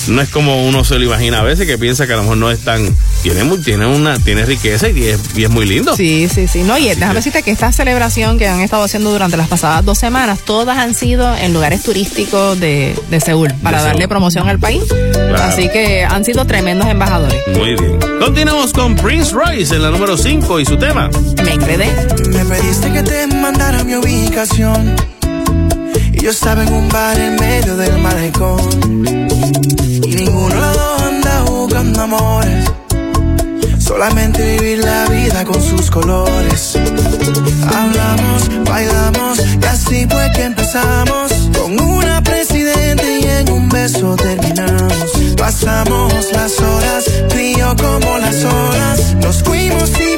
no 0.07 0.21
es 0.21 0.29
como 0.29 0.67
uno 0.67 0.83
se 0.83 0.95
lo 0.99 1.05
imagina 1.05 1.39
a 1.39 1.43
veces, 1.43 1.65
que 1.67 1.77
piensa 1.77 2.05
que 2.07 2.13
a 2.13 2.17
lo 2.17 2.23
mejor 2.23 2.37
no 2.37 2.51
es 2.51 2.59
tan, 2.59 2.95
tiene, 3.21 3.57
tiene 3.59 3.85
una, 3.87 4.17
tiene 4.19 4.45
riqueza 4.45 4.89
y 4.89 5.03
es, 5.07 5.19
y 5.35 5.43
es 5.43 5.49
muy 5.49 5.65
lindo. 5.65 5.95
Sí, 5.95 6.27
sí, 6.33 6.47
sí. 6.47 6.63
No, 6.63 6.77
y 6.77 6.85
déjame 6.89 7.15
decirte 7.15 7.43
que 7.43 7.51
esta 7.51 7.71
celebración 7.71 8.37
que 8.37 8.47
han 8.47 8.61
estado 8.61 8.83
haciendo 8.83 9.11
durante 9.11 9.37
las 9.37 9.47
pasadas 9.47 9.83
dos 9.83 9.97
semanas, 9.97 10.39
todas 10.45 10.77
han 10.77 10.93
sido 10.95 11.35
en 11.35 11.53
lugares 11.53 11.83
turísticos 11.83 12.59
de, 12.59 12.95
de 13.09 13.19
Seúl, 13.19 13.53
para 13.63 13.79
De 13.79 13.83
darle 13.85 14.01
Seúl. 14.01 14.09
promoción 14.09 14.47
al 14.47 14.59
país. 14.59 14.83
Así 15.41 15.69
que 15.69 16.03
han 16.05 16.23
sido 16.25 16.45
tremendos 16.45 16.87
embajadores. 16.87 17.41
Muy 17.55 17.75
bien. 17.75 17.99
Continuamos 18.19 18.73
con 18.73 18.95
Prince 18.95 19.31
Royce 19.33 19.75
en 19.75 19.83
la 19.83 19.91
número 19.91 20.17
5 20.17 20.59
y 20.59 20.65
su 20.65 20.77
tema. 20.77 21.09
Me 21.43 21.53
enredé. 21.53 21.91
Me 22.29 22.45
pediste 22.45 22.91
que 22.91 23.03
te 23.03 23.27
mandara 23.27 23.83
mi 23.83 23.95
ubicación. 23.95 24.95
Y 26.13 26.21
yo 26.23 26.31
estaba 26.31 26.63
en 26.63 26.73
un 26.73 26.89
bar 26.89 27.19
en 27.19 27.35
medio 27.35 27.75
del 27.77 27.97
malecón. 27.99 28.59
Y 30.03 30.15
ninguno 30.15 30.55
de 30.55 30.61
los 30.61 30.75
dos 30.75 31.01
anda 31.01 31.41
buscando 31.43 32.01
amores. 32.01 32.71
Solamente 33.79 34.57
vivir 34.57 34.79
la 34.83 35.05
vida 35.05 35.45
con 35.45 35.61
sus 35.61 35.89
colores. 35.89 36.77
Hablamos, 37.75 38.49
bailamos, 38.65 39.39
y 39.39 39.65
así 39.65 40.07
fue 40.09 40.31
que 40.33 40.43
empezamos. 40.43 41.31
Con 41.57 41.79
una 41.79 42.21
presidente 42.21 43.19
y 43.19 43.25
en 43.25 43.51
un 43.51 43.69
beso 43.69 44.15
terminamos. 44.15 45.11
Pasamos 45.37 46.13
las 46.33 46.59
horas, 46.59 47.05
frío 47.29 47.75
como 47.77 48.17
las 48.17 48.43
olas. 48.43 49.15
Nos 49.21 49.43
fuimos 49.43 49.91
y 49.99 50.16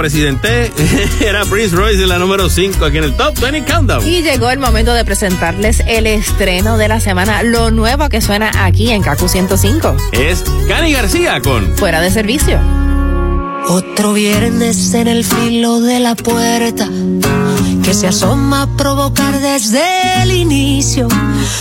presidente 0.00 0.72
era 1.20 1.44
Prince 1.44 1.76
Royce 1.76 2.02
en 2.02 2.08
la 2.08 2.18
número 2.18 2.48
5 2.48 2.82
aquí 2.86 2.96
en 2.96 3.04
el 3.04 3.14
Top 3.18 3.38
20 3.38 3.70
Countdown. 3.70 4.08
Y 4.08 4.22
llegó 4.22 4.48
el 4.50 4.58
momento 4.58 4.94
de 4.94 5.04
presentarles 5.04 5.82
el 5.86 6.06
estreno 6.06 6.78
de 6.78 6.88
la 6.88 7.00
semana, 7.00 7.42
lo 7.42 7.70
nuevo 7.70 8.08
que 8.08 8.22
suena 8.22 8.50
aquí 8.64 8.92
en 8.92 9.02
Kaku 9.02 9.28
105. 9.28 9.96
Es 10.12 10.42
Cani 10.66 10.94
García 10.94 11.42
con 11.42 11.76
Fuera 11.76 12.00
de 12.00 12.10
servicio. 12.10 12.58
Otro 13.68 14.14
viernes 14.14 14.94
en 14.94 15.06
el 15.06 15.22
filo 15.22 15.82
de 15.82 16.00
la 16.00 16.14
puerta 16.14 16.88
que 17.82 17.92
se 17.92 18.06
asoma 18.06 18.62
a 18.62 18.76
provocar 18.78 19.38
desde 19.38 20.22
el 20.22 20.32
inicio 20.32 21.08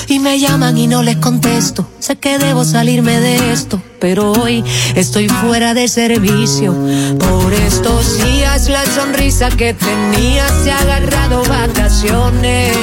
y 0.07 0.20
me 0.20 0.40
llaman 0.40 0.78
y 0.78 0.88
no 0.88 1.03
les 1.03 1.18
contesto. 1.18 1.90
Sé 1.99 2.16
que 2.16 2.40
debo 2.40 2.64
salirme 2.64 3.20
de 3.20 3.52
esto, 3.52 3.82
pero 3.99 4.31
hoy 4.31 4.63
estoy 4.95 5.27
fuera 5.27 5.73
de 5.73 5.88
servicio. 5.88 6.73
Por 7.19 7.53
estos 7.53 8.23
días 8.23 8.69
la 8.69 8.85
sonrisa 8.85 9.49
que 9.49 9.73
tenía 9.73 10.47
se 10.63 10.71
ha 10.71 10.80
agarrado 10.80 11.43
vacaciones. 11.43 12.76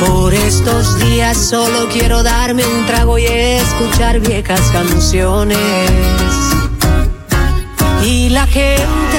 Por 0.00 0.34
estos 0.34 0.98
días 1.00 1.36
solo 1.36 1.88
quiero 1.92 2.22
darme 2.22 2.64
un 2.66 2.86
trago 2.86 3.18
y 3.18 3.26
escuchar 3.26 4.20
viejas 4.20 4.60
canciones. 4.72 5.58
Y 8.04 8.28
la 8.30 8.46
gente 8.46 9.18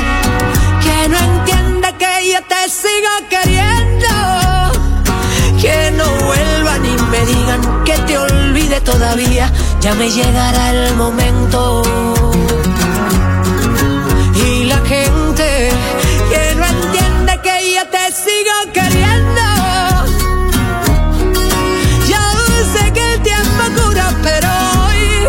que 0.84 1.10
no 1.10 1.18
entiende 1.18 1.94
que 1.98 2.32
yo 2.32 2.40
te 2.48 2.70
sigo 2.70 3.10
queriendo. 3.30 4.08
Que 5.62 5.92
no 5.92 6.06
vuelvan 6.26 6.57
y 6.57 6.57
me 7.10 7.26
digan 7.26 7.84
que 7.84 7.94
te 8.00 8.18
olvide 8.18 8.82
todavía. 8.82 9.52
Ya 9.82 9.94
me 9.96 10.10
llegará 10.10 10.72
el 10.72 10.96
momento. 10.96 11.84
Y 14.36 14.66
la 14.66 14.78
gente 14.86 15.70
que 16.30 16.56
no 16.56 16.66
entiende 16.66 17.40
que 17.42 17.76
yo 17.76 17.84
te 17.90 18.12
sigo 18.12 18.56
queriendo. 18.74 19.42
Ya 22.08 22.24
sé 22.74 22.94
que 22.94 23.14
el 23.14 23.22
tiempo 23.22 23.64
cura, 23.76 24.10
pero 24.24 24.50
hoy, 24.86 25.28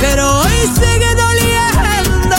pero 0.00 0.40
hoy 0.40 0.58
sigue 0.74 1.14
doliendo. 1.14 2.36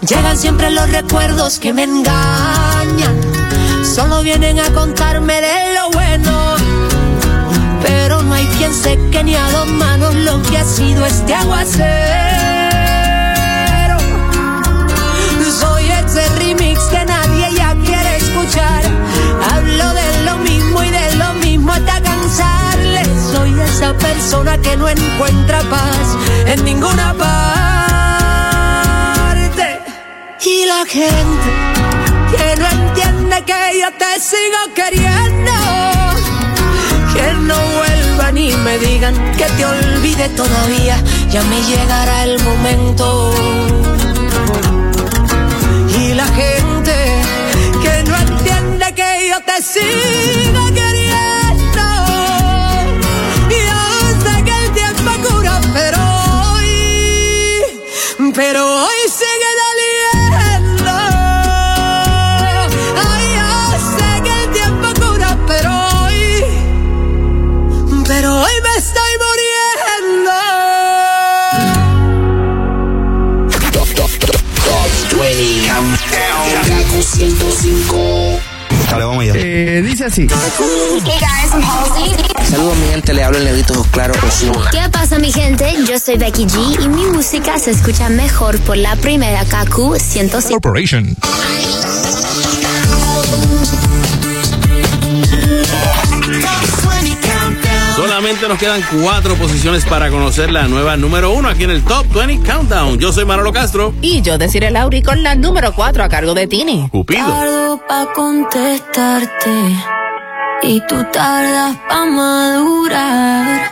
Llegan 0.00 0.36
siempre 0.36 0.70
los 0.70 0.90
recuerdos 0.90 1.58
que 1.58 1.72
me 1.72 1.84
engañan. 1.84 3.31
Solo 3.94 4.22
vienen 4.22 4.58
a 4.58 4.72
contarme 4.72 5.34
de 5.42 5.74
lo 5.74 5.90
bueno. 5.90 6.56
Pero 7.82 8.22
no 8.22 8.32
hay 8.32 8.46
quien 8.56 8.72
seque 8.72 9.22
ni 9.22 9.34
a 9.34 9.46
dos 9.50 9.68
manos 9.68 10.14
lo 10.14 10.40
que 10.44 10.56
ha 10.56 10.64
sido 10.64 11.04
este 11.04 11.34
aguacero. 11.34 11.82
Soy 15.60 15.90
ese 15.90 16.26
remix 16.38 16.80
que 16.84 17.04
nadie 17.04 17.52
ya 17.54 17.74
quiere 17.84 18.16
escuchar. 18.16 18.82
Hablo 19.52 19.92
de 19.92 20.22
lo 20.24 20.38
mismo 20.38 20.82
y 20.82 20.88
de 20.88 21.16
lo 21.16 21.34
mismo 21.34 21.70
hasta 21.72 22.00
cansarle. 22.00 23.04
Soy 23.30 23.60
esa 23.60 23.92
persona 23.92 24.56
que 24.56 24.74
no 24.74 24.88
encuentra 24.88 25.60
paz 25.68 26.16
en 26.46 26.64
ninguna 26.64 27.12
parte. 27.12 27.42
Y 30.46 30.64
la 30.64 30.86
gente 30.86 31.72
que 31.74 31.81
que 33.40 33.80
yo 33.80 33.90
te 33.92 34.20
sigo 34.20 34.74
queriendo. 34.74 35.52
Que 37.14 37.32
no 37.32 37.56
vuelvan 37.76 38.36
y 38.36 38.52
me 38.52 38.78
digan 38.78 39.14
que 39.36 39.44
te 39.44 39.64
olvide 39.64 40.28
todavía. 40.30 41.02
Ya 41.30 41.42
me 41.44 41.62
llegará 41.62 42.24
el 42.24 42.38
momento. 42.42 43.32
Y 45.98 46.14
la 46.14 46.26
gente 46.26 46.94
que 47.82 48.02
no 48.04 48.16
entiende 48.16 48.94
que 48.94 49.28
yo 49.30 49.40
te 49.40 49.62
sigo 49.62 50.66
queriendo. 50.66 51.86
Yo 53.48 53.80
sé 54.24 54.44
que 54.44 54.64
el 54.64 54.72
tiempo 54.72 55.10
cura, 55.28 55.60
pero 55.72 55.98
hoy, 56.52 58.32
pero 58.34 58.84
hoy 58.84 59.01
105. 77.02 78.40
Dale, 78.90 79.04
vamos 79.04 79.22
allá. 79.22 79.32
Eh, 79.36 79.82
dice 79.82 80.04
así. 80.04 80.26
Hey 81.04 81.18
guys, 81.18 81.52
I'm 81.52 81.62
Halsey. 81.62 82.14
Saludos 82.48 82.76
mi 82.78 82.88
gente, 82.88 83.12
le 83.14 83.24
hablo 83.24 83.38
el 83.38 83.44
negrito 83.44 83.86
Claro 83.90 84.14
Osuna. 84.26 84.70
¿Qué 84.70 84.88
pasa 84.90 85.18
mi 85.18 85.32
gente? 85.32 85.74
Yo 85.88 85.98
soy 85.98 86.16
Becky 86.16 86.46
G 86.46 86.84
y 86.84 86.88
mi 86.88 87.06
música 87.06 87.58
se 87.58 87.70
escucha 87.72 88.08
mejor 88.08 88.58
por 88.60 88.76
la 88.76 88.96
primera 88.96 89.44
KQ 89.44 89.98
105. 89.98 90.60
Corporation. 90.60 91.16
Solamente 98.42 98.48
nos 98.48 98.82
quedan 98.82 99.02
cuatro 99.04 99.36
posiciones 99.36 99.84
para 99.84 100.10
conocer 100.10 100.50
la 100.50 100.66
nueva 100.66 100.96
número 100.96 101.30
uno 101.30 101.48
aquí 101.48 101.62
en 101.62 101.70
el 101.70 101.84
Top 101.84 102.04
20 102.12 102.50
Countdown. 102.50 102.98
Yo 102.98 103.12
soy 103.12 103.24
Manolo 103.24 103.52
Castro. 103.52 103.94
Y 104.02 104.20
yo 104.22 104.36
deciré 104.36 104.72
Lauri 104.72 105.00
con 105.00 105.22
la 105.22 105.36
número 105.36 105.72
4 105.72 106.02
a 106.02 106.08
cargo 106.08 106.34
de 106.34 106.48
Tini. 106.48 106.88
Cupido. 106.90 107.24
Tardo 107.24 107.80
pa' 107.86 108.12
contestarte 108.12 109.50
y 110.62 110.80
tú 110.88 111.04
tardas 111.12 111.76
pa' 111.88 112.04
madurar. 112.04 113.70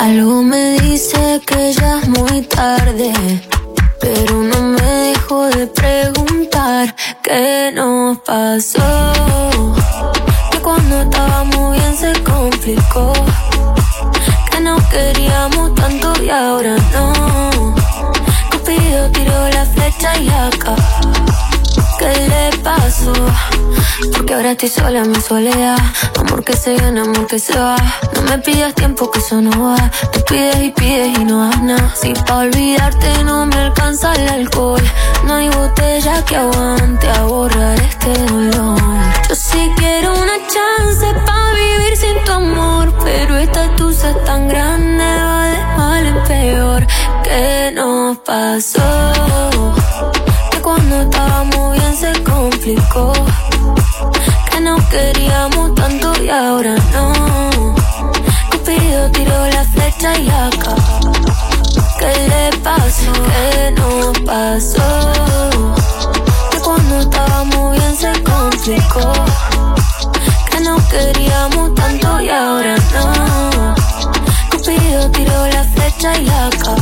Algo 0.00 0.42
me 0.42 0.80
dice 0.80 1.40
que 1.46 1.72
ya 1.72 2.00
es 2.00 2.08
muy 2.08 2.42
tarde, 2.42 3.12
pero 4.00 4.42
no 4.42 4.62
me 4.62 4.82
dejo 4.82 5.46
de 5.46 5.66
preguntar 5.68 6.92
qué 7.22 7.70
nos 7.72 8.18
pasó. 8.18 9.12
Que 10.50 10.58
cuando 10.58 11.02
estábamos 11.02 11.76
bien 11.76 11.96
se 11.96 12.12
complicó, 12.24 13.12
que 14.62 14.68
no 14.68 14.76
queríamos 14.90 15.74
tanto 15.74 16.12
y 16.22 16.30
ahora 16.30 16.76
no. 16.92 17.74
Cupido 18.50 19.10
tiró 19.10 19.48
la 19.50 19.64
flecha 19.64 20.16
y 20.18 20.28
acá. 20.28 20.76
¿Qué 21.98 22.12
le 22.28 22.58
pasó? 22.58 23.12
Porque 24.12 24.34
ahora 24.34 24.52
estoy 24.52 24.68
sola 24.68 25.00
en 25.00 25.10
mi 25.10 25.20
soledad. 25.20 25.78
Amor 26.18 26.44
que 26.44 26.56
se 26.56 26.74
viene, 26.74 27.00
amor 27.00 27.26
que 27.26 27.38
se 27.38 27.58
va. 27.58 27.76
No 28.14 28.22
me 28.22 28.38
pidas 28.38 28.74
tiempo 28.74 29.10
que 29.10 29.18
eso 29.18 29.40
no 29.40 29.50
va. 29.50 29.90
Tú 30.12 30.20
pides 30.28 30.62
y 30.62 30.70
pides 30.70 31.18
y 31.18 31.24
no 31.24 31.48
das 31.48 31.62
nada. 31.62 31.94
Si 32.00 32.12
pa' 32.12 32.38
olvidarte 32.38 33.24
no 33.24 33.46
me 33.46 33.56
alcanza 33.56 34.14
el 34.14 34.28
alcohol. 34.28 34.82
No 35.24 35.34
hay 35.34 35.48
botella 35.48 36.24
que 36.24 36.36
aguante 36.36 37.08
a 37.08 37.22
borrar 37.24 37.80
este 37.80 38.12
dolor. 38.26 38.80
Yo 39.28 39.34
sí 39.34 39.70
quiero 39.76 40.12
una 40.12 40.38
chance 40.52 41.06
pa' 41.26 41.52
vivir 41.54 41.96
sin 41.96 42.24
tu 42.24 42.32
amor. 42.32 42.81
Tan 44.24 44.48
grande, 44.48 45.04
va 45.04 45.44
de 45.44 45.76
mal 45.76 46.06
en 46.06 46.22
peor. 46.24 46.86
¿Qué 47.24 47.72
nos 47.74 48.18
pasó? 48.18 48.82
que 50.50 50.60
cuando 50.60 51.02
estábamos 51.02 51.76
bien 51.76 51.96
se 51.96 52.12
complicó. 52.22 53.12
Que 54.50 54.60
no 54.60 54.76
queríamos 54.88 55.74
tanto 55.74 56.12
y 56.22 56.28
ahora 56.28 56.74
no. 56.92 57.12
Cupido 58.50 59.10
tiró 59.10 59.46
la 59.48 59.64
flecha 59.64 60.18
y 60.18 60.28
acá. 60.28 60.74
¿Qué 61.98 62.28
le 62.28 62.58
pasó? 62.58 63.12
¿Qué 63.12 63.70
nos 63.72 64.18
pasó? 64.20 65.50
Que 66.50 66.58
cuando 66.58 67.00
estábamos 67.00 67.76
bien 67.76 67.96
se 67.96 68.12
complicó. 68.22 69.12
Que 70.50 70.60
no 70.60 70.76
queríamos 70.88 71.61
la 76.02 76.50
flecha 76.50 76.81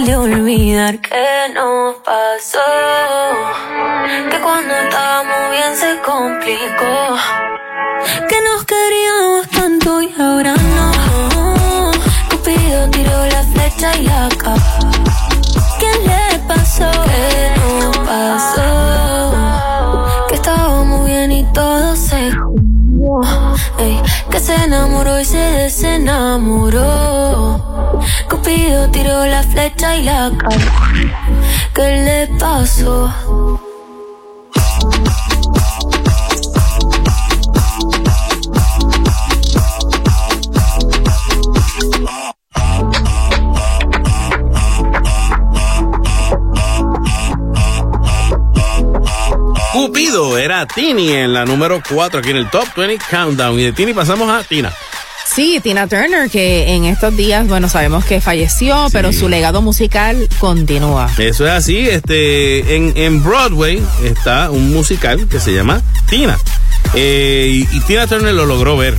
de 0.05 0.15
olvidar 0.15 0.99
que 0.99 1.49
nos 1.53 1.95
pasó. 1.97 2.59
Que 4.29 4.39
cuando 4.39 4.73
estábamos 4.73 5.51
bien 5.51 5.75
se 5.75 5.99
complicó, 6.01 7.17
que 8.27 8.41
nos 8.41 8.65
queríamos 8.65 9.47
tanto 9.49 10.01
y 10.01 10.13
ahora 10.19 10.55
no. 10.55 11.91
Cupido 12.29 12.89
tiró 12.89 13.25
la 13.27 13.43
flecha 13.43 13.95
y 13.97 14.03
la 14.03 14.29
capa. 14.37 14.79
¿Qué 15.79 15.91
le 16.07 16.39
pasó? 16.47 16.89
¿Qué 17.05 17.51
no 17.59 17.91
pasó? 18.03 18.67
Que 20.29 20.35
estábamos 20.35 21.05
bien 21.05 21.31
y 21.31 21.43
todo 21.53 21.95
se 21.95 22.31
Ey, 23.77 24.01
que 24.29 24.39
se 24.39 24.55
enamoró 24.55 25.19
y 25.19 25.25
se 25.25 25.37
desenamoró. 25.37 27.10
Cupido 28.51 28.91
tiró 28.91 29.25
la 29.27 29.43
flecha 29.43 29.95
y 29.95 30.03
la 30.03 30.29
capa. 30.37 30.91
¿Qué 31.73 32.27
le 32.27 32.37
pasó? 32.37 33.09
Cupido 49.71 50.37
era 50.37 50.65
Tini 50.65 51.13
en 51.13 51.33
la 51.33 51.45
número 51.45 51.81
4 51.89 52.19
aquí 52.19 52.31
en 52.31 52.35
el 52.35 52.49
Top 52.49 52.67
20 52.75 53.05
Countdown. 53.09 53.57
Y 53.57 53.63
de 53.63 53.71
Tini 53.71 53.93
pasamos 53.93 54.29
a 54.29 54.43
Tina. 54.43 54.73
Sí, 55.33 55.61
Tina 55.63 55.87
Turner, 55.87 56.29
que 56.29 56.73
en 56.75 56.83
estos 56.83 57.15
días, 57.15 57.47
bueno, 57.47 57.69
sabemos 57.69 58.03
que 58.03 58.19
falleció, 58.19 58.87
pero 58.91 59.13
su 59.13 59.29
legado 59.29 59.61
musical 59.61 60.27
continúa. 60.39 61.09
Eso 61.17 61.45
es 61.45 61.51
así. 61.53 61.77
Este, 61.87 62.75
en, 62.75 62.91
en 62.97 63.23
Broadway 63.23 63.81
está 64.03 64.49
un 64.51 64.73
musical 64.73 65.27
que 65.29 65.39
se 65.39 65.53
llama 65.53 65.81
Tina. 66.09 66.37
Eh, 66.95 67.65
y, 67.71 67.77
y 67.77 67.79
Tina 67.81 68.07
Turner 68.07 68.33
lo 68.33 68.45
logró 68.45 68.75
ver. 68.75 68.97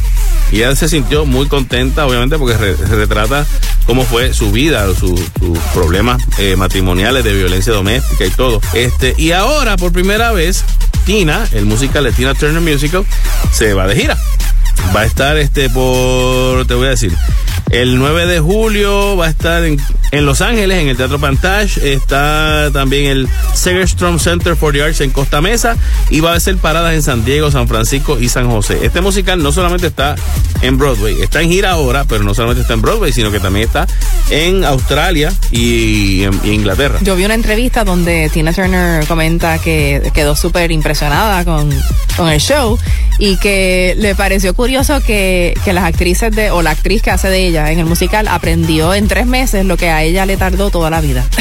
Y 0.51 0.57
ella 0.57 0.75
se 0.75 0.89
sintió 0.89 1.27
muy 1.27 1.49
contenta, 1.49 2.07
obviamente, 2.07 2.39
porque 2.39 2.57
re- 2.57 2.77
se 2.77 2.87
retrata 2.87 3.45
cómo 3.85 4.03
fue 4.05 4.33
su 4.33 4.53
vida, 4.53 4.87
su- 4.99 5.17
sus 5.39 5.59
problemas 5.75 6.23
eh, 6.39 6.57
matrimoniales 6.57 7.25
de 7.25 7.35
violencia 7.35 7.75
doméstica 7.75 8.25
y 8.25 8.31
todo. 8.31 8.61
Este, 8.73 9.15
y 9.19 9.33
ahora, 9.33 9.77
por 9.77 9.93
primera 9.93 10.33
vez, 10.33 10.65
Tina, 11.05 11.47
el 11.53 11.67
musical 11.67 12.05
de 12.05 12.13
Tina 12.13 12.35
Turner 12.35 12.61
Musical, 12.63 13.05
se 13.53 13.75
va 13.75 13.87
de 13.87 13.97
gira. 13.97 14.19
Va 14.95 15.01
a 15.01 15.05
estar 15.05 15.37
este 15.39 15.71
por, 15.71 16.67
te 16.67 16.75
voy 16.75 16.87
a 16.87 16.91
decir, 16.91 17.13
el 17.73 17.99
9 17.99 18.27
de 18.27 18.39
julio 18.39 19.17
va 19.17 19.27
a 19.27 19.31
estar 19.31 19.65
en, 19.65 19.79
Los 20.27 20.43
Ángeles, 20.43 20.79
en 20.79 20.89
el 20.89 20.97
Teatro 20.97 21.19
Pantage. 21.19 21.95
Está 21.95 22.71
también 22.71 23.07
el 23.07 23.29
Segerstrom 23.55 24.19
Center 24.19 24.57
for 24.57 24.75
the 24.75 24.83
Arts 24.83 25.01
en 25.01 25.11
Costa 25.11 25.41
Mesa. 25.41 25.77
Y 26.11 26.21
va 26.21 26.35
a 26.35 26.41
ser 26.41 26.59
paradas 26.59 26.93
en 26.93 27.03
San 27.03 27.25
Diego, 27.25 27.51
San 27.51 27.67
Francisco 27.69 28.21
y 28.21 28.29
San 28.29 28.49
José. 28.51 28.81
Este 28.83 29.01
musical 29.01 29.43
no 29.43 29.53
solamente 29.53 29.87
está 29.87 30.17
en 30.61 30.77
Broadway, 30.77 31.21
está 31.23 31.41
en 31.41 31.49
gira 31.49 31.71
ahora, 31.71 32.05
pero 32.05 32.23
no 32.25 32.35
solamente 32.35 32.61
está 32.61 32.75
en 32.75 32.83
Broadway, 32.83 33.11
sino 33.11 33.33
que 33.33 33.41
también 33.41 33.67
está 33.67 33.87
en 34.31 34.65
Australia 34.65 35.33
y 35.51 36.25
en 36.25 36.41
Inglaterra. 36.45 36.99
Yo 37.01 37.17
vi 37.17 37.25
una 37.25 37.35
entrevista 37.35 37.85
donde 37.85 38.31
Tina 38.31 38.53
Turner 38.53 39.07
comenta 39.07 39.59
que 39.59 40.11
quedó 40.13 40.37
súper 40.37 40.71
impresionada 40.73 41.45
con, 41.47 41.71
con 42.19 42.29
el 42.29 42.39
show 42.39 42.79
y 43.19 43.37
que 43.37 43.95
le 43.97 44.15
pareció 44.15 44.55
curioso 44.55 45.01
que, 45.01 45.55
que 45.65 45.73
las 45.73 45.85
actrices 45.85 46.35
de, 46.35 46.51
o 46.51 46.61
la 46.61 46.71
actriz 46.71 47.03
que 47.03 47.11
hace 47.11 47.29
de 47.29 47.47
ella 47.47 47.62
en 47.71 47.79
el 47.79 47.87
musical 47.87 48.29
aprendió 48.29 48.95
en 48.95 49.09
tres 49.09 49.27
meses 49.27 49.65
lo 49.65 49.77
que 49.77 49.91
a 49.91 50.03
ella 50.03 50.27
le 50.27 50.37
tardó 50.37 50.71
toda 50.71 50.91
la 50.91 51.01
vida. 51.01 51.25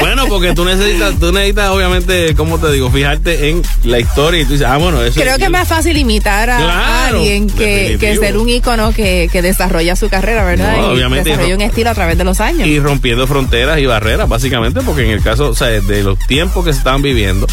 Bueno, 0.00 0.26
porque 0.28 0.54
tú 0.54 0.64
necesitas, 0.64 1.18
tú 1.18 1.32
necesitas 1.32 1.70
obviamente, 1.70 2.34
¿cómo 2.34 2.58
te 2.58 2.72
digo? 2.72 2.90
Fijarte 2.90 3.50
en 3.50 3.62
la 3.84 4.00
historia 4.00 4.40
y 4.40 4.44
tú 4.44 4.52
dices, 4.52 4.66
ah, 4.66 4.76
bueno, 4.78 5.02
eso 5.02 5.20
Creo 5.20 5.36
que 5.38 5.44
es 5.44 5.50
más 5.50 5.68
fácil 5.68 5.96
imitar 5.96 6.50
a, 6.50 6.58
Claro, 6.58 7.18
alguien 7.18 7.48
que, 7.48 7.96
que 8.00 8.16
ser 8.16 8.36
un 8.36 8.48
ícono 8.48 8.92
que, 8.92 9.28
que 9.30 9.42
desarrolla 9.42 9.94
su 9.94 10.08
carrera, 10.08 10.44
¿verdad? 10.44 10.76
No, 10.76 10.90
y 10.90 10.94
obviamente, 10.94 11.30
desarrolla 11.30 11.54
un 11.54 11.60
estilo 11.60 11.90
a 11.90 11.94
través 11.94 12.18
de 12.18 12.24
los 12.24 12.40
años. 12.40 12.66
y 12.66 12.80
rompiendo 12.80 13.26
fronteras 13.26 13.78
y 13.78 13.86
barreras, 13.86 14.28
básicamente, 14.28 14.80
porque 14.80 15.04
en 15.04 15.10
el 15.10 15.22
caso, 15.22 15.50
o 15.50 15.54
sea, 15.54 15.68
de 15.68 16.02
los 16.02 16.18
tiempos 16.20 16.64
que 16.64 16.72
se 16.72 16.78
estaban 16.78 17.02
viviendo, 17.02 17.46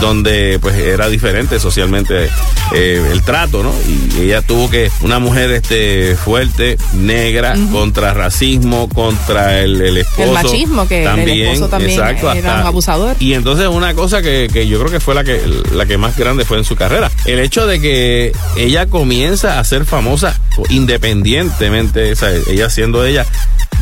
donde 0.00 0.58
pues 0.60 0.76
era 0.76 1.08
diferente 1.08 1.60
socialmente 1.60 2.28
eh, 2.72 3.08
el 3.12 3.22
trato, 3.22 3.62
¿no? 3.62 3.72
Y 3.86 4.22
ella 4.22 4.42
tuvo 4.42 4.70
que, 4.70 4.90
una 5.02 5.18
mujer 5.18 5.50
este 5.50 6.16
fuerte, 6.16 6.78
negra, 6.94 7.21
contra 7.70 8.14
racismo, 8.14 8.88
contra 8.88 9.60
el, 9.60 9.80
el 9.80 9.98
esposo. 9.98 10.22
El 10.22 10.32
machismo, 10.32 10.88
que 10.88 11.04
el 11.04 11.28
esposo 11.28 11.68
también 11.68 12.00
era 12.00 12.60
un 12.60 12.66
abusador. 12.66 13.16
Y 13.18 13.34
entonces 13.34 13.68
una 13.68 13.94
cosa 13.94 14.22
que, 14.22 14.48
que 14.52 14.66
yo 14.66 14.78
creo 14.78 14.90
que 14.90 15.00
fue 15.00 15.14
la 15.14 15.24
que, 15.24 15.40
la 15.72 15.86
que 15.86 15.98
más 15.98 16.16
grande 16.16 16.44
fue 16.44 16.58
en 16.58 16.64
su 16.64 16.76
carrera. 16.76 17.10
El 17.24 17.38
hecho 17.40 17.66
de 17.66 17.80
que 17.80 18.32
ella 18.56 18.86
comienza 18.86 19.58
a 19.58 19.64
ser 19.64 19.84
famosa 19.84 20.40
independientemente, 20.70 22.12
o 22.12 22.16
sea, 22.16 22.30
ella 22.48 22.68
siendo 22.70 23.04
ella 23.04 23.26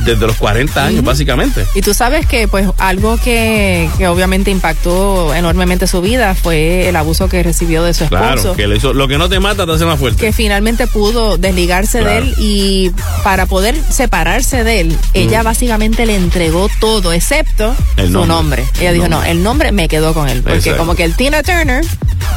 desde 0.05 0.27
los 0.27 0.37
40 0.37 0.85
años, 0.87 1.05
básicamente. 1.05 1.67
Y 1.75 1.83
tú 1.83 1.95
sabes 1.95 2.27
que 2.27 2.49
pues 2.49 2.67
algo 2.79 3.17
que, 3.19 3.89
que 3.99 4.09
obviamente 4.09 4.51
impactó 4.51 5.35
enormemente 5.35 5.87
su 5.87 6.01
vida 6.01 6.35
fue 6.35 6.89
el 6.89 6.97
abuso 6.97 7.29
que 7.29 7.43
recibió 7.43 7.83
de 7.83 7.95
su 7.95 8.05
esposo. 8.05 8.23
Claro, 8.23 8.57
que 8.57 8.67
le 8.67 8.77
hizo, 8.77 8.93
lo 8.93 9.09
que 9.09 9.19
no 9.19 9.29
te 9.29 9.41
mata 9.41 9.67
te 9.67 9.73
hace 9.73 9.85
más 9.85 9.99
fuerte. 9.99 10.21
que 10.25 10.33
finalmente 10.33 10.87
pudo 10.87 11.37
desligarse 11.39 12.01
Claro. 12.01 12.11
de 12.11 12.19
él 12.31 12.35
y 12.39 12.91
para 13.25 13.47
poder 13.47 13.75
separarse 13.91 14.65
de 14.65 14.81
él, 14.81 14.97
ella 15.15 15.43
básicamente 15.43 16.07
le 16.07 16.17
entregó 16.17 16.69
todo 16.81 17.13
excepto 17.13 17.75
El 17.97 18.07
su 18.09 18.13
nombre. 18.27 18.29
nombre. 18.63 18.65
Ella 18.81 18.89
El 18.91 18.95
dijo, 18.95 19.09
nombre. 19.09 19.29
no, 19.29 19.39
el 19.39 19.43
nombre 19.43 19.73
me 19.73 19.89
quedó 19.89 20.15
con 20.15 20.29
él. 20.29 20.43
Porque 20.43 20.59
Exacto. 20.59 20.79
como 20.79 20.95
que 20.95 21.05
el 21.05 21.15
Tina 21.15 21.43
Turner, 21.43 21.85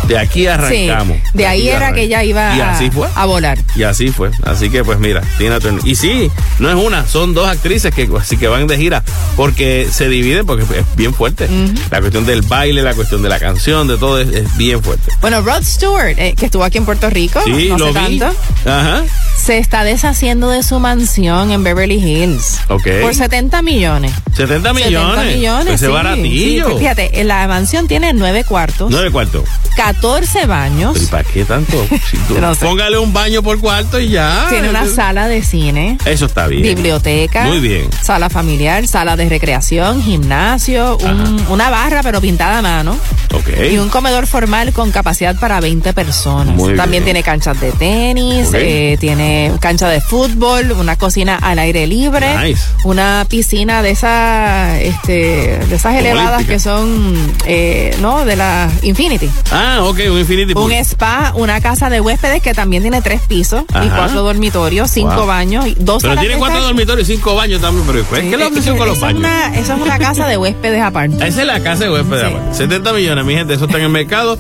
De 0.08 0.18
aquí 0.18 0.48
arrancamos. 0.48 1.18
sí, 1.18 1.24
de 1.34 1.46
ahí 1.48 1.68
era 1.68 1.78
arrancamos. 1.78 1.96
que 1.98 2.04
ella 2.04 2.24
iba 2.24 2.56
Y 2.58 2.62
a, 2.62 2.72
así 2.72 2.92
fue. 2.92 3.08
a 3.16 3.26
volar. 3.26 3.58
Y 3.76 3.84
así 3.84 4.10
fue. 4.10 4.32
Así 4.44 4.70
que, 4.70 4.84
pues 4.84 5.00
mira, 5.00 5.22
Tina 5.38 5.60
Turner. 5.60 5.82
Y 5.88 5.96
sí, 5.96 6.30
no 6.60 6.70
es 6.70 6.76
una, 6.76 7.06
son 7.08 7.34
dos 7.34 7.48
actrices 7.48 7.94
que 7.94 8.10
así 8.20 8.38
que 8.38 8.48
van 8.48 8.68
de 8.68 8.78
gira 8.78 9.04
porque 9.36 9.88
se 9.92 10.08
dividen 10.10 10.46
porque 10.46 10.64
es 10.64 10.96
bien 10.96 11.14
fuerte. 11.14 11.48
La 11.92 12.00
cuestión 12.00 12.26
del 12.26 12.42
baile, 12.42 12.82
la 12.84 12.94
cuestión 12.94 13.22
de 13.22 13.30
la 13.30 13.40
canción, 13.40 13.88
de 13.88 13.98
todo 13.98 14.20
es, 14.20 14.28
es 14.30 14.58
bien 14.58 14.82
fuerte. 14.84 15.12
Bueno, 15.22 15.42
Rod 15.42 15.64
Stewart, 15.64 16.16
eh, 16.18 16.34
que 16.38 16.46
estuvo 16.48 16.64
aquí 16.64 16.78
en 16.78 16.86
Puerto 16.86 17.10
Rico, 17.10 17.42
Sí, 17.46 17.68
no 17.70 17.78
lo 17.78 17.88
vi. 17.94 18.20
tanto, 18.20 18.26
Ajá. 18.66 19.04
Se 19.44 19.58
está 19.58 19.84
deshaciendo 19.84 20.50
de 20.50 20.64
su 20.64 20.80
mansión 20.80 21.52
en 21.52 21.64
Beverly 21.64 21.96
Hills. 21.96 22.60
Ok. 22.70 22.88
Por 23.02 23.14
70 23.14 23.62
millones. 23.62 24.14
70 24.36 24.74
millones. 24.74 25.16
70 25.16 25.36
millones. 25.36 25.74
Ese 25.76 25.86
sí, 25.88 25.92
baratillo. 25.92 26.70
sí. 26.70 26.76
Fíjate, 26.80 27.24
la 27.26 27.46
mansión 27.48 27.88
tiene 27.88 28.14
nueve 28.14 28.44
cuartos, 28.46 28.90
Nueve 28.90 29.12
cuartos. 29.12 29.44
14 29.76 30.46
baños. 30.46 31.02
¿Y 31.02 31.06
para 31.08 31.24
qué 31.24 31.44
tanto? 31.46 31.86
Si 32.10 32.18
tú- 32.20 32.40
No 32.40 32.56
sé. 32.56 32.66
Póngale 32.66 32.98
un 32.98 33.12
baño 33.12 33.44
por 33.44 33.60
cuarto 33.60 34.00
y 34.00 34.10
ya. 34.10 34.46
Tiene 34.50 34.70
una 34.70 34.88
sala 34.88 35.28
de 35.28 35.44
cine, 35.44 35.98
Eso 36.06 36.26
está 36.28 36.48
bien. 36.48 36.62
biblioteca, 36.64 37.44
Muy 37.46 37.60
bien. 37.60 37.90
sala 38.02 38.30
familiar, 38.30 38.88
sala 38.88 39.16
de 39.18 39.28
recreación, 39.28 40.02
gimnasio, 40.04 40.98
un- 40.98 41.46
una 41.50 41.70
barra 41.70 42.02
pero 42.04 42.22
pintada 42.22 42.60
a 42.60 42.62
mano 42.62 42.98
Ok. 43.34 43.50
y 43.72 43.78
un 43.78 43.90
comedor 43.90 44.26
formal 44.28 44.72
con 44.74 44.92
capacidad 44.92 45.36
para 45.40 45.60
20 45.60 45.92
personas. 45.94 46.56
Muy 46.56 46.76
También 46.76 47.04
bien. 47.04 47.16
tiene 47.16 47.24
canchas 47.24 47.60
de 47.60 47.72
tenis, 47.74 48.50
eh, 48.54 48.98
tiene 49.00 49.33
cancha 49.60 49.90
de 49.90 50.02
fútbol, 50.02 50.72
una 50.74 50.96
cocina 50.96 51.36
al 51.38 51.60
aire 51.60 51.88
libre, 51.88 52.38
Nice. 52.38 52.62
una 52.84 53.26
piscina 53.30 53.82
de 53.82 53.92
esas, 53.92 54.80
este, 54.82 55.60
de 55.68 55.76
esas 55.76 55.96
elevadas 55.96 56.46
que 56.46 56.60
son, 56.60 57.16
eh, 57.46 57.96
no, 58.02 58.26
de 58.26 58.36
la 58.36 58.70
Infinity. 58.82 59.30
Ah, 59.52 59.80
ok, 59.84 60.00
un 60.12 60.20
Infinity. 60.20 60.54
Un 60.56 60.72
spa, 60.72 61.34
una 61.36 61.62
casa 61.62 61.90
de 61.90 62.02
huéspedes 62.02 62.42
que 62.42 62.54
también 62.54 62.84
tiene 62.84 63.02
tres 63.02 63.22
pisos 63.28 63.64
y 63.84 63.88
cuatro 63.90 64.22
dormitorios, 64.24 64.90
cinco 64.92 65.16
Wow. 65.16 65.26
baños, 65.28 65.68
y 65.68 65.76
dos 65.80 66.02
Pero 66.04 66.18
tiene 66.20 66.36
cuatro 66.38 66.62
dormitorios 66.62 67.08
y 67.10 67.16
cinco 67.16 67.36
baños 67.36 67.62
también. 67.62 67.86
Pero 67.88 68.04
¿cuál- 68.06 68.22
¿qué 68.22 68.32
es 68.32 68.38
la 68.40 68.46
Eh, 68.46 68.48
obsesión 68.48 68.78
con 68.78 68.88
los 68.88 69.00
baños? 69.00 69.20
una- 69.20 69.56
Eso 69.56 69.74
es 69.76 69.82
una 69.82 70.00
casa 70.00 70.28
de 70.28 70.38
huéspedes 70.38 70.82
aparte. 70.82 71.16
Esa 71.28 71.42
es 71.42 71.48
la 71.48 71.60
casa 71.62 71.86
de 71.86 71.92
huéspedes. 71.92 72.24
aparte. 72.26 72.54
70 72.56 72.94
millones, 72.94 73.26
mi 73.26 73.34
gente. 73.36 73.54
Eso 73.54 73.66
está 73.66 73.78
en 73.78 73.84
el 73.86 73.90
mercado. 73.90 74.38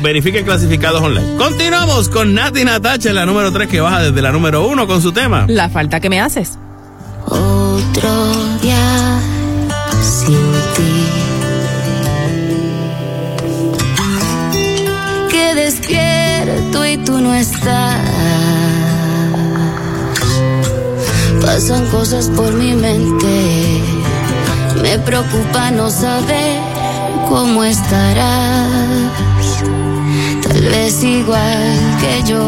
Verifiquen 0.00 0.44
clasificados 0.44 1.00
online. 1.02 1.36
Continuamos 1.36 2.08
con 2.08 2.34
Nati 2.34 2.64
Natacha, 2.64 3.12
la 3.12 3.26
número 3.26 3.52
3 3.52 3.68
que 3.68 3.80
baja 3.80 4.02
desde 4.02 4.20
la 4.22 4.31
número 4.32 4.66
1 4.66 4.86
con 4.86 5.00
su 5.02 5.12
tema. 5.12 5.46
La 5.48 5.68
falta 5.68 6.00
que 6.00 6.08
me 6.08 6.20
haces. 6.20 6.58
Otro 7.26 8.32
día 8.60 9.20
sin 10.02 10.52
ti. 10.74 11.04
Que 15.30 15.54
despierto 15.54 16.86
y 16.86 16.96
tú 16.98 17.18
no 17.18 17.34
estás. 17.34 18.00
Pasan 21.42 21.86
cosas 21.90 22.30
por 22.30 22.52
mi 22.54 22.72
mente. 22.74 23.82
Me 24.82 24.92
Me 24.92 24.98
preocupa 24.98 25.70
no 25.70 25.90
saber 25.90 26.60
cómo 27.28 27.64
estarás. 27.64 28.68
Tal 30.42 30.62
vez 30.62 31.02
igual 31.02 31.96
que 32.00 32.22
yo, 32.28 32.46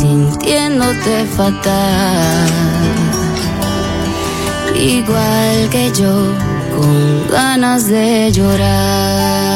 sintiéndote 0.00 1.26
fatal. 1.36 2.48
Igual 4.74 5.68
que 5.70 5.92
yo, 5.92 6.14
con 6.74 7.28
ganas 7.30 7.88
de 7.88 8.32
llorar. 8.32 9.51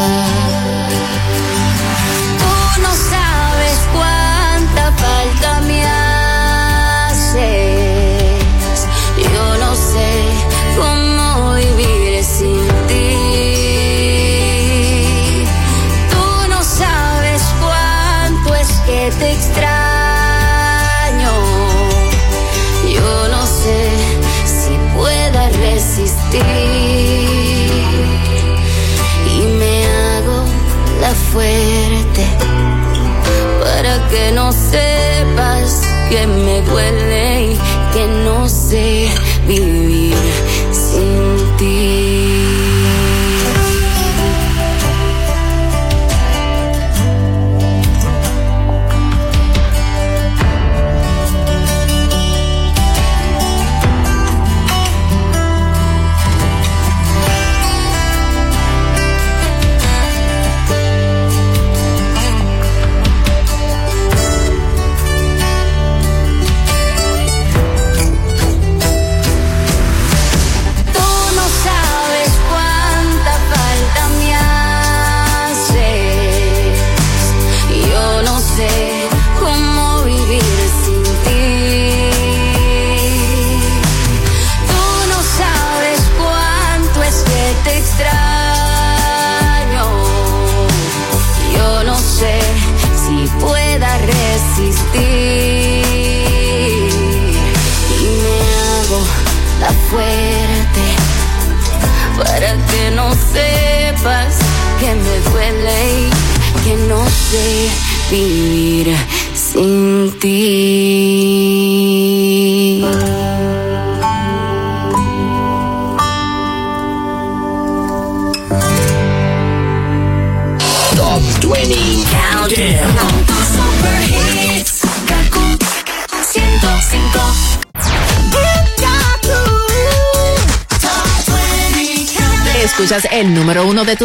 Para 33.60 34.08
que 34.08 34.32
no 34.32 34.52
sepas 34.52 35.82
que 36.08 36.26
me 36.26 36.62
duele 36.62 37.52
y 37.52 37.58
que 37.92 38.06
no 38.24 38.48
sé 38.48 39.05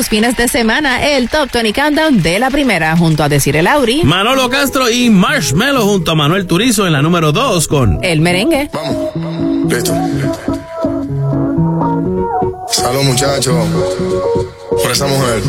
tus 0.01 0.09
fines 0.09 0.35
de 0.35 0.47
semana, 0.47 1.07
el 1.09 1.29
Top 1.29 1.51
20 1.51 1.73
Countdown 1.73 2.23
de 2.23 2.39
la 2.39 2.49
primera, 2.49 2.97
junto 2.97 3.23
a 3.23 3.29
Decir 3.29 3.55
el 3.55 3.67
Auri. 3.67 4.01
Manolo 4.03 4.49
Castro 4.49 4.89
y 4.89 5.11
Marshmello 5.11 5.81
junto 5.81 6.13
a 6.13 6.15
Manuel 6.15 6.47
Turizo 6.47 6.87
en 6.87 6.93
la 6.93 7.03
número 7.03 7.31
2 7.31 7.67
con 7.67 7.99
El 8.03 8.19
merengue. 8.19 8.71
Listo. 9.69 9.93
Salud, 12.67 13.03
muchachos. 13.03 13.67
Por 14.81 14.91
esa 14.91 15.05
mujer. 15.05 15.43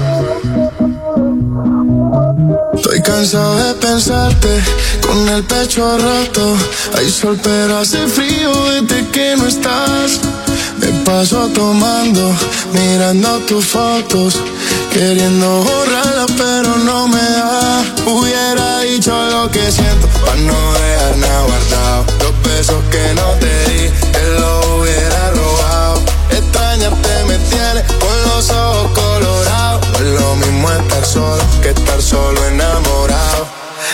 Estoy 2.74 3.00
cansado 3.00 3.56
de 3.56 3.74
pensarte 3.80 4.60
con 5.00 5.28
el 5.30 5.44
pecho 5.44 5.96
roto. 5.96 6.56
Hay 6.98 7.08
sol, 7.08 7.40
pero 7.42 7.78
hace 7.78 8.06
frío 8.06 8.52
desde 8.66 9.08
que 9.12 9.34
no 9.34 9.46
estás. 9.46 10.20
Paso 11.04 11.48
tomando, 11.48 12.34
mirando 12.72 13.38
tus 13.40 13.64
fotos. 13.66 14.40
Queriendo 14.92 15.62
borrarlas, 15.62 16.30
pero 16.36 16.76
no 16.78 17.08
me 17.08 17.20
da. 17.20 17.84
Hubiera 18.06 18.80
dicho 18.80 19.12
lo 19.30 19.50
que 19.50 19.70
siento, 19.72 20.06
para 20.24 20.36
no 20.36 20.72
dejar 20.72 21.16
nada 21.18 21.42
guardado. 21.42 22.04
Los 22.20 22.42
besos 22.42 22.82
que 22.90 23.14
no 23.14 23.28
te 23.40 23.70
di, 23.70 23.90
te 24.12 24.40
lo 24.40 24.80
hubiera 24.80 25.30
robado. 25.30 26.02
Extrañarte 26.30 27.24
me 27.26 27.38
tiene 27.50 27.82
con 27.98 28.22
los 28.28 28.50
ojos 28.50 28.90
colorados. 28.92 29.88
No 29.92 29.98
es 29.98 30.20
lo 30.20 30.36
mismo 30.36 30.70
estar 30.70 31.04
solo 31.04 31.42
que 31.62 31.70
estar 31.70 32.00
solo 32.00 32.44
enamorado. 32.46 33.46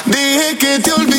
Dije 0.07 0.59
que 0.59 0.79
te 0.81 0.93
olvidé, 0.93 1.18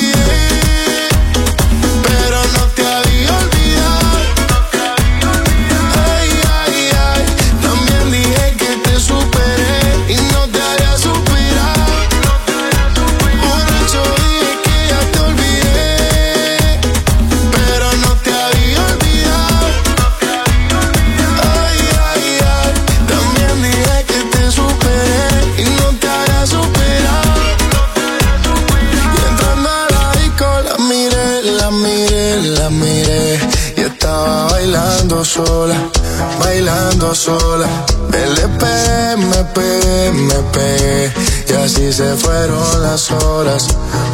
me 39.18 39.44
pegué, 39.54 40.12
me 40.12 40.36
pegué 40.52 41.14
y 41.48 41.54
así 41.54 41.92
se 41.92 42.16
fueron 42.16 42.82
las 42.82 43.12
horas, 43.12 43.68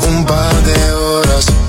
un 0.08 0.26
par 0.26 0.64
de 0.64 0.94
horas. 0.94 1.65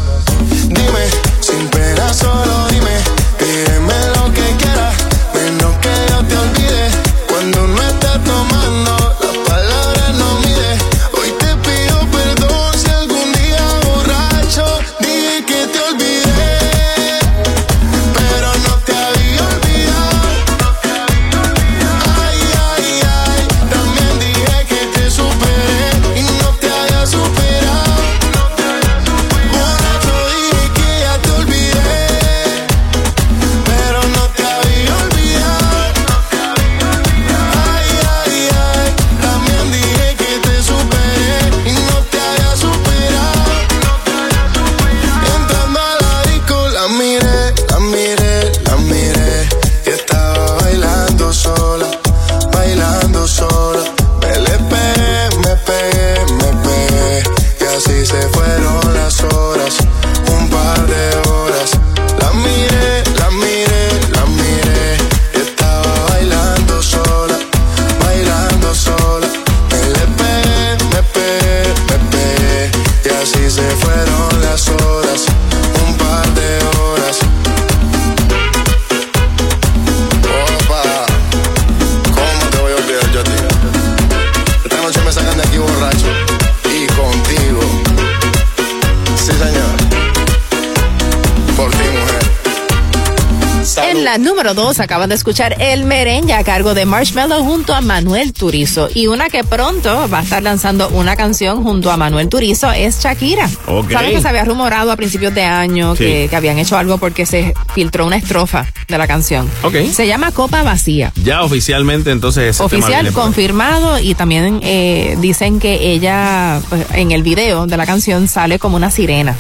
Acaban 94.81 95.09
de 95.09 95.15
escuchar 95.15 95.57
El 95.61 95.85
Merengue 95.85 96.33
a 96.35 96.45
cargo 96.45 96.75
de 96.75 96.85
Marshmello 96.87 97.43
junto 97.43 97.75
a 97.75 97.81
Manuel 97.81 98.33
Turizo. 98.33 98.89
Y 98.95 99.07
una 99.07 99.29
que 99.29 99.45
pronto 99.45 100.09
va 100.09 100.21
a 100.21 100.23
estar 100.23 100.43
lanzando 100.43 100.89
una 100.91 101.17
canción 101.17 101.63
junto 101.63 101.91
a 101.91 101.97
Manuel 101.97 102.29
Turizo 102.29 102.71
es 102.73 103.01
Shakira. 103.01 103.49
Ok. 103.67 103.91
¿Sabes 103.93 104.13
que 104.13 104.21
se 104.23 104.29
había 104.29 104.45
rumorado 104.45 104.93
a 104.93 104.97
principios 104.97 105.35
de 105.35 105.43
año 105.45 105.95
Sí. 105.97 106.05
que, 106.05 106.27
que 106.31 106.37
habían 106.37 106.59
hecho 106.59 106.77
algo 106.77 106.99
porque 106.99 107.27
se 107.27 107.55
filtró 107.75 108.07
una 108.07 108.17
estrofa 108.17 108.67
de 108.89 108.99
la 108.99 109.07
canción? 109.07 109.49
Ok. 109.63 109.77
Se 109.93 110.07
llama 110.07 110.33
Copa 110.33 110.63
Vacía. 110.63 111.13
Ya 111.23 111.43
oficialmente 111.43 112.11
entonces 112.11 112.61
Oficial 112.61 113.13
confirmado 113.13 113.99
y 113.99 114.15
también 114.15 114.61
eh, 114.63 115.17
dicen 115.21 115.61
que 115.61 115.93
ella 115.93 116.61
pues, 116.69 116.85
en 116.95 117.13
el 117.13 117.23
video 117.23 117.67
de 117.67 117.77
la 117.77 117.87
canción 117.87 118.29
sale 118.29 118.59
como 118.59 118.77
una 118.77 118.91
sirena. 118.91 119.35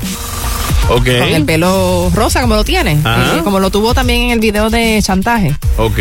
Ok. 0.88 1.04
Con 1.04 1.28
el 1.34 1.44
pelo 1.44 2.10
rosa 2.14 2.40
como 2.40 2.54
lo 2.54 2.64
tiene, 2.64 2.98
Ajá. 3.02 3.38
eh, 3.38 3.40
como 3.42 3.58
lo 3.58 3.70
tuvo 3.70 3.92
también 3.92 4.22
en 4.22 4.30
el 4.30 4.38
video 4.40 4.70
de 4.70 5.00
chantaje. 5.02 5.54
Ok. 5.78 5.98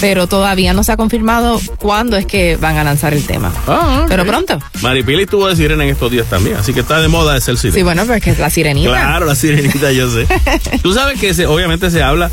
Pero 0.00 0.26
todavía 0.26 0.72
no 0.72 0.84
se 0.84 0.92
ha 0.92 0.96
confirmado 0.96 1.60
cuándo 1.78 2.16
es 2.16 2.24
que 2.26 2.56
van 2.56 2.76
a 2.76 2.84
lanzar 2.84 3.14
el 3.14 3.24
tema. 3.26 3.52
Ah. 3.66 4.06
Pero 4.08 4.24
pronto. 4.24 4.58
Maripili 4.80 5.22
estuvo 5.24 5.48
de 5.48 5.56
sirena 5.56 5.84
en 5.84 5.90
estos 5.90 6.10
días 6.10 6.26
también, 6.26 6.56
así 6.56 6.72
que 6.72 6.80
está 6.80 7.00
de 7.00 7.08
moda 7.08 7.34
de 7.34 7.40
ser 7.40 7.56
sirena. 7.56 7.74
Sí, 7.74 7.82
bueno, 7.82 8.06
pues 8.06 8.22
que 8.22 8.30
es 8.30 8.38
la 8.38 8.48
sirenita. 8.50 8.90
Claro, 8.90 9.26
la 9.26 9.34
sirenita, 9.34 9.90
yo 9.92 10.08
sé. 10.10 10.26
Tú 10.82 10.94
sabes 10.94 11.18
que 11.20 11.34
se, 11.34 11.46
obviamente 11.46 11.90
se 11.90 12.02
habla 12.02 12.30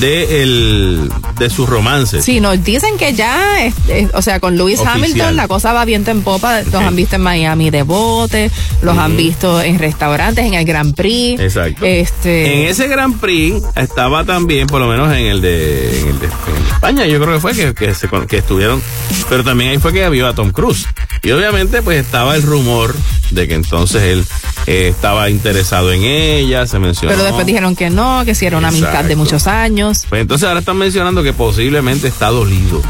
de, 0.00 0.42
el, 0.42 1.10
de 1.38 1.50
sus 1.50 1.68
romances. 1.68 2.24
Sí, 2.24 2.40
nos 2.40 2.62
dicen 2.64 2.96
que 2.98 3.12
ya, 3.14 3.64
es- 3.64 3.74
es- 3.88 4.10
o 4.14 4.22
sea, 4.22 4.40
con 4.40 4.56
Lewis 4.56 4.80
Oficial. 4.80 4.96
Hamilton 5.02 5.36
la 5.36 5.48
cosa 5.48 5.72
va 5.72 5.84
viento 5.84 6.10
en 6.10 6.22
popa. 6.22 6.62
Los 6.62 6.74
han 6.74 6.96
visto 6.96 7.16
en 7.16 7.22
Miami 7.22 7.70
de 7.70 7.82
bote, 7.82 8.50
los 8.82 8.96
han 8.98 9.16
visto 9.16 9.60
en 9.60 9.78
restaurantes, 9.78 10.44
en 10.44 10.54
el 10.54 10.64
Grand 10.64 10.94
Prix. 10.94 11.40
Exacto. 11.40 11.84
Este, 11.84 12.62
En 12.62 12.68
ese 12.68 12.88
Grand 12.88 13.18
Prix 13.20 13.62
estaba 13.76 14.24
también, 14.24 14.66
por 14.66 14.80
lo 14.80 14.88
menos 14.88 15.12
en 15.16 15.26
el 15.26 15.40
de, 15.40 16.00
en 16.00 16.08
el 16.08 16.18
de 16.20 16.26
en 16.26 16.66
España, 16.72 17.06
yo 17.06 17.20
creo 17.20 17.34
que 17.34 17.40
fue 17.40 17.52
que, 17.54 17.74
que, 17.74 17.94
se 17.94 18.08
que 18.28 18.38
estuvieron, 18.38 18.82
pero 19.28 19.44
también 19.44 19.70
ahí 19.70 19.78
fue 19.78 19.92
que 19.92 20.08
vio 20.08 20.26
a 20.26 20.34
Tom 20.34 20.50
Cruise. 20.50 20.86
Y 21.22 21.30
obviamente 21.30 21.80
pues 21.82 22.00
estaba 22.04 22.36
el 22.36 22.42
rumor 22.42 22.94
de 23.34 23.48
que 23.48 23.54
entonces 23.54 24.02
él 24.02 24.24
eh, 24.66 24.88
estaba 24.88 25.30
interesado 25.30 25.92
en 25.92 26.02
ella, 26.02 26.66
se 26.66 26.78
mencionó. 26.78 27.12
pero 27.12 27.24
después 27.24 27.46
dijeron 27.46 27.76
que 27.76 27.90
no, 27.90 28.24
que 28.24 28.34
si 28.34 28.46
era 28.46 28.58
una 28.58 28.68
amistad 28.68 29.04
de 29.04 29.16
muchos 29.16 29.46
años. 29.46 30.06
Pues 30.08 30.22
entonces 30.22 30.46
ahora 30.46 30.60
están 30.60 30.76
mencionando 30.76 31.22
que 31.22 31.32
posiblemente 31.32 32.08
está 32.08 32.28
dolido. 32.28 32.82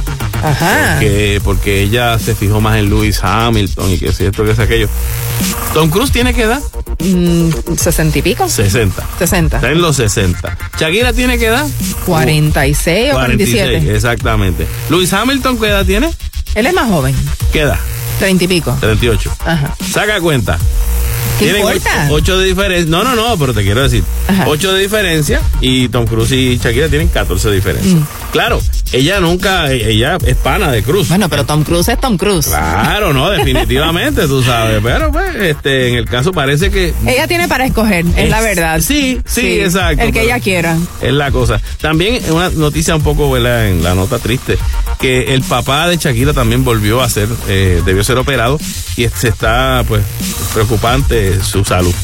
Ajá. 0.42 0.98
Que, 1.00 1.40
porque 1.42 1.80
ella 1.80 2.18
se 2.18 2.34
fijó 2.34 2.60
más 2.60 2.76
en 2.76 2.90
Lewis 2.90 3.20
Hamilton 3.22 3.92
y 3.92 3.98
que 3.98 4.12
si 4.12 4.26
esto, 4.26 4.44
que 4.44 4.50
es 4.50 4.58
aquello. 4.58 4.88
Tom 5.72 5.88
Cruise 5.88 6.12
tiene 6.12 6.34
que 6.34 6.42
edad? 6.42 6.60
Mm, 7.00 7.50
¿Sesenta 7.76 8.18
y 8.18 8.22
pico? 8.22 8.48
60. 8.48 9.02
60. 9.18 9.56
Está 9.56 9.70
en 9.70 9.80
los 9.80 9.96
60. 9.96 10.56
Shakira 10.78 11.12
tiene 11.12 11.38
que 11.38 11.46
edad? 11.46 11.66
46 12.04 13.10
o 13.10 13.14
47. 13.14 13.94
exactamente. 13.94 14.66
Luis 14.90 15.12
Hamilton, 15.12 15.58
¿qué 15.58 15.66
edad 15.66 15.86
tiene? 15.86 16.12
Él 16.54 16.66
es 16.66 16.74
más 16.74 16.88
joven, 16.88 17.14
¿Qué 17.52 17.60
edad? 17.62 17.78
30 18.18 18.44
y 18.44 18.48
pico. 18.48 18.76
38. 18.80 19.36
Ajá. 19.44 19.76
Saca 19.90 20.20
cuenta. 20.20 20.58
¿Qué 21.38 21.46
Tienen 21.46 21.62
importa? 21.62 22.08
8 22.10 22.38
de 22.38 22.46
diferencia. 22.46 22.90
No, 22.90 23.02
no, 23.02 23.14
no, 23.16 23.36
pero 23.36 23.52
te 23.52 23.62
quiero 23.62 23.82
decir. 23.82 24.04
8 24.46 24.72
de 24.72 24.82
diferencia 24.82 25.40
y 25.60 25.88
Tom 25.88 26.06
Cruise 26.06 26.32
y 26.32 26.58
Shakira 26.58 26.88
tienen 26.88 27.08
14 27.08 27.48
de 27.48 27.54
diferencia. 27.56 27.96
Mm. 27.96 28.06
Claro, 28.30 28.60
ella 28.92 29.20
nunca, 29.20 29.70
ella 29.72 30.16
es 30.24 30.36
pana 30.36 30.70
de 30.70 30.82
Cruz. 30.82 31.08
Bueno, 31.08 31.28
pero 31.28 31.44
Tom 31.44 31.64
Cruise 31.64 31.88
es 31.88 32.00
Tom 32.00 32.16
Cruise. 32.16 32.46
Claro, 32.48 33.12
no, 33.12 33.30
definitivamente, 33.30 34.26
tú 34.26 34.42
sabes. 34.42 34.80
Pero 34.82 35.10
pues, 35.12 35.34
este, 35.36 35.88
en 35.88 35.94
el 35.96 36.04
caso 36.06 36.32
parece 36.32 36.70
que 36.70 36.92
Ella 37.06 37.26
tiene 37.26 37.48
para 37.48 37.64
escoger, 37.66 38.04
es, 38.06 38.16
Es- 38.24 38.30
la 38.30 38.40
verdad. 38.40 38.80
sí, 38.80 39.20
sí, 39.24 39.60
exacto, 39.60 40.02
El 40.02 40.12
que 40.12 40.22
ella 40.22 40.38
quiera. 40.40 40.76
Es 41.00 41.12
la 41.12 41.30
cosa. 41.30 41.60
También 41.80 42.22
una 42.30 42.50
noticia 42.50 42.94
un 42.96 43.02
poco, 43.02 43.30
¿verdad? 43.30 43.68
En 43.68 43.82
la 43.82 43.94
nota 43.94 44.18
triste, 44.18 44.58
que 44.98 45.34
el 45.34 45.42
papá 45.42 45.88
de 45.88 45.96
Shakira 45.96 46.32
también 46.32 46.64
volvió 46.64 47.02
a 47.02 47.08
ser, 47.08 47.28
eh, 47.48 47.82
debió 47.84 48.02
ser 48.04 48.18
operado 48.18 48.58
y 48.96 49.06
se 49.08 49.28
está, 49.28 49.84
pues, 49.88 50.02
preocupante 50.52 51.23
su 51.42 51.64
salud. 51.64 51.94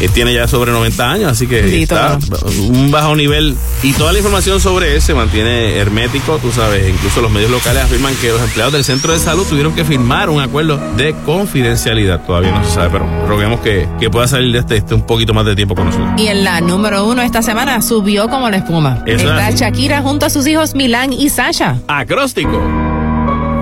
Él 0.00 0.10
tiene 0.10 0.34
ya 0.34 0.48
sobre 0.48 0.72
90 0.72 1.10
años, 1.10 1.30
así 1.30 1.46
que 1.46 1.80
está 1.80 2.18
un 2.58 2.90
bajo 2.90 3.14
nivel 3.14 3.56
y 3.84 3.92
toda 3.92 4.12
la 4.12 4.18
información 4.18 4.58
sobre 4.60 4.96
él 4.96 5.02
se 5.02 5.14
mantiene 5.14 5.76
hermético, 5.76 6.38
tú 6.38 6.50
sabes, 6.50 6.88
incluso 6.88 7.20
los 7.20 7.30
medios 7.30 7.52
locales 7.52 7.84
afirman 7.84 8.12
que 8.16 8.30
los 8.30 8.40
empleados 8.40 8.72
del 8.72 8.82
centro 8.82 9.12
de 9.12 9.20
salud 9.20 9.46
tuvieron 9.48 9.74
que 9.74 9.84
firmar 9.84 10.28
un 10.28 10.40
acuerdo 10.40 10.80
de 10.96 11.14
confidencialidad, 11.24 12.20
todavía 12.26 12.50
no 12.50 12.64
se 12.64 12.72
sabe, 12.72 12.90
pero 12.90 13.28
roguemos 13.28 13.60
que, 13.60 13.88
que 14.00 14.10
pueda 14.10 14.26
salir 14.26 14.52
de 14.52 14.58
este, 14.58 14.76
este 14.78 14.94
un 14.94 15.02
poquito 15.06 15.34
más 15.34 15.44
de 15.44 15.54
tiempo 15.54 15.76
con 15.76 15.86
nosotros. 15.86 16.10
Y 16.16 16.26
en 16.26 16.42
la 16.42 16.60
número 16.60 17.06
uno 17.06 17.22
esta 17.22 17.42
semana 17.42 17.80
subió 17.80 18.28
como 18.28 18.50
la 18.50 18.56
espuma. 18.56 19.04
Eso 19.06 19.28
Está 19.28 19.50
es. 19.50 19.60
Shakira 19.60 20.02
junto 20.02 20.26
a 20.26 20.30
sus 20.30 20.46
hijos 20.48 20.74
Milán 20.74 21.12
y 21.12 21.28
Sasha. 21.28 21.76
Acróstico. 21.86 22.60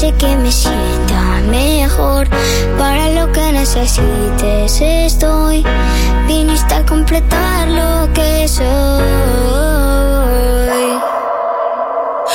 hace 0.00 0.14
que 0.14 0.34
me 0.36 0.50
sienta 0.50 1.42
mejor. 1.50 2.26
Para 2.78 3.10
lo 3.10 3.30
que 3.32 3.52
necesites 3.52 4.80
estoy, 4.80 5.62
viniste 6.26 6.74
a 6.74 6.86
completar 6.86 7.68
lo 7.68 8.10
que 8.14 8.48
soy. 8.48 9.04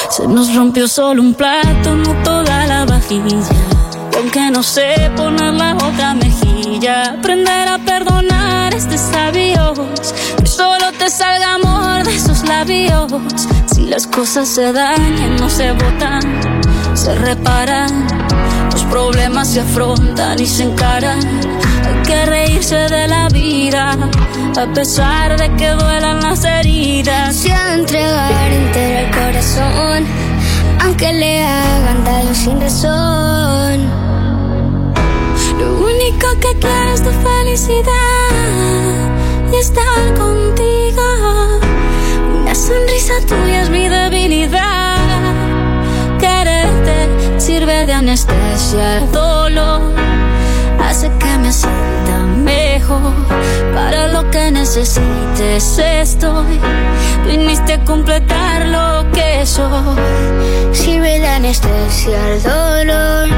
Se 0.09 0.27
nos 0.27 0.53
rompió 0.53 0.87
solo 0.87 1.23
un 1.23 1.33
plato, 1.33 1.95
no 1.95 2.13
toda 2.23 2.67
la 2.67 2.85
vajilla. 2.85 3.39
Y 4.13 4.15
aunque 4.17 4.51
no 4.51 4.61
sé 4.61 5.11
poner 5.15 5.53
la 5.53 5.75
otra 5.75 6.13
mejilla, 6.13 7.15
aprender 7.17 7.67
a 7.67 7.79
perdonar 7.79 8.34
de 8.83 8.97
sabios. 8.97 9.79
Que 10.37 10.47
solo 10.47 10.91
te 10.99 11.09
salga 11.09 11.53
amor 11.55 12.03
de 12.03 12.13
esos 12.13 12.43
labios. 12.43 13.09
Si 13.73 13.85
las 13.85 14.05
cosas 14.05 14.49
se 14.49 14.73
dañan, 14.73 15.37
no 15.37 15.49
se 15.49 15.71
botan, 15.71 16.21
se 16.93 17.15
reparan. 17.15 18.05
Los 18.73 18.83
problemas 18.83 19.47
se 19.47 19.61
afrontan 19.61 20.37
y 20.41 20.45
se 20.45 20.63
encaran. 20.63 21.19
Hay 21.85 22.03
que 22.05 22.25
reírse 22.25 22.75
de 22.75 23.07
la 23.07 23.29
vida, 23.29 23.95
a 24.57 24.73
pesar 24.73 25.39
de 25.39 25.55
que 25.55 25.69
duelan 25.69 26.21
las 26.21 26.43
heridas. 26.43 27.33
Se 27.33 27.53
ha 27.53 27.75
entregar 27.75 28.51
entero 28.51 28.99
el 28.99 29.11
corazón, 29.11 30.05
aunque 30.83 31.13
le 31.13 31.45
hagan 31.45 32.03
daño 32.03 32.35
sin 32.35 32.59
razón. 32.59 34.04
Lo 35.59 35.77
único 35.79 36.27
que 36.39 36.57
quiero 36.59 36.93
es 36.93 37.03
tu 37.03 37.11
felicidad 37.11 37.85
y 39.51 39.55
estar 39.55 40.13
contigo. 40.15 41.01
Una 42.41 42.55
sonrisa 42.55 43.13
tuya 43.27 43.63
es 43.63 43.69
mi 43.69 43.87
debilidad. 43.87 44.97
Quererte 46.19 47.07
sirve 47.37 47.85
de 47.85 47.93
anestesia 47.93 48.97
al 48.97 49.11
dolor. 49.11 49.81
Hace 50.79 51.09
que 51.19 51.37
me 51.39 51.51
sienta 51.51 52.14
Para 53.73 54.07
lo 54.09 54.29
que 54.29 54.51
necesites 54.51 55.79
estoy. 55.79 56.59
Viniste 57.25 57.73
a 57.73 57.83
completar 57.83 58.65
lo 58.67 59.11
que 59.11 59.45
soy. 59.45 59.97
Sirve 60.71 61.19
de 61.19 61.27
anestesia 61.27 62.17
al 62.25 62.43
dolor, 62.43 63.29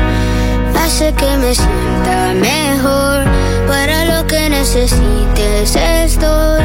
hace 0.84 1.14
que 1.14 1.38
me 1.38 1.56
sienta 1.56 2.34
mejor. 2.36 3.24
Para 3.68 4.06
lo 4.06 4.28
que 4.28 4.50
necesites 4.50 5.76
estoy, 5.76 6.64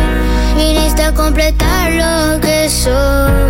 viniste 0.56 1.04
a 1.04 1.14
completar 1.14 1.92
lo 1.92 2.40
que 2.40 2.68
soy. 2.68 3.42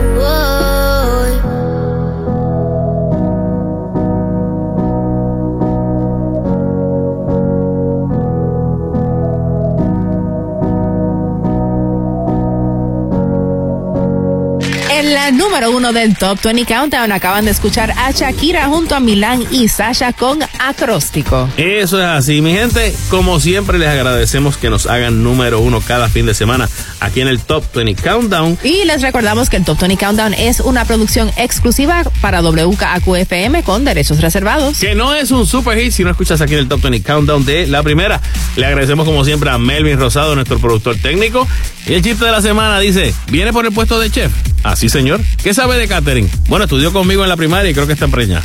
Número 15.52 15.76
uno 15.76 15.92
del 15.92 16.16
Top 16.16 16.40
20 16.42 16.64
Countdown. 16.64 17.12
Acaban 17.12 17.44
de 17.44 17.50
escuchar 17.50 17.92
a 17.98 18.10
Shakira 18.10 18.68
junto 18.68 18.94
a 18.94 19.00
Milán 19.00 19.44
y 19.50 19.68
Sasha 19.68 20.14
con 20.14 20.38
Acróstico. 20.58 21.46
Eso 21.58 22.00
es 22.00 22.06
así, 22.06 22.40
mi 22.40 22.54
gente. 22.54 22.94
Como 23.10 23.38
siempre, 23.38 23.78
les 23.78 23.88
agradecemos 23.88 24.56
que 24.56 24.70
nos 24.70 24.86
hagan 24.86 25.22
número 25.22 25.60
uno 25.60 25.82
cada 25.82 26.08
fin 26.08 26.24
de 26.24 26.32
semana 26.32 26.70
aquí 27.00 27.20
en 27.20 27.28
el 27.28 27.38
Top 27.38 27.64
20 27.74 28.02
Countdown. 28.02 28.58
Y 28.64 28.86
les 28.86 29.02
recordamos 29.02 29.50
que 29.50 29.58
el 29.58 29.64
Top 29.66 29.78
20 29.78 30.02
Countdown 30.02 30.32
es 30.32 30.60
una 30.60 30.86
producción 30.86 31.30
exclusiva 31.36 32.02
para 32.22 32.40
WKAQFM 32.40 33.62
con 33.62 33.84
derechos 33.84 34.22
reservados. 34.22 34.78
Que 34.78 34.94
no 34.94 35.12
es 35.12 35.32
un 35.32 35.46
super 35.46 35.78
hit 35.78 35.92
si 35.92 36.02
no 36.02 36.08
escuchas 36.08 36.40
aquí 36.40 36.54
en 36.54 36.60
el 36.60 36.68
Top 36.68 36.80
20 36.80 37.02
Countdown 37.02 37.44
de 37.44 37.66
la 37.66 37.82
primera. 37.82 38.22
Le 38.56 38.64
agradecemos 38.64 39.04
como 39.04 39.22
siempre 39.26 39.50
a 39.50 39.58
Melvin 39.58 39.98
Rosado, 39.98 40.34
nuestro 40.34 40.58
productor 40.58 40.96
técnico. 40.96 41.46
Y 41.86 41.92
el 41.92 42.02
chiste 42.02 42.24
de 42.24 42.32
la 42.32 42.40
semana 42.40 42.78
dice, 42.80 43.14
¿viene 43.26 43.52
por 43.52 43.66
el 43.66 43.72
puesto 43.72 44.00
de 44.00 44.08
chef? 44.08 44.32
Así, 44.62 44.88
señor. 44.88 45.20
¿Qué 45.42 45.52
sabe 45.54 45.76
de 45.76 45.88
catering? 45.88 46.30
Bueno, 46.48 46.64
estudió 46.64 46.92
conmigo 46.92 47.22
en 47.22 47.28
la 47.28 47.36
primaria 47.36 47.70
y 47.70 47.74
creo 47.74 47.86
que 47.86 47.94
está 47.94 48.08
preñada. 48.08 48.42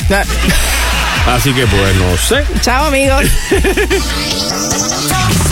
Así 1.28 1.54
que 1.54 1.68
pues 1.68 1.96
no 1.96 2.18
sé. 2.18 2.44
Chao, 2.62 2.86
amigos. 2.86 3.24